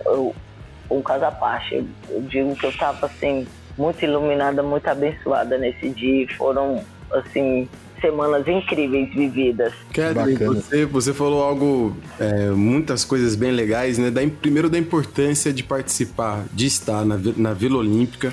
um, 0.90 0.96
um 0.96 1.02
caso 1.02 1.24
à 1.24 1.30
parte. 1.30 1.74
Eu, 1.74 1.86
eu 2.08 2.22
digo 2.22 2.56
que 2.56 2.64
eu 2.64 2.70
estava 2.70 3.06
assim, 3.06 3.46
muito 3.76 4.02
iluminada, 4.04 4.62
muito 4.62 4.88
abençoada 4.88 5.58
nesse 5.58 5.90
dia. 5.90 6.26
Foram, 6.36 6.82
assim, 7.12 7.68
semanas 8.00 8.46
incríveis 8.48 9.12
vividas. 9.14 9.72
Kathleen, 9.92 10.36
você, 10.36 10.86
você 10.86 11.12
falou 11.14 11.42
algo, 11.42 11.96
é, 12.18 12.50
muitas 12.50 13.04
coisas 13.04 13.34
bem 13.34 13.50
legais, 13.50 13.98
né? 13.98 14.10
Da, 14.10 14.20
primeiro 14.26 14.70
da 14.70 14.78
importância 14.78 15.52
de 15.52 15.62
participar, 15.62 16.44
de 16.52 16.66
estar 16.66 17.04
na, 17.04 17.18
na 17.36 17.52
Vila 17.52 17.78
Olímpica, 17.78 18.32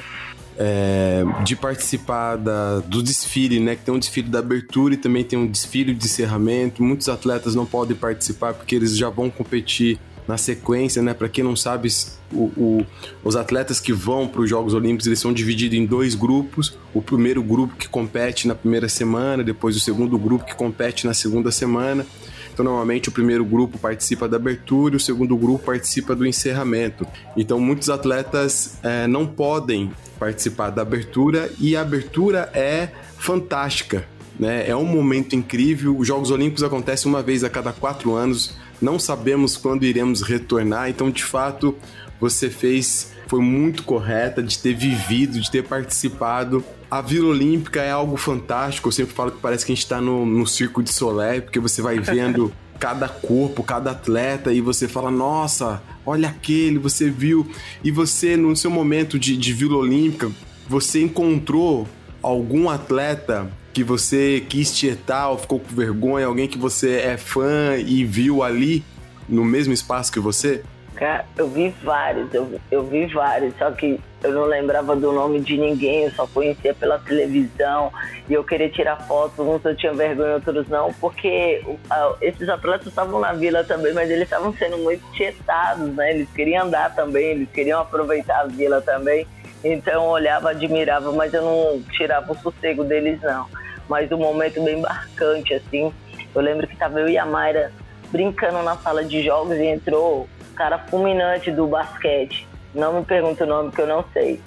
é, 0.58 1.24
de 1.43 1.56
participar 1.56 2.36
da, 2.38 2.80
do 2.80 3.01
desfile, 3.01 3.60
né? 3.60 3.76
Que 3.76 3.84
tem 3.84 3.93
um 3.93 3.99
desfile 3.99 4.30
da 4.30 4.39
abertura 4.39 4.93
e 4.93 4.97
também 4.97 5.24
tem 5.24 5.38
um 5.38 5.47
desfile 5.47 5.93
de 5.93 6.06
encerramento. 6.06 6.84
Muitos 6.84 7.10
atletas 7.10 7.56
não 7.56 7.66
podem 7.66 7.95
participar 7.95 8.54
porque 8.54 8.76
eles 8.76 8.97
já 8.97 9.10
vão 9.10 9.30
competir 9.30 9.99
na 10.28 10.38
sequência, 10.38 11.01
né? 11.01 11.14
Para 11.14 11.28
quem 11.28 11.43
não 11.43 11.56
sabe, 11.56 11.89
o, 12.32 12.43
o, 12.58 12.86
os 13.24 13.36
atletas 13.36 13.80
que 13.80 13.91
vão 13.91 14.28
para 14.28 14.41
os 14.41 14.49
Jogos 14.49 14.74
Olímpicos 14.74 15.08
eles 15.08 15.20
são 15.20 15.34
divididos 15.34 15.78
em 15.78 15.86
dois 15.86 16.16
grupos. 16.16 16.78
O 16.93 17.01
primeiro 17.01 17.43
grupo 17.43 17.76
que 17.76 17.88
compete 17.88 18.47
na 18.47 18.56
primeira 18.56 18.88
semana, 18.88 19.43
depois 19.43 19.76
o 19.76 19.80
segundo 19.80 20.18
grupo 20.18 20.45
que 20.45 20.56
compete 20.56 21.06
na 21.06 21.14
segunda 21.14 21.51
semana. 21.51 22.06
Então, 22.54 22.64
normalmente, 22.64 23.10
o 23.10 23.12
primeiro 23.12 23.43
grupo 23.43 23.80
participa 23.80 24.28
da 24.28 24.38
abertura 24.38 24.93
e 24.93 24.97
o 24.97 24.99
segundo 24.99 25.36
grupo 25.36 25.66
participa 25.66 26.16
do 26.16 26.26
encerramento. 26.26 27.06
Então, 27.36 27.60
muitos 27.60 27.89
atletas 27.89 28.78
é, 28.84 29.08
não 29.08 29.26
podem 29.26 29.91
participar 30.20 30.70
da 30.70 30.84
abertura 30.84 31.51
e 31.60 31.76
a 31.76 31.82
abertura 31.82 32.49
é 32.54 32.89
fantástica. 33.18 34.06
Né? 34.39 34.70
É 34.70 34.76
um 34.76 34.86
momento 34.86 35.36
incrível. 35.36 35.97
Os 35.97 36.08
Jogos 36.08 36.30
Olímpicos 36.30 36.64
acontecem 36.64 37.10
uma 37.10 37.24
vez 37.24 37.43
a 37.43 37.49
cada 37.49 37.74
quatro 37.74 38.14
anos. 38.14 38.56
Não 38.80 38.99
sabemos 38.99 39.58
quando 39.58 39.84
iremos 39.84 40.22
retornar. 40.22 40.89
Então, 40.89 41.10
de 41.10 41.24
fato, 41.24 41.76
você 42.20 42.49
fez 42.49 43.12
foi 43.28 43.41
muito 43.41 43.82
correta 43.84 44.43
de 44.43 44.60
ter 44.60 44.76
vivido, 44.76 45.39
de 45.39 45.49
ter 45.49 45.64
participado. 45.64 46.64
A 46.94 47.02
Vila 47.02 47.30
Olímpica 47.30 47.82
é 47.82 47.89
algo 47.89 48.16
fantástico. 48.18 48.88
Eu 48.88 48.91
sempre 48.91 49.16
falo 49.16 49.32
que 49.32 49.39
parece 49.39 49.66
que 49.66 49.72
a 49.72 49.74
gente 49.74 49.84
está 49.84 50.00
no, 50.00 50.28
no 50.28 50.46
Circo 50.46 50.84
de 50.84 50.94
Solé, 50.94 51.41
porque 51.41 51.60
você 51.60 51.82
vai 51.82 51.98
vendo 51.98 52.54
cada 52.80 53.10
corpo, 53.10 53.64
cada 53.64 53.89
atleta, 53.89 54.54
e 54.54 54.62
você 54.62 54.88
fala, 54.88 55.10
nossa, 55.10 55.82
olha 56.06 56.30
aquele, 56.30 56.78
você 56.78 57.10
viu. 57.10 57.50
E 57.84 57.89
você, 57.89 58.38
no 58.38 58.56
seu 58.56 58.70
momento 58.70 59.18
de, 59.18 59.36
de 59.36 59.54
Vila 59.54 59.78
Olímpica, 59.78 60.32
você 60.70 61.02
encontrou 61.02 61.88
algum 62.22 62.70
atleta 62.70 63.52
que 63.74 63.84
você 63.84 64.46
quis 64.48 64.72
tietar 64.72 65.32
ou 65.32 65.39
ficou 65.39 65.60
com 65.60 65.76
vergonha, 65.76 66.28
alguém 66.28 66.48
que 66.48 66.60
você 66.60 66.98
é 66.98 67.18
fã 67.18 67.76
e 67.76 68.06
viu 68.06 68.44
ali 68.44 68.86
no 69.28 69.44
mesmo 69.44 69.74
espaço 69.74 70.12
que 70.12 70.20
você? 70.20 70.62
Cara, 71.04 71.26
eu 71.36 71.49
vi 71.49 71.68
vários, 71.84 72.34
eu, 72.34 72.49
eu 72.72 72.82
vi 72.86 73.06
vários, 73.08 73.54
só 73.58 73.70
que 73.72 73.99
eu 74.24 74.32
não 74.32 74.45
lembrava 74.45 74.95
do 74.95 75.12
nome 75.12 75.41
de 75.41 75.58
ninguém, 75.58 76.06
eu 76.06 76.12
só 76.12 76.26
conhecia 76.26 76.74
pela 76.74 76.97
televisão 76.97 77.91
e 78.30 78.34
eu 78.34 78.41
queria 78.41 78.70
tirar 78.70 78.95
fotos, 79.06 79.45
uns 79.45 79.66
eu 79.66 79.76
tinha 79.76 79.93
vergonha, 79.93 80.36
outros 80.36 80.66
não, 80.70 80.93
porque 80.93 81.62
uh, 81.68 82.16
esses 82.22 82.47
atletas 82.47 82.88
estavam 82.88 83.20
na 83.20 83.34
vila 83.34 83.66
também, 83.66 83.91
mas 83.91 84.10
eles 84.10 84.24
estavam 84.24 84.54
sendo 84.54 84.78
muito 84.78 85.04
tietados, 85.12 85.93
né? 85.93 86.12
Eles 86.12 86.30
queriam 86.32 86.68
andar 86.68 86.95
também, 86.95 87.32
eles 87.32 87.49
queriam 87.51 87.82
aproveitar 87.82 88.39
a 88.39 88.45
vila 88.45 88.80
também. 88.80 89.28
Então 89.62 90.06
eu 90.06 90.10
olhava, 90.10 90.51
admirava, 90.51 91.12
mas 91.12 91.34
eu 91.34 91.41
não 91.41 91.84
tirava 91.91 92.32
o 92.32 92.38
sossego 92.38 92.86
deles 92.86 93.22
não. 93.22 93.45
Mas 93.89 94.10
um 94.10 94.20
momento 94.20 94.64
bem 94.64 94.80
marcante, 94.80 95.54
assim. 95.54 95.91
Eu 96.34 96.41
lembro 96.41 96.66
que 96.66 96.78
tava 96.78 97.01
eu 97.01 97.10
e 97.10 97.18
a 97.18 97.26
Mayra 97.26 97.74
brincando 98.14 98.62
na 98.62 98.78
sala 98.78 99.04
de 99.04 99.24
jogos 99.24 99.58
e 99.58 99.66
entrou 99.66 100.30
cara 100.54 100.80
fulminante 100.80 101.51
do 101.51 101.68
basquete. 101.68 102.47
Não 102.74 102.99
me 102.99 103.06
pergunta 103.06 103.43
o 103.43 103.47
nome 103.47 103.72
que 103.72 103.82
eu 103.82 103.88
não 103.88 104.04
sei. 104.14 104.41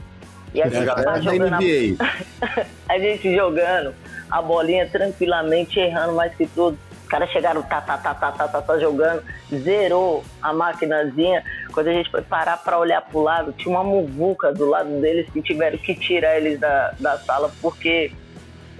E 0.54 0.62
a 0.62 0.68
gente 0.68 0.86
tá 0.86 1.20
jogando 1.20 1.54
a... 1.54 1.58
a 2.94 2.98
gente 2.98 3.34
jogando 3.34 3.94
a 4.30 4.42
bolinha 4.42 4.88
tranquilamente, 4.88 5.78
errando 5.78 6.14
mais 6.14 6.34
que 6.34 6.46
tudo. 6.46 6.78
Os 7.02 7.08
caras 7.08 7.30
chegaram, 7.30 7.62
tá, 7.62 7.80
tá, 7.80 7.96
tá, 7.98 8.14
tá, 8.14 8.32
tá, 8.32 8.48
tá, 8.48 8.62
tá, 8.62 8.78
jogando, 8.78 9.22
zerou 9.48 10.24
a 10.42 10.52
maquinazinha. 10.52 11.44
Quando 11.72 11.88
a 11.88 11.92
gente 11.92 12.10
foi 12.10 12.22
parar 12.22 12.56
para 12.56 12.78
olhar 12.78 13.00
pro 13.00 13.22
lado, 13.22 13.52
tinha 13.52 13.72
uma 13.72 13.84
muvuca 13.84 14.52
do 14.52 14.68
lado 14.68 14.88
deles 15.00 15.30
que 15.30 15.40
tiveram 15.40 15.78
que 15.78 15.94
tirar 15.94 16.36
eles 16.36 16.58
da, 16.58 16.92
da 16.98 17.16
sala 17.18 17.50
porque 17.62 18.10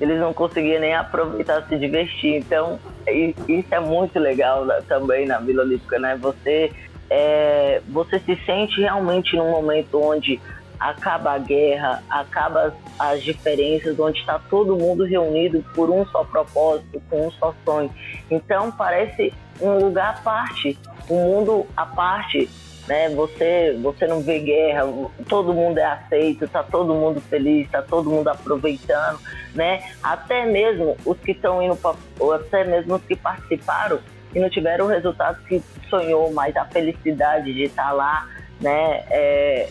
eles 0.01 0.19
não 0.19 0.33
conseguiam 0.33 0.81
nem 0.81 0.95
aproveitar, 0.95 1.63
se 1.69 1.79
divertir. 1.79 2.35
Então, 2.35 2.81
isso 3.07 3.69
é 3.71 3.81
muito 3.81 4.19
legal 4.19 4.65
né, 4.65 4.83
também 4.89 5.27
na 5.27 5.39
Vila 5.39 5.63
Olímpica, 5.63 5.99
né? 5.99 6.17
Você 6.21 6.73
é, 7.11 7.81
você 7.89 8.19
se 8.21 8.37
sente 8.45 8.81
realmente 8.81 9.37
num 9.37 9.51
momento 9.51 10.01
onde 10.01 10.41
acaba 10.79 11.33
a 11.33 11.39
guerra, 11.39 12.03
acaba 12.09 12.75
as 12.99 13.23
diferenças, 13.23 13.99
onde 13.99 14.21
está 14.21 14.39
todo 14.39 14.77
mundo 14.77 15.05
reunido 15.05 15.65
por 15.75 15.91
um 15.91 16.05
só 16.07 16.25
propósito, 16.25 17.03
com 17.09 17.27
um 17.27 17.31
só 17.33 17.55
sonho. 17.65 17.91
Então 18.31 18.71
parece 18.71 19.33
um 19.61 19.79
lugar 19.79 20.15
à 20.15 20.21
parte, 20.23 20.79
um 21.09 21.17
mundo 21.17 21.67
à 21.77 21.87
parte, 21.87 22.49
né? 22.87 23.09
Você, 23.11 23.79
você 23.83 24.07
não 24.07 24.21
vê 24.21 24.39
guerra, 24.39 24.83
todo 25.29 25.55
mundo 25.55 25.79
é 25.79 25.85
aceito, 25.85 26.47
tá 26.49 26.63
todo 26.63 26.95
mundo 26.95 27.21
feliz, 27.21 27.69
tá 27.71 27.83
todo 27.83 28.11
mundo 28.11 28.29
aproveitando, 28.29 29.19
né? 29.55 29.83
Até 30.03 30.45
mesmo 30.45 30.97
os 31.05 31.19
que 31.19 31.33
estão 31.33 31.63
indo, 31.63 31.77
pra, 31.77 31.95
até 32.35 32.65
mesmo 32.65 32.97
os 32.97 33.03
que 33.03 33.17
participaram 33.17 33.99
e 34.37 34.39
não 34.39 34.51
tiveram 34.51 34.85
o 34.85 34.89
resultado 34.89 35.43
que 35.49 35.63
sonhou, 35.89 36.31
mas 36.31 36.55
a 36.59 36.67
felicidade 36.67 37.55
de 37.55 37.63
estar 37.63 37.91
lá, 37.93 38.29
né, 38.61 39.03
é, 39.09 39.71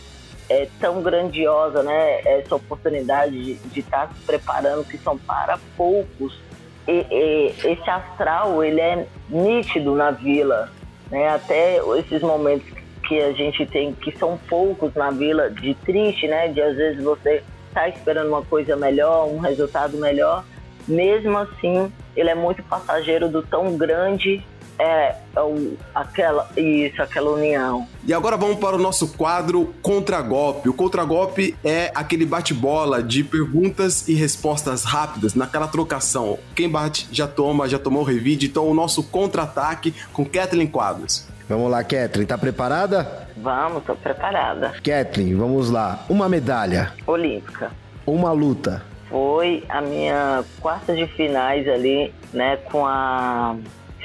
é 0.50 0.68
tão 0.80 1.04
grandiosa, 1.04 1.84
né, 1.84 2.22
essa 2.26 2.56
oportunidade 2.56 3.40
de, 3.44 3.54
de 3.54 3.80
estar 3.80 4.12
se 4.12 4.20
preparando, 4.26 4.84
que 4.84 4.98
são 4.98 5.20
para 5.20 5.60
poucos. 5.78 6.42
E, 6.88 7.06
e, 7.12 7.54
esse 7.64 7.88
astral, 7.88 8.64
ele 8.64 8.82
é 8.82 9.06
nítido 9.30 9.94
na 9.94 10.10
vila, 10.10 10.72
né, 11.12 11.30
até 11.30 11.78
esses 12.00 12.24
momentos 12.24 12.68
que 13.08 13.22
a 13.22 13.34
gente 13.34 13.68
tem, 13.68 13.94
que 13.94 14.18
são 14.18 14.36
poucos 14.50 14.96
na 14.96 15.12
vila, 15.12 15.48
de 15.52 15.76
triste, 15.76 16.28
né, 16.28 16.48
de 16.48 16.60
às 16.60 16.76
vezes 16.76 17.04
você 17.04 17.44
tá 17.72 17.88
esperando 17.88 18.30
uma 18.30 18.42
coisa 18.42 18.76
melhor, 18.76 19.28
um 19.28 19.38
resultado 19.38 19.96
melhor, 20.00 20.44
mesmo 20.88 21.38
assim, 21.38 21.92
ele 22.16 22.32
é 22.32 22.36
muito 22.36 22.64
passageiro 22.64 23.30
do 23.30 23.44
tão 23.44 23.78
grande 23.78 24.44
é, 24.80 25.16
é 25.36 25.42
o, 25.42 25.78
aquela, 25.94 26.50
isso, 26.56 27.02
aquela 27.02 27.32
união. 27.32 27.88
E 28.06 28.14
agora 28.14 28.38
vamos 28.38 28.58
para 28.58 28.76
o 28.76 28.80
nosso 28.80 29.14
quadro 29.16 29.74
Contragolpe. 29.82 30.70
O 30.70 30.74
Contragolpe 30.74 31.56
é 31.64 31.92
aquele 31.96 32.26
bate-bola 32.26 33.02
de 33.02 33.24
perguntas 33.24 34.08
e 34.08 34.14
respostas 34.14 34.84
rápidas 34.84 35.34
naquela 35.34 35.68
trocação. 35.68 36.38
Quem 36.56 36.70
bate 36.70 37.08
já 37.12 37.28
toma, 37.28 37.68
já 37.68 37.80
tomou 37.80 38.02
o 38.02 38.06
revide. 38.06 38.48
Então 38.48 38.68
o 38.68 38.74
nosso 38.74 39.04
contra-ataque 39.04 39.94
com 40.14 40.26
Kathleen 40.26 40.68
Quadros. 40.68 41.28
Vamos 41.48 41.70
lá, 41.70 41.84
Kathleen, 41.84 42.26
tá 42.26 42.38
preparada? 42.38 43.28
Vamos, 43.38 43.84
tô 43.84 43.96
preparada. 43.96 44.74
Kathleen, 44.84 45.36
vamos 45.36 45.70
lá. 45.70 46.04
Uma 46.10 46.28
medalha. 46.28 46.94
Olímpica. 47.06 47.72
Uma 48.06 48.32
luta. 48.32 48.84
Foi 49.10 49.64
a 49.70 49.82
minha 49.82 50.44
quarta 50.60 50.96
de 50.96 51.06
finais 51.08 51.68
ali, 51.68 52.14
né, 52.34 52.58
com 52.58 52.86
a 52.86 53.56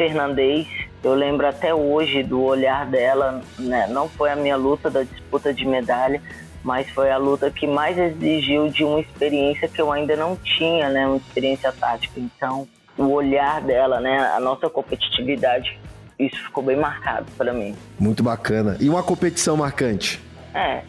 Fernandes, 0.00 0.66
eu 1.04 1.12
lembro 1.12 1.46
até 1.46 1.74
hoje 1.74 2.22
do 2.22 2.42
olhar 2.42 2.86
dela, 2.86 3.42
né? 3.58 3.86
não 3.86 4.08
foi 4.08 4.30
a 4.30 4.36
minha 4.36 4.56
luta 4.56 4.88
da 4.88 5.02
disputa 5.02 5.52
de 5.52 5.66
medalha, 5.66 6.22
mas 6.64 6.88
foi 6.88 7.10
a 7.10 7.18
luta 7.18 7.50
que 7.50 7.66
mais 7.66 7.98
exigiu 7.98 8.70
de 8.70 8.82
uma 8.82 8.98
experiência 8.98 9.68
que 9.68 9.78
eu 9.78 9.92
ainda 9.92 10.16
não 10.16 10.36
tinha, 10.36 10.88
né, 10.88 11.06
uma 11.06 11.18
experiência 11.18 11.70
tática. 11.70 12.18
Então, 12.18 12.66
o 12.96 13.08
olhar 13.08 13.60
dela, 13.60 14.00
né, 14.00 14.20
a 14.34 14.40
nossa 14.40 14.70
competitividade, 14.70 15.78
isso 16.18 16.36
ficou 16.44 16.64
bem 16.64 16.76
marcado 16.76 17.26
para 17.36 17.52
mim. 17.52 17.76
Muito 17.98 18.22
bacana. 18.22 18.78
E 18.80 18.88
uma 18.88 19.02
competição 19.02 19.54
marcante? 19.54 20.18
É, 20.54 20.82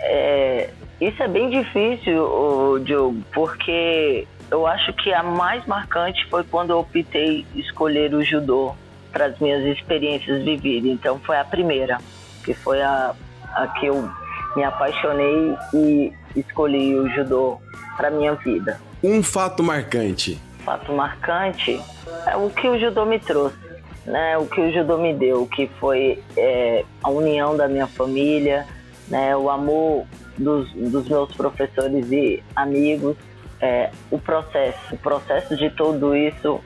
é 0.00 0.70
isso 0.98 1.22
é 1.22 1.28
bem 1.28 1.50
difícil, 1.50 2.78
Diogo, 2.84 3.22
porque 3.34 4.26
eu 4.50 4.66
acho 4.66 4.92
que 4.92 5.12
a 5.12 5.22
mais 5.22 5.64
marcante 5.66 6.24
foi 6.28 6.44
quando 6.44 6.70
eu 6.70 6.78
optei 6.78 7.44
escolher 7.54 8.14
o 8.14 8.22
judô 8.22 8.74
para 9.12 9.26
as 9.26 9.38
minhas 9.38 9.64
experiências 9.64 10.44
vividas. 10.44 10.90
Então 10.90 11.18
foi 11.20 11.36
a 11.38 11.44
primeira, 11.44 11.98
que 12.44 12.54
foi 12.54 12.80
a, 12.82 13.14
a 13.54 13.66
que 13.68 13.86
eu 13.86 14.08
me 14.54 14.62
apaixonei 14.62 15.56
e 15.74 16.12
escolhi 16.36 16.94
o 16.94 17.08
judô 17.10 17.60
para 17.96 18.10
minha 18.10 18.34
vida. 18.34 18.80
Um 19.02 19.22
fato 19.22 19.62
marcante. 19.62 20.40
Fato 20.64 20.92
marcante 20.92 21.80
é 22.26 22.36
o 22.36 22.50
que 22.50 22.68
o 22.68 22.78
judô 22.78 23.04
me 23.04 23.18
trouxe, 23.18 23.56
né? 24.04 24.36
O 24.38 24.46
que 24.46 24.60
o 24.60 24.72
judô 24.72 24.98
me 24.98 25.14
deu, 25.14 25.46
que 25.46 25.66
foi 25.80 26.22
é, 26.36 26.84
a 27.02 27.10
união 27.10 27.56
da 27.56 27.68
minha 27.68 27.86
família, 27.86 28.66
né? 29.08 29.36
O 29.36 29.50
amor 29.50 30.06
dos, 30.38 30.70
dos 30.72 31.08
meus 31.08 31.32
professores 31.34 32.10
e 32.10 32.42
amigos 32.54 33.16
é, 33.60 33.90
o 34.10 34.18
processo. 34.18 34.94
O 34.94 34.98
processo 34.98 35.56
de 35.56 35.70
tudo 35.70 36.14
isso 36.14 36.60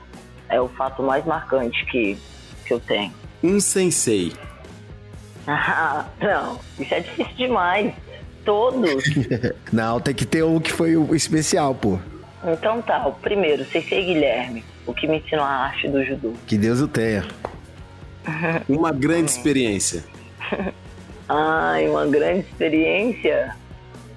é 0.49 0.59
o 0.59 0.67
fato 0.67 1.01
mais 1.01 1.25
marcante 1.25 1.85
que, 1.85 2.17
que 2.65 2.73
eu 2.73 2.79
tenho. 2.79 3.13
Um 3.43 3.59
sensei. 3.59 4.33
Ah, 5.47 6.05
não, 6.21 6.59
isso 6.79 6.93
é 6.93 6.99
difícil 6.99 7.35
demais. 7.35 7.93
Todos? 8.43 9.03
Não, 9.71 9.99
tem 9.99 10.15
que 10.15 10.25
ter 10.25 10.43
um 10.43 10.59
que 10.59 10.71
foi 10.71 10.97
o 10.97 11.13
especial, 11.13 11.75
pô. 11.75 11.99
Então 12.43 12.81
tá, 12.81 13.05
o 13.07 13.11
primeiro, 13.11 13.63
Sensei 13.65 14.03
Guilherme, 14.03 14.65
o 14.87 14.95
que 14.95 15.07
me 15.07 15.19
ensinou 15.19 15.45
a 15.45 15.65
arte 15.65 15.87
do 15.87 16.03
judô. 16.03 16.33
Que 16.47 16.57
Deus 16.57 16.81
o 16.81 16.87
tenha. 16.87 17.23
Uma 18.67 18.91
grande 18.91 19.29
experiência. 19.29 20.03
Ai, 21.29 21.87
uma 21.87 22.05
grande 22.05 22.41
experiência. 22.41 23.55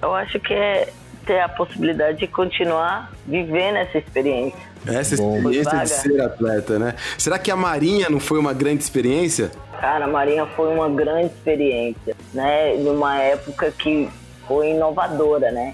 Eu 0.01 0.13
acho 0.13 0.39
que 0.39 0.53
é 0.53 0.91
ter 1.25 1.39
a 1.39 1.49
possibilidade 1.49 2.19
de 2.19 2.27
continuar 2.27 3.11
vivendo 3.25 3.77
essa 3.77 3.97
experiência. 3.97 4.59
Essa 4.85 5.15
experiência 5.15 5.79
de 5.79 5.89
ser 5.89 6.21
atleta, 6.21 6.77
né? 6.77 6.95
Será 7.17 7.39
que 7.39 7.49
a 7.49 7.55
Marinha 7.55 8.09
não 8.09 8.19
foi 8.19 8.37
uma 8.37 8.53
grande 8.53 8.83
experiência? 8.83 9.51
Cara, 9.79 10.05
a 10.05 10.07
Marinha 10.07 10.45
foi 10.45 10.73
uma 10.73 10.89
grande 10.89 11.27
experiência, 11.27 12.15
né? 12.33 12.75
Numa 12.75 13.19
época 13.19 13.71
que 13.71 14.09
foi 14.47 14.71
inovadora, 14.71 15.51
né? 15.51 15.73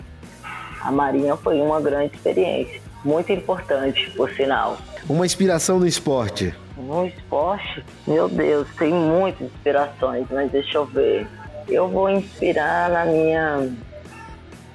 A 0.81 0.91
Marinha 0.91 1.35
foi 1.35 1.61
uma 1.61 1.79
grande 1.79 2.15
experiência. 2.15 2.81
Muito 3.03 3.31
importante, 3.31 4.09
por 4.11 4.29
sinal. 4.31 4.77
Uma 5.09 5.25
inspiração 5.25 5.79
no 5.79 5.87
esporte. 5.87 6.53
No 6.77 7.05
esporte? 7.05 7.83
Meu 8.07 8.29
Deus, 8.29 8.67
tem 8.77 8.93
muitas 8.93 9.41
inspirações, 9.47 10.25
mas 10.31 10.51
deixa 10.51 10.77
eu 10.77 10.85
ver. 10.85 11.27
Eu 11.67 11.87
vou 11.87 12.09
inspirar 12.09 12.89
na 12.89 13.05
minha, 13.05 13.69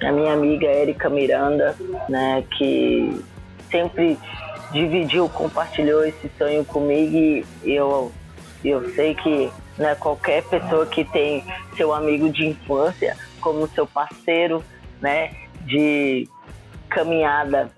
na 0.01 0.11
minha 0.11 0.33
amiga 0.33 0.67
Érica 0.67 1.09
Miranda, 1.09 1.75
né? 2.09 2.43
Que 2.57 3.23
sempre 3.71 4.17
dividiu, 4.71 5.29
compartilhou 5.29 6.05
esse 6.05 6.29
sonho 6.37 6.63
comigo 6.65 7.45
e 7.63 7.73
eu, 7.73 8.11
eu 8.63 8.89
sei 8.93 9.15
que 9.15 9.49
né, 9.77 9.95
qualquer 9.95 10.43
pessoa 10.43 10.85
que 10.85 11.05
tem 11.05 11.43
seu 11.75 11.93
amigo 11.93 12.29
de 12.29 12.47
infância 12.47 13.15
como 13.39 13.67
seu 13.69 13.85
parceiro 13.85 14.63
né, 14.99 15.31
de 15.61 16.27
caminhada, 16.89 17.69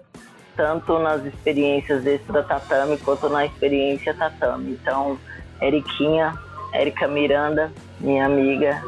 tanto 0.56 0.98
nas 1.00 1.26
experiências 1.26 2.06
extra 2.06 2.44
tatame 2.44 2.98
quanto 2.98 3.30
na 3.30 3.46
experiência 3.46 4.14
tatame. 4.14 4.72
Então, 4.72 5.20
Eriquinha, 5.62 6.34
Érica 6.74 7.08
Miranda, 7.08 7.72
minha 8.00 8.26
amiga, 8.26 8.82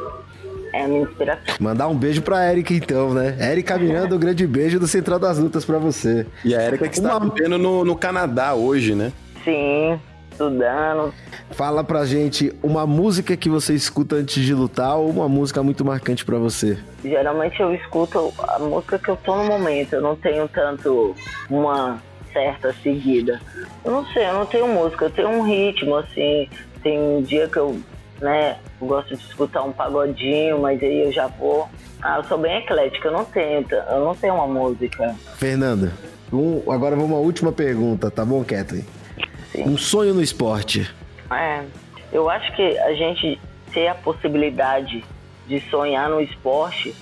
é 0.72 0.84
a 0.84 0.88
minha 0.88 1.02
inspiração. 1.02 1.54
Mandar 1.60 1.88
um 1.88 1.96
beijo 1.96 2.22
pra 2.22 2.44
Érica, 2.44 2.72
então, 2.74 3.12
né? 3.12 3.36
Érica 3.38 3.76
Miranda, 3.78 4.14
um 4.14 4.18
grande 4.18 4.46
beijo 4.46 4.78
do 4.78 4.86
Central 4.86 5.18
das 5.18 5.38
Lutas 5.38 5.64
pra 5.64 5.78
você. 5.78 6.26
E 6.44 6.54
a 6.54 6.62
Érica 6.62 6.88
que 6.88 6.94
está 6.94 7.16
Uma... 7.16 7.28
vivendo 7.28 7.58
no, 7.58 7.84
no 7.84 7.96
Canadá 7.96 8.54
hoje, 8.54 8.94
né? 8.94 9.12
Sim, 9.44 9.98
estudando. 10.30 11.12
Fala 11.50 11.84
pra 11.84 12.04
gente 12.04 12.54
uma 12.62 12.86
música 12.86 13.36
que 13.36 13.48
você 13.48 13.74
escuta 13.74 14.16
antes 14.16 14.42
de 14.42 14.54
lutar 14.54 14.96
ou 14.96 15.10
uma 15.10 15.28
música 15.28 15.62
muito 15.62 15.84
marcante 15.84 16.24
para 16.24 16.38
você. 16.38 16.78
Geralmente 17.04 17.60
eu 17.60 17.74
escuto 17.74 18.32
a 18.38 18.58
música 18.58 18.98
que 18.98 19.08
eu 19.08 19.16
tô 19.16 19.36
no 19.36 19.44
momento, 19.44 19.94
eu 19.94 20.00
não 20.00 20.16
tenho 20.16 20.48
tanto 20.48 21.14
uma 21.50 22.00
certa 22.32 22.74
seguida. 22.82 23.40
Eu 23.84 23.92
não 23.92 24.06
sei, 24.06 24.26
eu 24.26 24.34
não 24.34 24.46
tenho 24.46 24.66
música, 24.68 25.04
eu 25.04 25.10
tenho 25.10 25.28
um 25.28 25.42
ritmo, 25.42 25.96
assim. 25.96 26.48
Tem 26.82 26.98
um 26.98 27.22
dia 27.22 27.46
que 27.46 27.58
eu 27.58 27.78
né? 28.22 28.56
Eu 28.80 28.86
gosto 28.86 29.16
de 29.16 29.22
escutar 29.22 29.62
um 29.62 29.72
pagodinho, 29.72 30.60
mas 30.60 30.82
aí 30.82 31.04
eu 31.04 31.12
já 31.12 31.26
vou. 31.26 31.68
Ah, 32.00 32.18
eu 32.18 32.24
sou 32.24 32.38
bem 32.38 32.58
eclética, 32.58 33.08
eu 33.08 33.12
não 33.12 33.24
tenho, 33.24 33.66
eu 33.70 34.04
não 34.04 34.14
tenho 34.14 34.34
uma 34.34 34.46
música. 34.46 35.14
Fernanda, 35.36 35.92
um, 36.32 36.62
agora 36.70 36.96
vamos 36.96 37.10
uma 37.10 37.18
última 37.18 37.52
pergunta, 37.52 38.10
tá 38.10 38.24
bom, 38.24 38.42
Kathleen? 38.42 38.86
Sim. 39.52 39.64
Um 39.64 39.76
sonho 39.76 40.14
no 40.14 40.22
esporte. 40.22 40.90
É, 41.30 41.62
eu 42.12 42.30
acho 42.30 42.54
que 42.56 42.78
a 42.78 42.94
gente 42.94 43.38
ter 43.72 43.88
a 43.88 43.94
possibilidade 43.94 45.04
de 45.46 45.60
sonhar 45.70 46.08
no 46.08 46.20
esporte 46.20 46.94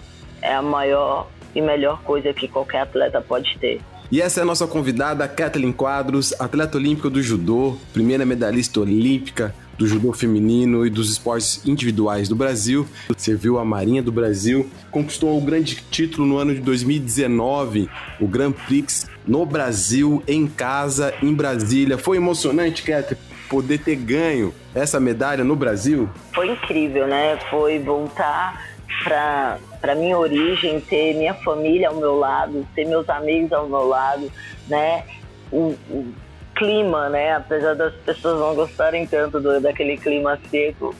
é 0.42 0.54
a 0.54 0.62
maior 0.62 1.28
e 1.54 1.60
melhor 1.60 2.02
coisa 2.02 2.32
que 2.32 2.48
qualquer 2.48 2.80
atleta 2.80 3.20
pode 3.20 3.56
ter. 3.58 3.80
E 4.10 4.20
essa 4.20 4.40
é 4.40 4.42
a 4.42 4.46
nossa 4.46 4.66
convidada, 4.66 5.26
Kathleen 5.28 5.72
Quadros, 5.72 6.34
atleta 6.40 6.76
olímpica 6.76 7.08
do 7.08 7.22
judô, 7.22 7.76
primeira 7.92 8.26
medalhista 8.26 8.80
olímpica, 8.80 9.54
do 9.80 9.86
judô 9.86 10.12
feminino 10.12 10.84
e 10.84 10.90
dos 10.90 11.10
esportes 11.10 11.66
individuais 11.66 12.28
do 12.28 12.36
Brasil, 12.36 12.86
serviu 13.16 13.58
a 13.58 13.64
Marinha 13.64 14.02
do 14.02 14.12
Brasil, 14.12 14.68
conquistou 14.90 15.38
o 15.38 15.40
grande 15.40 15.76
título 15.90 16.26
no 16.26 16.36
ano 16.36 16.54
de 16.54 16.60
2019, 16.60 17.88
o 18.20 18.28
Grand 18.28 18.52
Prix 18.52 19.08
no 19.26 19.46
Brasil, 19.46 20.22
em 20.28 20.46
casa, 20.46 21.14
em 21.22 21.32
Brasília. 21.32 21.96
Foi 21.96 22.18
emocionante, 22.18 22.82
Catherine, 22.82 23.26
poder 23.48 23.78
ter 23.78 23.96
ganho 23.96 24.52
essa 24.74 25.00
medalha 25.00 25.42
no 25.42 25.56
Brasil? 25.56 26.10
Foi 26.34 26.50
incrível, 26.50 27.06
né? 27.06 27.38
Foi 27.48 27.78
voltar 27.78 28.62
para 29.02 29.58
para 29.80 29.94
minha 29.94 30.18
origem, 30.18 30.78
ter 30.78 31.14
minha 31.14 31.32
família 31.32 31.88
ao 31.88 31.94
meu 31.94 32.18
lado, 32.18 32.68
ter 32.74 32.84
meus 32.84 33.08
amigos 33.08 33.50
ao 33.50 33.66
meu 33.66 33.88
lado, 33.88 34.30
né? 34.68 35.04
O, 35.50 35.74
o 35.88 36.12
clima, 36.60 37.08
né? 37.08 37.32
Apesar 37.34 37.74
das 37.74 37.94
pessoas 37.94 38.38
não 38.38 38.54
gostarem 38.54 39.06
tanto 39.06 39.40
do, 39.40 39.58
daquele 39.58 39.96
clima 39.96 40.38
seco, 40.50 40.94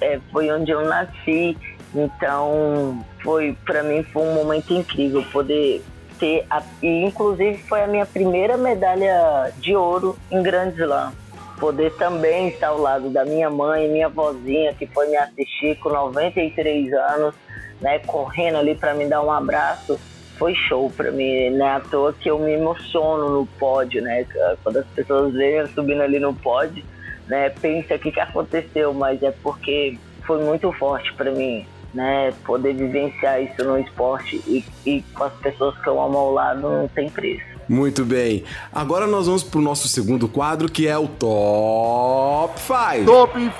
é, 0.00 0.20
foi 0.30 0.48
onde 0.52 0.70
eu 0.70 0.84
nasci. 0.84 1.58
Então, 1.92 3.04
foi 3.20 3.56
para 3.66 3.82
mim 3.82 4.04
foi 4.04 4.22
um 4.22 4.34
momento 4.34 4.72
incrível 4.72 5.24
poder 5.32 5.82
ter 6.20 6.46
a, 6.48 6.62
e 6.80 7.04
inclusive 7.04 7.58
foi 7.64 7.82
a 7.82 7.88
minha 7.88 8.06
primeira 8.06 8.56
medalha 8.56 9.52
de 9.58 9.74
ouro 9.74 10.16
em 10.30 10.40
Grand 10.40 10.70
Slam. 10.70 11.12
Poder 11.58 11.92
também 11.96 12.48
estar 12.48 12.68
ao 12.68 12.78
lado 12.78 13.10
da 13.10 13.24
minha 13.24 13.50
mãe, 13.50 13.88
minha 13.88 14.08
vozinha 14.08 14.72
que 14.72 14.86
foi 14.86 15.08
me 15.08 15.16
assistir 15.16 15.76
com 15.80 15.88
93 15.88 16.92
anos, 16.92 17.34
né, 17.80 17.98
correndo 17.98 18.58
ali 18.58 18.76
para 18.76 18.94
me 18.94 19.06
dar 19.06 19.22
um 19.22 19.32
abraço 19.32 19.98
foi 20.40 20.54
show 20.54 20.90
pra 20.96 21.12
mim, 21.12 21.50
né? 21.50 21.76
À 21.76 21.80
toa 21.80 22.14
que 22.14 22.30
eu 22.30 22.38
me 22.38 22.52
emociono 22.52 23.28
no 23.28 23.46
pódio, 23.58 24.00
né? 24.00 24.26
Quando 24.64 24.78
as 24.78 24.86
pessoas 24.86 25.34
veem 25.34 25.58
eu 25.58 25.68
subindo 25.68 26.00
ali 26.00 26.18
no 26.18 26.34
pódio, 26.34 26.82
né? 27.28 27.50
Pensa 27.50 27.96
o 27.96 27.98
que, 27.98 28.10
que 28.10 28.18
aconteceu, 28.18 28.94
mas 28.94 29.22
é 29.22 29.30
porque 29.42 29.98
foi 30.26 30.42
muito 30.42 30.72
forte 30.72 31.12
para 31.12 31.30
mim, 31.30 31.66
né? 31.92 32.32
Poder 32.46 32.72
vivenciar 32.72 33.42
isso 33.42 33.62
no 33.62 33.78
esporte 33.78 34.36
e, 34.46 34.64
e 34.86 35.02
com 35.14 35.24
as 35.24 35.34
pessoas 35.34 35.78
que 35.78 35.86
eu 35.86 36.00
amo 36.00 36.16
ao 36.16 36.32
lado 36.32 36.62
não 36.62 36.88
tem 36.88 37.10
preço. 37.10 37.44
Muito 37.68 38.02
bem. 38.04 38.42
Agora 38.72 39.06
nós 39.06 39.26
vamos 39.26 39.44
pro 39.44 39.60
nosso 39.60 39.88
segundo 39.88 40.26
quadro, 40.26 40.70
que 40.70 40.88
é 40.88 40.96
o 40.96 41.06
Top 41.06 42.58
5. 42.58 43.04
Top 43.04 43.38
5! 43.38 43.56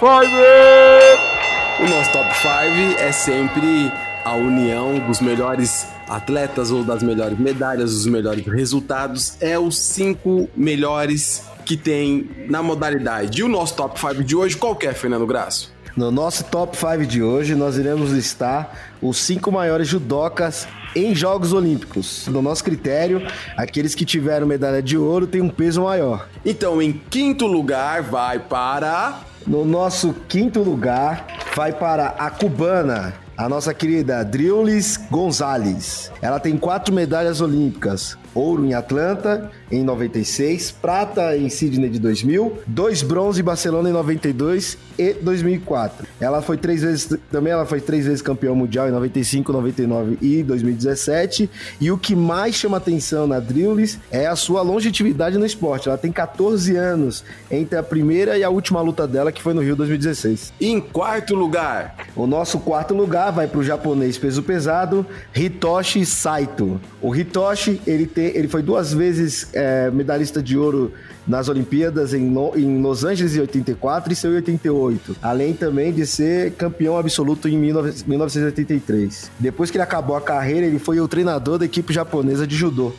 O 1.79 1.89
nosso 1.89 2.11
Top 2.11 2.35
5 2.35 2.99
é 2.99 3.13
sempre 3.13 3.93
a 4.25 4.35
união 4.35 4.99
dos 4.99 5.21
melhores 5.21 5.87
atletas 6.11 6.71
ou 6.73 6.83
das 6.83 7.03
melhores 7.03 7.39
medalhas, 7.39 7.95
dos 7.95 8.07
melhores 8.07 8.45
resultados, 8.45 9.37
é 9.41 9.59
os 9.59 9.79
cinco 9.79 10.51
melhores 10.57 11.43
que 11.65 11.77
tem 11.77 12.29
na 12.49 12.63
modalidade. 12.63 13.41
E 13.41 13.45
o 13.45 13.49
nosso 13.49 13.75
top 13.75 13.99
5 13.99 14.25
de 14.25 14.35
hoje, 14.35 14.57
qual 14.57 14.77
é, 14.83 14.93
Fernando 14.93 15.27
Graço? 15.27 15.73
No 15.97 16.11
nosso 16.11 16.45
top 16.45 16.77
5 16.77 17.07
de 17.07 17.23
hoje, 17.23 17.55
nós 17.55 17.77
iremos 17.77 18.11
listar 18.11 18.73
os 19.01 19.19
cinco 19.19 19.53
maiores 19.53 19.87
judocas 19.87 20.67
em 20.97 21.15
Jogos 21.15 21.53
Olímpicos. 21.53 22.27
No 22.27 22.43
nosso 22.43 22.65
critério, 22.65 23.23
aqueles 23.57 23.95
que 23.95 24.05
tiveram 24.05 24.47
medalha 24.47 24.83
de 24.83 24.97
ouro 24.97 25.27
têm 25.27 25.41
um 25.41 25.49
peso 25.49 25.83
maior. 25.83 26.29
Então, 26.45 26.83
em 26.83 26.93
quinto 26.93 27.47
lugar, 27.47 28.03
vai 28.03 28.39
para. 28.39 29.21
No 29.47 29.65
nosso 29.65 30.15
quinto 30.29 30.63
lugar, 30.63 31.27
vai 31.55 31.73
para 31.73 32.09
a 32.09 32.31
cubana 32.31 33.15
a 33.41 33.49
nossa 33.49 33.73
querida 33.73 34.23
Driulis 34.23 34.99
Gonzalez. 35.11 36.13
Ela 36.21 36.39
tem 36.39 36.59
quatro 36.59 36.95
medalhas 36.95 37.41
olímpicas: 37.41 38.19
ouro 38.35 38.65
em 38.65 38.75
Atlanta 38.75 39.51
em 39.71 39.85
96, 39.85 40.73
prata 40.73 41.37
em 41.37 41.49
Sydney 41.49 41.89
de 41.89 41.99
2000, 41.99 42.59
dois 42.67 43.03
bronze 43.03 43.41
em 43.41 43.45
Barcelona 43.45 43.89
em 43.89 43.93
92 43.93 44.77
e 44.99 45.15
2004. 45.15 46.07
Ela 46.21 46.43
foi 46.43 46.57
três 46.57 46.83
vezes 46.83 47.09
também 47.31 47.53
ela 47.53 47.65
foi 47.65 47.81
três 47.81 48.07
vezes 48.07 48.21
campeã 48.21 48.55
mundial 48.55 48.89
em 48.89 48.93
95, 48.93 49.53
99 49.53 50.19
e 50.21 50.43
2017. 50.43 51.49
E 51.81 51.91
o 51.91 51.99
que 51.99 52.15
mais 52.15 52.55
chama 52.55 52.77
atenção 52.77 53.27
na 53.27 53.39
Driulis 53.39 53.99
é 54.11 54.27
a 54.27 54.37
sua 54.37 54.63
longevidade 54.63 55.39
no 55.39 55.47
esporte. 55.47 55.89
Ela 55.89 55.99
tem 55.99 56.13
14 56.13 56.77
anos 56.77 57.25
entre 57.51 57.79
a 57.79 57.83
primeira 57.83 58.37
e 58.37 58.45
a 58.45 58.51
última 58.51 58.81
luta 58.81 59.07
dela 59.07 59.33
que 59.33 59.43
foi 59.43 59.55
no 59.55 59.63
Rio 59.63 59.77
2016. 59.77 60.53
E 60.61 60.69
em 60.69 60.81
quarto 60.81 61.35
lugar, 61.35 61.97
o 62.15 62.27
nosso 62.27 62.59
quarto 62.59 62.95
lugar 62.95 63.31
vai 63.31 63.47
para 63.47 63.59
o 63.59 63.65
japonês 63.65 64.19
peso 64.19 64.43
pesado 64.43 65.07
Hitoshi 65.35 66.05
Saito. 66.05 66.81
O 67.01 67.15
Hitoshi 67.15 67.81
ele 67.87 68.07
tem, 68.07 68.20
ele 68.21 68.49
foi 68.49 68.63
duas 68.63 68.93
vezes 68.93 69.49
é, 69.53 69.91
medalhista 69.91 70.43
de 70.43 70.57
ouro 70.57 70.93
nas 71.27 71.49
Olimpíadas 71.49 72.15
em, 72.15 72.21
no, 72.21 72.57
em 72.57 72.81
Los 72.81 73.05
Angeles 73.05 73.37
em 73.37 73.41
84 73.41 74.13
e 74.13 74.17
seu 74.17 74.33
88, 74.33 75.17
além 75.23 75.53
também 75.53 75.93
de 75.93 76.07
ser 76.07 76.53
campeão 76.53 76.97
absoluto 76.97 77.49
em 77.49 77.61
19, 77.61 78.05
1983. 78.07 79.31
Depois 79.39 79.71
que 79.71 79.77
ele 79.77 79.85
acabou 79.85 80.17
a 80.17 80.21
carreira, 80.21 80.67
ele 80.67 80.79
foi 80.79 81.01
o 81.01 81.09
treinador 81.09 81.59
da 81.59 81.65
equipe 81.65 81.93
japonesa 81.93 82.47
de 82.47 82.57
judô. 82.57 82.93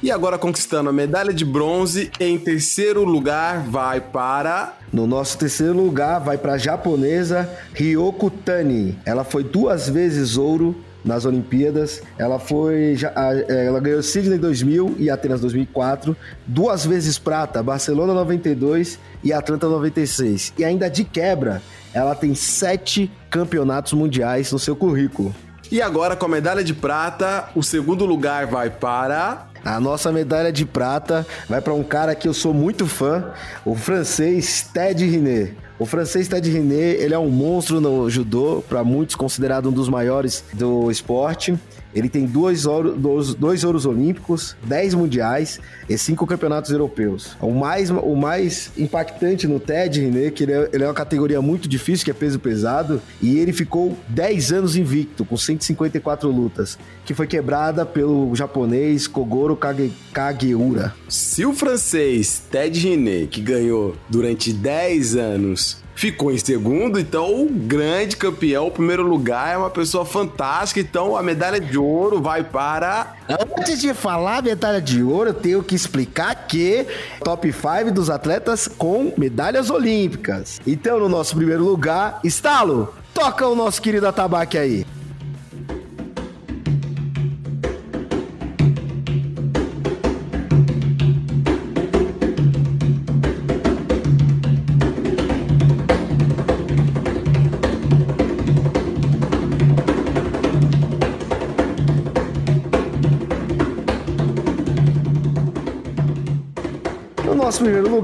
E 0.00 0.12
agora 0.12 0.38
conquistando 0.38 0.88
a 0.88 0.92
medalha 0.92 1.34
de 1.34 1.44
bronze, 1.44 2.10
em 2.20 2.38
terceiro 2.38 3.02
lugar 3.02 3.64
vai 3.68 4.00
para. 4.00 4.76
No 4.92 5.08
nosso 5.08 5.36
terceiro 5.36 5.74
lugar 5.74 6.20
vai 6.20 6.38
para 6.38 6.52
a 6.52 6.58
japonesa 6.58 7.50
Ryoko 7.74 8.30
Tani. 8.30 8.96
Ela 9.04 9.24
foi 9.24 9.42
duas 9.42 9.88
vezes 9.88 10.36
ouro 10.36 10.76
nas 11.08 11.24
Olimpíadas. 11.24 12.02
Ela 12.16 12.38
foi, 12.38 12.94
já, 12.94 13.12
é, 13.16 13.66
ela 13.66 13.80
ganhou 13.80 14.02
Sydney 14.02 14.38
2000 14.38 14.96
e 14.98 15.10
Atenas 15.10 15.40
2004, 15.40 16.16
duas 16.46 16.84
vezes 16.84 17.18
prata, 17.18 17.62
Barcelona 17.62 18.14
92 18.14 18.98
e 19.24 19.32
Atlanta 19.32 19.66
96. 19.68 20.52
E 20.56 20.64
ainda 20.64 20.88
de 20.88 21.02
quebra, 21.02 21.60
ela 21.92 22.14
tem 22.14 22.34
sete 22.34 23.10
campeonatos 23.30 23.94
mundiais 23.94 24.52
no 24.52 24.58
seu 24.58 24.76
currículo. 24.76 25.34
E 25.70 25.82
agora, 25.82 26.16
com 26.16 26.26
a 26.26 26.28
medalha 26.28 26.62
de 26.62 26.72
prata, 26.72 27.48
o 27.54 27.62
segundo 27.62 28.06
lugar 28.06 28.46
vai 28.46 28.70
para. 28.70 29.48
A 29.64 29.80
nossa 29.80 30.12
medalha 30.12 30.52
de 30.52 30.64
prata 30.64 31.26
vai 31.48 31.60
para 31.60 31.74
um 31.74 31.82
cara 31.82 32.14
que 32.14 32.28
eu 32.28 32.32
sou 32.32 32.54
muito 32.54 32.86
fã, 32.86 33.32
o 33.64 33.74
francês 33.74 34.62
Ted 34.72 35.04
Riné. 35.04 35.52
O 35.78 35.86
francês 35.86 36.26
Ted 36.26 36.50
Riné, 36.50 36.94
ele 36.94 37.14
é 37.14 37.18
um 37.18 37.30
monstro 37.30 37.80
no 37.80 38.10
judô, 38.10 38.64
para 38.68 38.82
muitos 38.82 39.14
considerado 39.14 39.68
um 39.68 39.72
dos 39.72 39.88
maiores 39.88 40.42
do 40.52 40.90
esporte. 40.90 41.56
Ele 41.94 42.08
tem 42.08 42.26
dois, 42.26 42.66
ouro, 42.66 42.92
dois, 42.92 43.34
dois 43.34 43.64
ouros 43.64 43.86
olímpicos, 43.86 44.56
dez 44.62 44.94
mundiais 44.94 45.60
e 45.88 45.96
cinco 45.96 46.26
campeonatos 46.26 46.70
europeus. 46.70 47.36
O 47.40 47.50
mais, 47.50 47.90
o 47.90 48.14
mais 48.14 48.70
impactante 48.76 49.46
no 49.46 49.58
TED, 49.58 50.00
René, 50.00 50.30
que 50.30 50.44
ele 50.44 50.52
é, 50.52 50.70
ele 50.72 50.84
é 50.84 50.86
uma 50.86 50.94
categoria 50.94 51.40
muito 51.40 51.68
difícil, 51.68 52.04
que 52.04 52.10
é 52.10 52.14
peso 52.14 52.38
pesado, 52.38 53.00
e 53.20 53.38
ele 53.38 53.52
ficou 53.52 53.96
10 54.08 54.52
anos 54.52 54.76
invicto, 54.76 55.24
com 55.24 55.36
154 55.36 56.30
lutas, 56.30 56.78
que 57.04 57.14
foi 57.14 57.26
quebrada 57.26 57.86
pelo 57.86 58.34
japonês 58.34 59.06
Kogoro 59.06 59.56
Kage, 59.56 59.92
Kageura. 60.12 60.94
Se 61.08 61.44
o 61.44 61.52
francês 61.52 62.42
Ted 62.50 62.78
René, 62.78 63.26
que 63.26 63.40
ganhou 63.40 63.96
durante 64.08 64.52
10 64.52 65.16
anos 65.16 65.87
ficou 65.98 66.30
em 66.30 66.38
segundo, 66.38 66.96
então 67.00 67.42
o 67.42 67.48
grande 67.50 68.16
campeão, 68.16 68.68
o 68.68 68.70
primeiro 68.70 69.02
lugar, 69.02 69.52
é 69.52 69.56
uma 69.56 69.68
pessoa 69.68 70.04
fantástica. 70.04 70.78
Então 70.78 71.16
a 71.16 71.22
medalha 71.24 71.58
de 71.58 71.76
ouro 71.76 72.22
vai 72.22 72.44
para. 72.44 73.16
Antes 73.28 73.80
de 73.80 73.92
falar 73.92 74.40
medalha 74.40 74.80
de 74.80 75.02
ouro, 75.02 75.30
eu 75.30 75.34
tenho 75.34 75.60
que 75.60 75.74
explicar 75.74 76.46
que 76.46 76.86
top 77.24 77.52
5 77.52 77.90
dos 77.90 78.08
atletas 78.10 78.68
com 78.68 79.12
medalhas 79.18 79.70
olímpicas. 79.70 80.60
Então, 80.64 81.00
no 81.00 81.08
nosso 81.08 81.34
primeiro 81.34 81.64
lugar, 81.64 82.20
Estalo, 82.22 82.94
toca 83.12 83.44
o 83.48 83.56
nosso 83.56 83.82
querido 83.82 84.06
Atabaque 84.06 84.56
aí. 84.56 84.86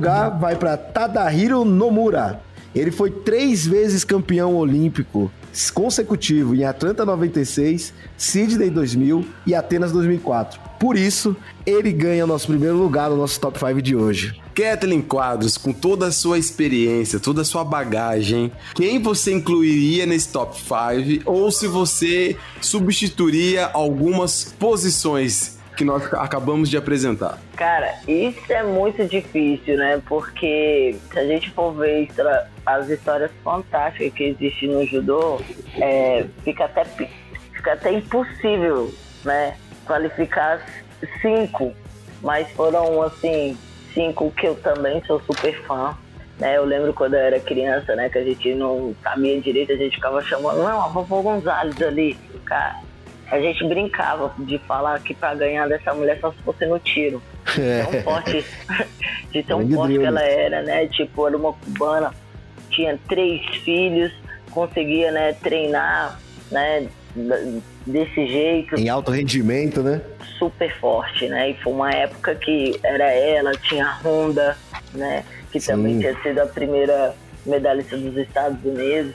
Lugar 0.05 0.39
vai 0.39 0.55
para 0.55 0.77
Tadahiro 0.77 1.65
Nomura. 1.65 2.43
Ele 2.75 2.91
foi 2.91 3.11
três 3.11 3.67
vezes 3.67 4.05
campeão 4.05 4.55
olímpico 4.55 5.33
consecutivo 5.73 6.55
em 6.55 6.65
Atlanta 6.65 7.07
96, 7.07 7.95
Sydney 8.17 8.69
2000 8.69 9.25
e 9.47 9.55
Atenas 9.55 9.93
2004. 9.93 10.61
Por 10.79 10.97
isso, 10.97 11.35
ele 11.65 11.91
ganha 11.93 12.25
o 12.25 12.27
nosso 12.27 12.49
primeiro 12.49 12.77
lugar 12.77 13.09
no 13.09 13.17
nosso 13.17 13.41
top 13.41 13.59
5 13.59 13.81
de 13.81 13.97
hoje. 13.97 14.39
Kathleen 14.55 15.01
Quadros, 15.01 15.57
com 15.57 15.73
toda 15.73 16.09
a 16.09 16.13
sua 16.13 16.39
experiência, 16.39 17.19
toda 17.19 17.41
a 17.43 17.45
sua 17.45 17.65
bagagem, 17.65 18.53
quem 18.75 19.01
você 19.01 19.33
incluiria 19.33 20.05
nesse 20.05 20.29
top 20.29 20.59
5 20.59 21.23
ou 21.25 21.51
se 21.51 21.67
você 21.67 22.37
substituiria 22.61 23.71
algumas 23.73 24.55
posições 24.59 25.55
que 25.77 25.85
nós 25.85 26.13
acabamos 26.15 26.69
de 26.69 26.77
apresentar? 26.77 27.39
Cara, 27.57 27.95
isso 28.07 28.53
é 28.53 28.63
muito 28.63 29.05
difícil, 29.07 29.77
né? 29.77 30.01
Porque 30.07 30.97
se 31.13 31.19
a 31.19 31.27
gente 31.27 31.51
for 31.51 31.73
ver 31.73 32.09
as 32.65 32.89
histórias 32.89 33.31
fantásticas 33.43 34.13
que 34.13 34.25
existem 34.25 34.71
no 34.71 34.87
judô, 34.87 35.41
é, 35.81 36.25
fica, 36.43 36.65
até, 36.65 36.85
fica 36.85 37.73
até 37.73 37.93
impossível, 37.93 38.93
né? 39.25 39.57
Qualificar 39.85 40.65
cinco, 41.21 41.75
mas 42.23 42.51
foram, 42.53 43.03
assim, 43.03 43.57
cinco 43.93 44.31
que 44.31 44.47
eu 44.47 44.55
também 44.57 45.03
sou 45.05 45.21
super 45.21 45.61
fã. 45.65 45.97
Né, 46.37 46.57
eu 46.57 46.65
lembro 46.65 46.93
quando 46.93 47.15
eu 47.15 47.21
era 47.21 47.39
criança, 47.39 47.95
né, 47.95 48.09
que 48.09 48.19
a 48.19 48.25
gente 48.25 48.55
não 48.57 48.93
sabia 49.05 49.41
direito, 49.41 49.71
a 49.71 49.77
gente 49.77 49.95
ficava 49.95 50.21
chamando, 50.21 50.65
não, 50.65 50.83
a 50.83 50.89
vovô 50.89 51.23
Gonzalez 51.23 51.81
ali. 51.81 52.19
Cara, 52.45 52.81
a 53.31 53.41
gente 53.41 53.65
brincava 53.67 54.35
de 54.39 54.59
falar 54.59 55.01
que 55.01 55.15
para 55.15 55.35
ganhar 55.35 55.69
dessa 55.69 55.95
mulher 55.95 56.19
só 56.21 56.31
se 56.33 56.39
fosse 56.39 56.67
no 56.67 56.79
tiro. 56.79 57.23
É. 57.59 57.83
Tão 57.85 58.03
forte, 58.03 58.45
de 59.31 59.43
tão 59.43 59.69
forte 59.69 59.99
que 59.99 60.05
ela 60.05 60.23
era, 60.23 60.63
né? 60.63 60.87
Tipo, 60.89 61.27
era 61.27 61.37
uma 61.37 61.53
cubana, 61.53 62.13
tinha 62.71 62.99
três 63.09 63.45
filhos, 63.63 64.13
conseguia, 64.51 65.11
né, 65.11 65.33
treinar, 65.35 66.19
né, 66.51 66.89
desse 67.87 68.27
jeito. 68.27 68.77
Em 68.77 68.89
alto 68.89 69.11
rendimento, 69.11 69.83
né? 69.83 70.01
Super 70.39 70.75
forte, 70.79 71.29
né? 71.29 71.51
E 71.51 71.55
foi 71.55 71.73
uma 71.73 71.93
época 71.93 72.35
que 72.35 72.79
era 72.83 73.11
ela, 73.11 73.53
tinha 73.53 73.87
a 73.87 73.99
Honda, 74.03 74.57
né? 74.93 75.25
Que 75.51 75.61
Sim. 75.61 75.73
também 75.73 75.99
tinha 76.01 76.23
sido 76.23 76.41
a 76.41 76.47
primeira 76.47 77.15
medalhista 77.47 77.97
dos 77.97 78.17
Estados 78.17 78.63
Unidos. 78.65 79.15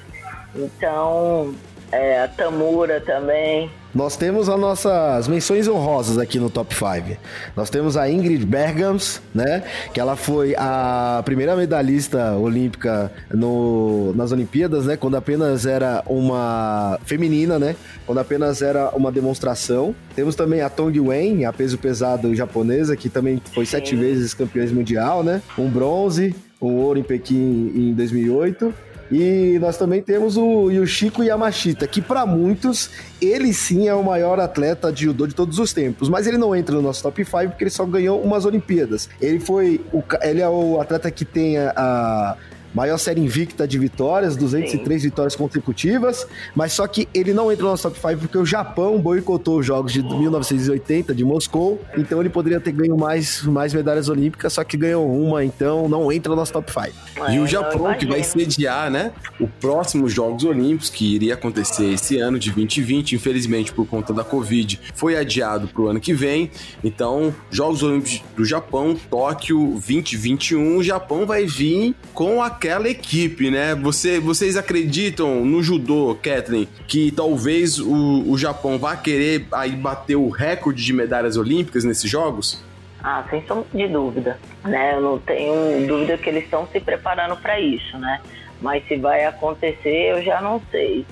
Então, 0.55 1.53
é, 1.91 2.21
a 2.21 2.27
Tamura 2.27 3.01
também, 3.01 3.69
nós 3.93 4.15
temos 4.15 4.47
as 4.49 4.59
nossas 4.59 5.27
menções 5.27 5.67
honrosas 5.67 6.17
aqui 6.17 6.39
no 6.39 6.49
top 6.49 6.75
5. 6.75 7.17
Nós 7.55 7.69
temos 7.69 7.97
a 7.97 8.09
Ingrid 8.09 8.45
Bergams, 8.45 9.21
né? 9.33 9.63
Que 9.93 9.99
ela 9.99 10.15
foi 10.15 10.55
a 10.57 11.21
primeira 11.25 11.55
medalhista 11.55 12.33
olímpica 12.33 13.11
no, 13.33 14.13
nas 14.15 14.31
Olimpíadas, 14.31 14.85
né? 14.85 14.95
Quando 14.95 15.17
apenas 15.17 15.65
era 15.65 16.03
uma 16.05 16.99
feminina, 17.03 17.57
né? 17.57 17.75
Quando 18.05 18.19
apenas 18.19 18.61
era 18.61 18.89
uma 18.91 19.11
demonstração. 19.11 19.95
Temos 20.15 20.35
também 20.35 20.61
a 20.61 20.69
Tong 20.69 20.99
Wen, 20.99 21.45
a 21.45 21.53
peso 21.53 21.77
pesado 21.77 22.35
japonesa, 22.35 22.95
que 22.95 23.09
também 23.09 23.41
foi 23.53 23.65
Sim. 23.65 23.71
sete 23.71 23.95
vezes 23.95 24.33
campeã 24.33 24.65
mundial, 24.71 25.23
né? 25.23 25.41
Um 25.57 25.67
bronze, 25.67 26.35
um 26.61 26.75
ouro 26.75 26.99
em 26.99 27.03
Pequim 27.03 27.71
em 27.75 27.93
2008 27.93 28.88
e 29.11 29.57
nós 29.59 29.77
também 29.77 30.01
temos 30.01 30.37
o 30.37 30.69
Yoshiko 30.69 31.23
Yamashita, 31.23 31.87
que 31.87 32.01
para 32.01 32.25
muitos, 32.25 32.89
ele 33.21 33.53
sim 33.53 33.87
é 33.87 33.93
o 33.93 34.03
maior 34.03 34.39
atleta 34.39 34.91
de 34.91 35.05
judô 35.05 35.25
de 35.25 35.33
todos 35.33 35.57
os 35.59 35.73
tempos, 35.73 36.09
mas 36.09 36.27
ele 36.27 36.37
não 36.37 36.55
entra 36.55 36.75
no 36.75 36.81
nosso 36.81 37.01
top 37.01 37.23
5 37.23 37.49
porque 37.49 37.63
ele 37.63 37.71
só 37.71 37.85
ganhou 37.85 38.21
umas 38.21 38.45
Olimpíadas. 38.45 39.09
Ele 39.21 39.39
foi 39.39 39.81
o, 39.91 40.03
ele 40.21 40.41
é 40.41 40.49
o 40.49 40.79
atleta 40.79 41.09
que 41.09 41.25
tem 41.25 41.57
a, 41.57 41.73
a 41.75 42.37
maior 42.73 42.97
série 42.97 43.21
invicta 43.21 43.67
de 43.67 43.77
vitórias, 43.77 44.35
203 44.35 45.01
Sim. 45.01 45.07
vitórias 45.07 45.35
consecutivas, 45.35 46.27
mas 46.55 46.73
só 46.73 46.87
que 46.87 47.07
ele 47.13 47.33
não 47.33 47.51
entra 47.51 47.63
no 47.63 47.71
nosso 47.71 47.83
top 47.83 47.99
5 47.99 48.21
porque 48.21 48.37
o 48.37 48.45
Japão 48.45 48.99
boicotou 48.99 49.59
os 49.59 49.65
Jogos 49.65 49.93
de 49.93 50.03
1980 50.03 51.13
de 51.13 51.23
Moscou, 51.23 51.81
então 51.97 52.19
ele 52.19 52.29
poderia 52.29 52.59
ter 52.59 52.71
ganho 52.71 52.97
mais, 52.97 53.43
mais 53.43 53.73
medalhas 53.73 54.09
olímpicas, 54.09 54.53
só 54.53 54.63
que 54.63 54.77
ganhou 54.77 55.09
uma, 55.11 55.43
então 55.43 55.87
não 55.87 56.11
entra 56.11 56.29
no 56.29 56.35
nosso 56.35 56.53
top 56.53 56.71
5. 56.71 57.31
e 57.31 57.39
o 57.39 57.47
Japão, 57.47 57.93
que 57.95 58.05
vai 58.05 58.23
sediar, 58.23 58.89
né, 58.89 59.11
o 59.39 59.47
próximo 59.47 60.09
Jogos 60.09 60.43
Olímpicos, 60.43 60.89
que 60.89 61.15
iria 61.15 61.33
acontecer 61.33 61.85
esse 61.93 62.17
ano 62.17 62.39
de 62.39 62.51
2020, 62.51 63.13
infelizmente 63.15 63.71
por 63.71 63.85
conta 63.87 64.13
da 64.13 64.23
Covid, 64.23 64.79
foi 64.93 65.15
adiado 65.17 65.67
para 65.67 65.81
o 65.81 65.87
ano 65.87 65.99
que 65.99 66.13
vem, 66.13 66.51
então 66.83 67.33
Jogos 67.51 67.83
Olímpicos 67.83 68.21
do 68.35 68.45
Japão, 68.45 68.97
Tóquio 69.09 69.57
2021, 69.71 70.77
o 70.77 70.83
Japão 70.83 71.25
vai 71.25 71.45
vir 71.45 71.95
com 72.13 72.41
a 72.41 72.49
aquela 72.59 72.89
equipe, 72.89 73.49
né? 73.49 73.73
Você, 73.75 74.19
vocês 74.19 74.57
acreditam 74.57 75.45
no 75.45 75.63
judô, 75.63 76.17
Kathleen, 76.21 76.67
que 76.87 77.09
talvez 77.09 77.79
o, 77.79 78.29
o 78.29 78.37
Japão 78.37 78.77
vá 78.77 78.97
querer 78.97 79.47
aí 79.53 79.71
bater 79.71 80.17
o 80.17 80.27
recorde 80.27 80.83
de 80.83 80.91
medalhas 80.91 81.37
olímpicas 81.37 81.85
nesses 81.85 82.11
jogos? 82.11 82.61
Ah, 83.01 83.23
sem 83.29 83.41
sombra 83.47 83.65
de 83.73 83.87
dúvida, 83.87 84.37
né? 84.65 84.95
Eu 84.95 85.01
não 85.01 85.19
tenho 85.19 85.87
dúvida 85.87 86.17
que 86.17 86.29
eles 86.29 86.43
estão 86.43 86.67
se 86.67 86.81
preparando 86.81 87.37
para 87.37 87.57
isso, 87.61 87.97
né? 87.97 88.19
Mas 88.61 88.85
se 88.89 88.97
vai 88.97 89.23
acontecer, 89.23 90.11
eu 90.11 90.21
já 90.21 90.41
não 90.41 90.61
sei, 90.69 91.05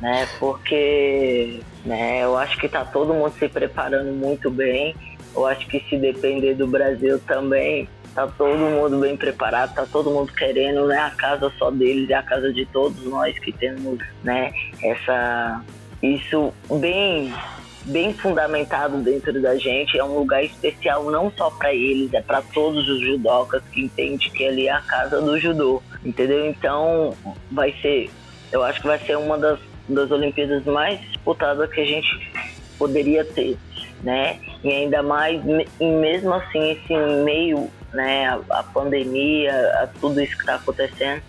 né? 0.00 0.26
Porque, 0.40 1.60
né? 1.86 2.24
Eu 2.24 2.36
acho 2.36 2.58
que 2.58 2.68
tá 2.68 2.84
todo 2.84 3.14
mundo 3.14 3.32
se 3.38 3.48
preparando 3.48 4.12
muito 4.12 4.50
bem. 4.50 4.96
Eu 5.32 5.46
acho 5.46 5.64
que 5.68 5.78
se 5.88 5.96
depender 5.96 6.54
do 6.54 6.66
Brasil 6.66 7.20
também, 7.20 7.88
tá 8.18 8.26
todo 8.36 8.58
mundo 8.58 8.98
bem 8.98 9.16
preparado, 9.16 9.74
tá 9.74 9.86
todo 9.86 10.10
mundo 10.10 10.32
querendo, 10.32 10.86
não 10.86 10.92
é 10.92 10.98
a 10.98 11.10
casa 11.10 11.52
só 11.56 11.70
deles, 11.70 12.10
é 12.10 12.14
a 12.14 12.22
casa 12.22 12.52
de 12.52 12.66
todos 12.66 13.04
nós 13.04 13.38
que 13.38 13.52
temos, 13.52 14.00
né, 14.24 14.52
essa 14.82 15.62
isso 16.02 16.52
bem 16.80 17.32
bem 17.84 18.12
fundamentado 18.12 18.98
dentro 18.98 19.40
da 19.40 19.56
gente, 19.56 19.96
é 19.96 20.04
um 20.04 20.18
lugar 20.18 20.44
especial 20.44 21.04
não 21.10 21.30
só 21.30 21.48
para 21.48 21.72
eles, 21.72 22.12
é 22.12 22.20
para 22.20 22.42
todos 22.42 22.88
os 22.88 23.00
judocas 23.00 23.62
que 23.72 23.82
entendem 23.82 24.18
que 24.18 24.44
ali 24.44 24.66
é 24.66 24.72
a 24.72 24.80
casa 24.80 25.22
do 25.22 25.38
judô, 25.38 25.80
entendeu? 26.04 26.44
Então, 26.50 27.16
vai 27.50 27.72
ser, 27.80 28.10
eu 28.52 28.62
acho 28.62 28.80
que 28.80 28.86
vai 28.86 28.98
ser 28.98 29.16
uma 29.16 29.38
das 29.38 29.58
das 29.88 30.10
Olimpíadas 30.10 30.64
mais 30.64 31.00
disputadas 31.00 31.70
que 31.70 31.80
a 31.80 31.84
gente 31.86 32.30
poderia 32.78 33.24
ter, 33.24 33.56
né? 34.02 34.38
E 34.62 34.70
ainda 34.70 35.02
mais, 35.02 35.40
e 35.80 35.84
mesmo 35.84 36.34
assim, 36.34 36.72
esse 36.72 36.94
meio, 37.24 37.70
né, 37.92 38.26
a, 38.28 38.40
a 38.50 38.62
pandemia, 38.62 39.52
a 39.82 39.86
tudo 40.00 40.20
isso 40.20 40.34
que 40.34 40.42
está 40.42 40.56
acontecendo, 40.56 41.22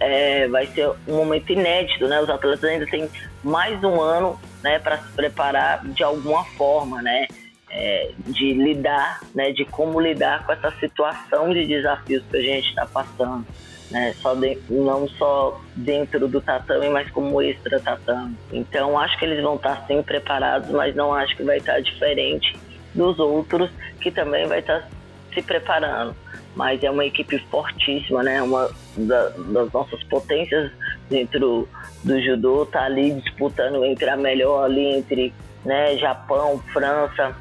é, 0.00 0.48
vai 0.48 0.66
ser 0.68 0.88
um 1.08 1.16
momento 1.16 1.52
inédito, 1.52 2.06
né? 2.08 2.20
Os 2.20 2.28
atletas 2.28 2.64
ainda 2.64 2.86
têm 2.86 3.08
mais 3.42 3.82
um 3.84 4.00
ano, 4.00 4.38
né, 4.62 4.78
para 4.78 4.98
se 4.98 5.08
preparar 5.12 5.84
de 5.86 6.02
alguma 6.02 6.44
forma, 6.44 7.00
né? 7.00 7.26
É, 7.70 8.10
de 8.26 8.52
lidar, 8.52 9.20
né, 9.34 9.50
de 9.50 9.64
como 9.64 10.00
lidar 10.00 10.46
com 10.46 10.52
essa 10.52 10.70
situação 10.78 11.52
de 11.52 11.66
desafios 11.66 12.22
que 12.30 12.36
a 12.36 12.42
gente 12.42 12.68
está 12.68 12.86
passando 12.86 13.44
né? 13.90 14.12
Só 14.20 14.34
de, 14.34 14.58
não 14.68 15.08
só 15.08 15.60
dentro 15.76 16.26
do 16.26 16.40
tatame, 16.40 16.88
mas 16.88 17.10
como 17.10 17.40
extra 17.40 17.80
tatame. 17.80 18.36
Então 18.52 18.98
acho 18.98 19.18
que 19.18 19.24
eles 19.24 19.42
vão 19.42 19.54
estar 19.54 19.84
sim 19.86 20.02
preparados, 20.02 20.70
mas 20.70 20.94
não 20.94 21.14
acho 21.14 21.36
que 21.36 21.42
vai 21.42 21.58
estar 21.58 21.80
diferente 21.80 22.56
dos 22.94 23.18
outros 23.18 23.70
que 24.00 24.10
também 24.10 24.46
vai 24.46 24.60
estar 24.60 24.88
se 25.34 25.42
preparando. 25.42 26.14
Mas 26.54 26.82
é 26.84 26.90
uma 26.90 27.04
equipe 27.04 27.38
fortíssima, 27.50 28.22
né? 28.22 28.40
Uma 28.40 28.70
da, 28.96 29.28
das 29.28 29.72
nossas 29.72 30.02
potências 30.04 30.70
dentro 31.10 31.68
do 32.04 32.22
judô 32.22 32.64
tá 32.66 32.84
ali 32.84 33.12
disputando 33.20 33.84
entre 33.84 34.08
a 34.08 34.16
melhor 34.16 34.64
ali 34.64 34.96
entre 34.96 35.34
né, 35.64 35.96
Japão, 35.96 36.62
França, 36.72 37.34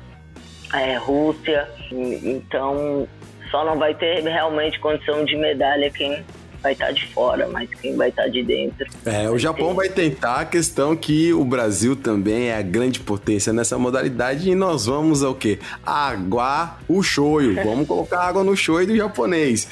é, 0.73 0.95
Rússia. 0.95 1.69
Então 1.91 3.07
só 3.51 3.63
não 3.63 3.77
vai 3.77 3.93
ter 3.93 4.23
realmente 4.23 4.79
condição 4.79 5.23
de 5.23 5.35
medalha 5.37 5.91
quem 5.91 6.25
vai 6.63 6.71
estar 6.71 6.91
de 6.91 7.05
fora, 7.07 7.47
mas 7.49 7.69
quem 7.81 7.95
vai 7.95 8.09
estar 8.09 8.27
de 8.29 8.41
dentro. 8.41 8.87
É, 9.05 9.29
o 9.29 9.37
Japão 9.37 9.69
ter. 9.69 9.75
vai 9.75 9.89
tentar 9.89 10.39
a 10.39 10.45
questão 10.45 10.95
que 10.95 11.33
o 11.33 11.43
Brasil 11.43 11.95
também 11.95 12.47
é 12.47 12.57
a 12.57 12.61
grande 12.61 13.01
potência 13.01 13.51
nessa 13.51 13.77
modalidade 13.77 14.49
e 14.49 14.55
nós 14.55 14.85
vamos 14.85 15.21
ao 15.21 15.35
quê? 15.35 15.59
Aguar 15.85 16.79
o 16.87 17.03
shoyu. 17.03 17.55
Vamos 17.63 17.87
colocar 17.87 18.21
água 18.21 18.43
no 18.43 18.55
shoyu 18.55 18.87
do 18.87 18.95
japonês. 18.95 19.67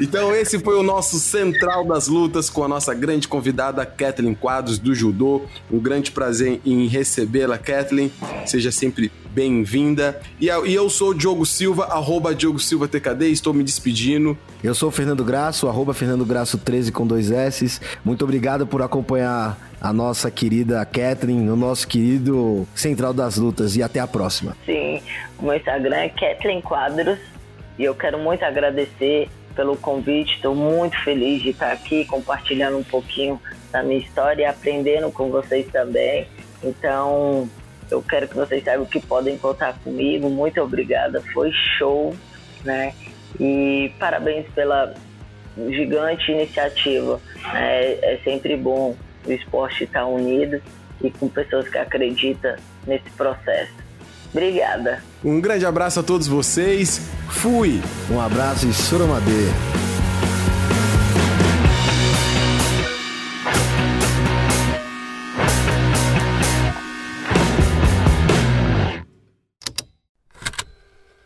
Então 0.00 0.34
esse 0.34 0.58
foi 0.58 0.76
o 0.76 0.82
nosso 0.82 1.18
Central 1.18 1.84
das 1.84 2.06
Lutas 2.06 2.48
com 2.48 2.62
a 2.62 2.68
nossa 2.68 2.94
grande 2.94 3.26
convidada 3.26 3.84
Kathleen 3.84 4.34
Quadros 4.34 4.78
do 4.78 4.94
Judô. 4.94 5.42
Um 5.70 5.78
grande 5.78 6.10
prazer 6.10 6.60
em 6.64 6.86
recebê-la, 6.86 7.58
Kathleen. 7.58 8.12
Seja 8.46 8.70
sempre 8.70 9.10
bem-vinda. 9.30 10.20
E, 10.40 10.48
eu 10.48 10.88
sou 10.90 11.10
o 11.10 11.14
Diogo 11.14 11.46
Silva, 11.46 11.86
arroba 11.86 12.34
Diogo 12.34 12.58
Silva 12.58 12.88
TKD, 12.88 13.28
estou 13.28 13.54
me 13.54 13.62
despedindo. 13.62 14.36
Eu 14.62 14.74
sou 14.74 14.88
o 14.88 14.92
Fernando 14.92 15.24
Graço, 15.24 15.68
arroba 15.68 15.94
Fernando 15.94 16.24
Graço 16.24 16.58
13 16.58 16.92
com 16.92 17.06
dois 17.06 17.30
S. 17.30 17.80
Muito 18.04 18.24
obrigado 18.24 18.66
por 18.66 18.82
acompanhar 18.82 19.58
a 19.80 19.92
nossa 19.92 20.30
querida 20.30 20.84
Kathleen, 20.84 21.48
o 21.48 21.56
nosso 21.56 21.88
querido 21.88 22.66
Central 22.74 23.14
das 23.14 23.36
Lutas 23.36 23.76
e 23.76 23.82
até 23.82 24.00
a 24.00 24.06
próxima. 24.06 24.56
Sim, 24.66 25.00
o 25.38 25.44
meu 25.44 25.54
Instagram 25.54 25.96
é 25.96 26.08
Kathleen 26.08 26.60
Quadros 26.60 27.18
e 27.78 27.84
eu 27.84 27.94
quero 27.94 28.18
muito 28.18 28.44
agradecer 28.44 29.28
pelo 29.54 29.76
convite, 29.76 30.34
estou 30.34 30.54
muito 30.54 31.02
feliz 31.02 31.42
de 31.42 31.50
estar 31.50 31.72
aqui 31.72 32.04
compartilhando 32.04 32.78
um 32.78 32.84
pouquinho 32.84 33.40
da 33.72 33.82
minha 33.82 33.98
história 33.98 34.42
e 34.42 34.44
aprendendo 34.44 35.10
com 35.10 35.30
vocês 35.30 35.66
também. 35.72 36.26
Então, 36.62 37.48
eu 37.90 38.02
quero 38.02 38.28
que 38.28 38.36
vocês 38.36 38.62
saibam 38.62 38.86
que 38.86 39.00
podem 39.00 39.36
contar 39.36 39.78
comigo. 39.84 40.28
Muito 40.28 40.60
obrigada, 40.60 41.22
foi 41.32 41.50
show, 41.78 42.14
né? 42.64 42.94
E 43.38 43.92
parabéns 43.98 44.46
pela 44.54 44.94
gigante 45.56 46.30
iniciativa. 46.32 47.20
Né? 47.52 47.92
É 48.02 48.20
sempre 48.24 48.56
bom 48.56 48.96
o 49.26 49.32
esporte 49.32 49.84
estar 49.84 50.06
unido 50.06 50.60
e 51.02 51.10
com 51.10 51.28
pessoas 51.28 51.68
que 51.68 51.78
acreditam 51.78 52.56
nesse 52.86 53.10
processo. 53.10 53.72
Obrigada. 54.32 55.02
Um 55.24 55.40
grande 55.40 55.66
abraço 55.66 56.00
a 56.00 56.02
todos 56.02 56.28
vocês. 56.28 57.10
Fui. 57.28 57.80
Um 58.10 58.20
abraço 58.20 58.68
e 58.68 58.72
Suramade. 58.72 59.30